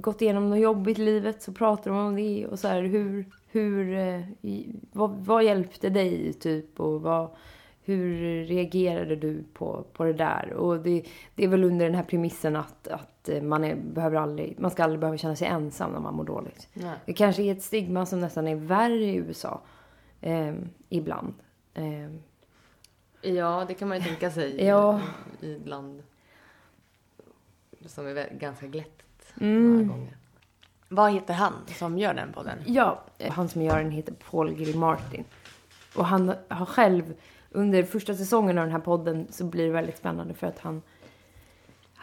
[0.00, 3.24] gått igenom något jobbigt i livet så pratar de om det och så här hur,
[3.50, 4.20] hur eh,
[4.92, 7.30] vad, vad hjälpte dig typ och vad,
[7.84, 10.52] hur reagerade du på, på det där?
[10.52, 11.04] Och det,
[11.34, 14.70] det är väl under den här premissen att, att eh, man, är, behöver aldrig, man
[14.70, 16.68] ska aldrig behöva känna sig ensam när man mår dåligt.
[16.74, 16.94] Nej.
[17.06, 19.60] Det kanske är ett stigma som nästan är värre i USA
[20.20, 20.54] eh,
[20.88, 21.34] ibland.
[21.74, 22.10] Eh,
[23.24, 25.00] Ja, det kan man ju tänka sig Ja.
[25.40, 26.02] i, i ett land
[27.86, 29.72] som är ganska glättigt Mm.
[29.76, 30.16] många gånger.
[30.88, 32.58] Vad heter han som gör den podden?
[32.66, 35.24] Ja, eh, han som gör den heter Paul Gilmartin.
[35.96, 37.14] Och han har själv,
[37.54, 40.82] under första säsongen av den här podden så blir det väldigt spännande för att han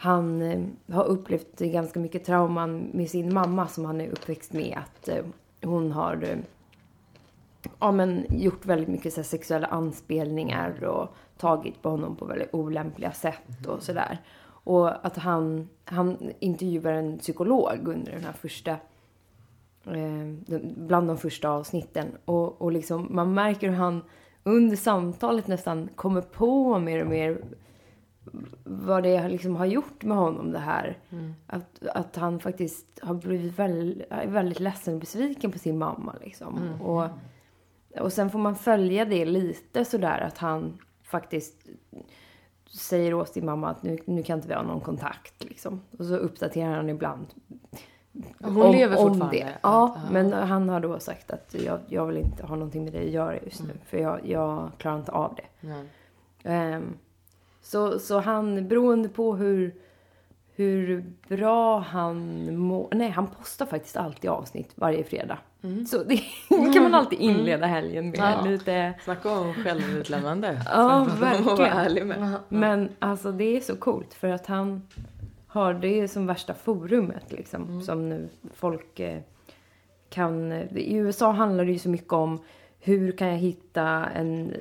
[0.02, 0.60] han eh,
[0.94, 4.78] har upplevt ganska mycket trauman med sin mamma som han är uppväxt med.
[4.78, 5.24] Att eh,
[5.62, 6.38] hon har eh,
[7.80, 12.54] ja, men, gjort väldigt mycket så här, sexuella anspelningar och tagit på honom på väldigt
[12.54, 14.18] olämpliga sätt och sådär.
[14.42, 18.70] Och att han, han intervjuar en psykolog under den här första
[19.86, 22.06] eh, bland de första avsnitten.
[22.24, 24.02] Och, och liksom, man märker hur han
[24.42, 27.38] under samtalet nästan kommer på mer och mer
[28.64, 30.98] vad det liksom har gjort med honom det här.
[31.10, 31.34] Mm.
[31.46, 36.58] Att, att han faktiskt har blivit väldigt, väldigt ledsen och besviken på sin mamma liksom.
[36.58, 36.82] Mm.
[36.82, 37.08] Och,
[38.00, 41.66] och sen får man följa det lite sådär att han faktiskt
[42.66, 45.80] säger åt sin mamma att nu, nu kan inte vi ha någon kontakt liksom.
[45.98, 47.26] Och så uppdaterar han ibland.
[48.42, 49.36] Hon om, lever fortfarande?
[49.36, 49.46] det.
[49.62, 52.92] Ja, ja, men han har då sagt att jag, jag vill inte ha någonting med
[52.92, 53.70] det att göra just nu.
[53.70, 53.78] Mm.
[53.86, 55.68] För jag, jag klarar inte av det.
[56.50, 56.94] Um,
[57.62, 59.74] så, så han, beroende på hur,
[60.54, 62.88] hur bra han mår.
[62.92, 65.38] Nej, han postar faktiskt alltid avsnitt varje fredag.
[65.62, 65.86] Mm.
[65.86, 66.20] Så det
[66.74, 67.36] kan man alltid mm.
[67.36, 68.18] inleda helgen med.
[68.18, 68.44] Ja.
[68.44, 68.94] Lite...
[69.04, 70.62] Snacka om självutlämnande.
[70.66, 72.08] ja, verkligen.
[72.08, 72.38] Med.
[72.48, 74.82] Men alltså det är så coolt för att han
[75.50, 77.62] har det som värsta forumet liksom.
[77.62, 77.82] Mm.
[77.82, 79.20] Som nu folk eh,
[80.08, 80.52] kan...
[80.52, 82.38] I USA handlar det ju så mycket om
[82.80, 84.54] hur kan jag hitta en,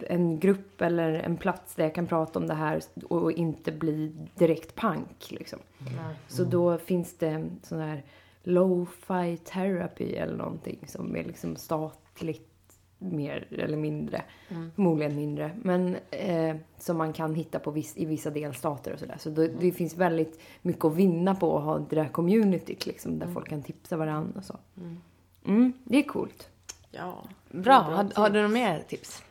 [0.00, 4.12] en grupp eller en plats där jag kan prata om det här och inte bli
[4.34, 5.58] direkt pank liksom.
[5.80, 6.14] Mm.
[6.28, 8.02] Så då finns det sån här
[8.42, 12.53] lo-fi therapy eller någonting som är liksom statligt
[12.98, 14.22] mer eller mindre.
[14.48, 14.70] Mm.
[14.74, 15.50] Förmodligen mindre.
[15.62, 19.16] Men eh, som man kan hitta på viss, i vissa delstater och sådär.
[19.18, 19.56] Så då, mm.
[19.60, 23.18] det finns väldigt mycket att vinna på att ha det där communityt liksom.
[23.18, 23.34] Där mm.
[23.34, 24.58] folk kan tipsa varandra och så.
[24.76, 25.00] Mm.
[25.44, 26.48] mm det är coolt.
[26.90, 27.24] Ja.
[27.50, 27.78] Bra.
[27.78, 29.22] Har, har, du några mer tips?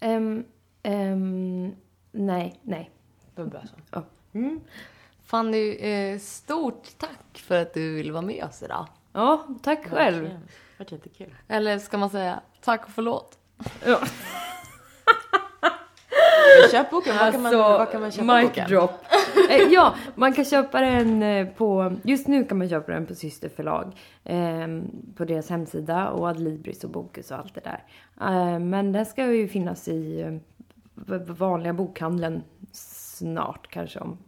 [0.00, 0.44] Um,
[0.82, 1.74] um,
[2.12, 2.90] nej, nej.
[3.34, 4.02] Det var bra så.
[4.32, 4.60] Mm.
[5.22, 8.86] Fanny, eh, stort tack för att du ville vara med oss idag.
[9.12, 10.22] Ja, tack själv.
[10.22, 10.40] Det
[10.78, 11.34] var jättekul.
[11.48, 13.38] Eller ska man säga tack och förlåt?
[13.84, 14.00] Ja.
[16.70, 17.16] Köp boken.
[17.16, 18.68] Var kan man, alltså, var kan man köpa mic boken?
[18.68, 18.90] drop.
[19.50, 23.14] Eh, ja, man kan köpa den eh, på, just nu kan man köpa den på
[23.14, 23.96] Syster förlag.
[24.24, 24.68] Eh,
[25.16, 27.84] på deras hemsida och Adlibris och Bokus och allt det där.
[28.20, 32.42] Eh, men den ska ju finnas i eh, vanliga bokhandeln
[32.72, 34.18] snart, kanske om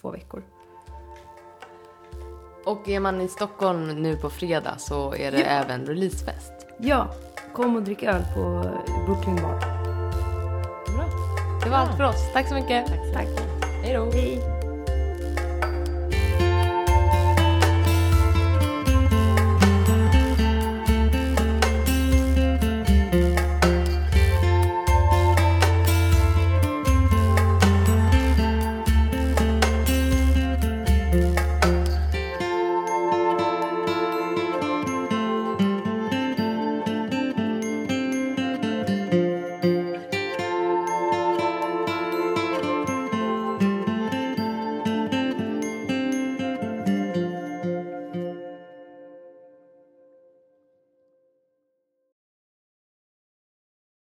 [0.00, 0.42] två veckor.
[2.66, 5.46] Och är man i Stockholm nu på fredag så är det ja.
[5.46, 6.52] även releasefest.
[6.78, 7.08] Ja,
[7.54, 8.70] kom och drick öl på
[9.06, 9.58] Brooklyn Bar.
[10.96, 11.04] Bra.
[11.64, 12.32] Det var allt för oss.
[12.32, 12.86] Tack så mycket.
[12.86, 13.12] Tack.
[13.14, 13.28] Tack.
[13.82, 14.10] Hej då.
[14.10, 14.55] Hej.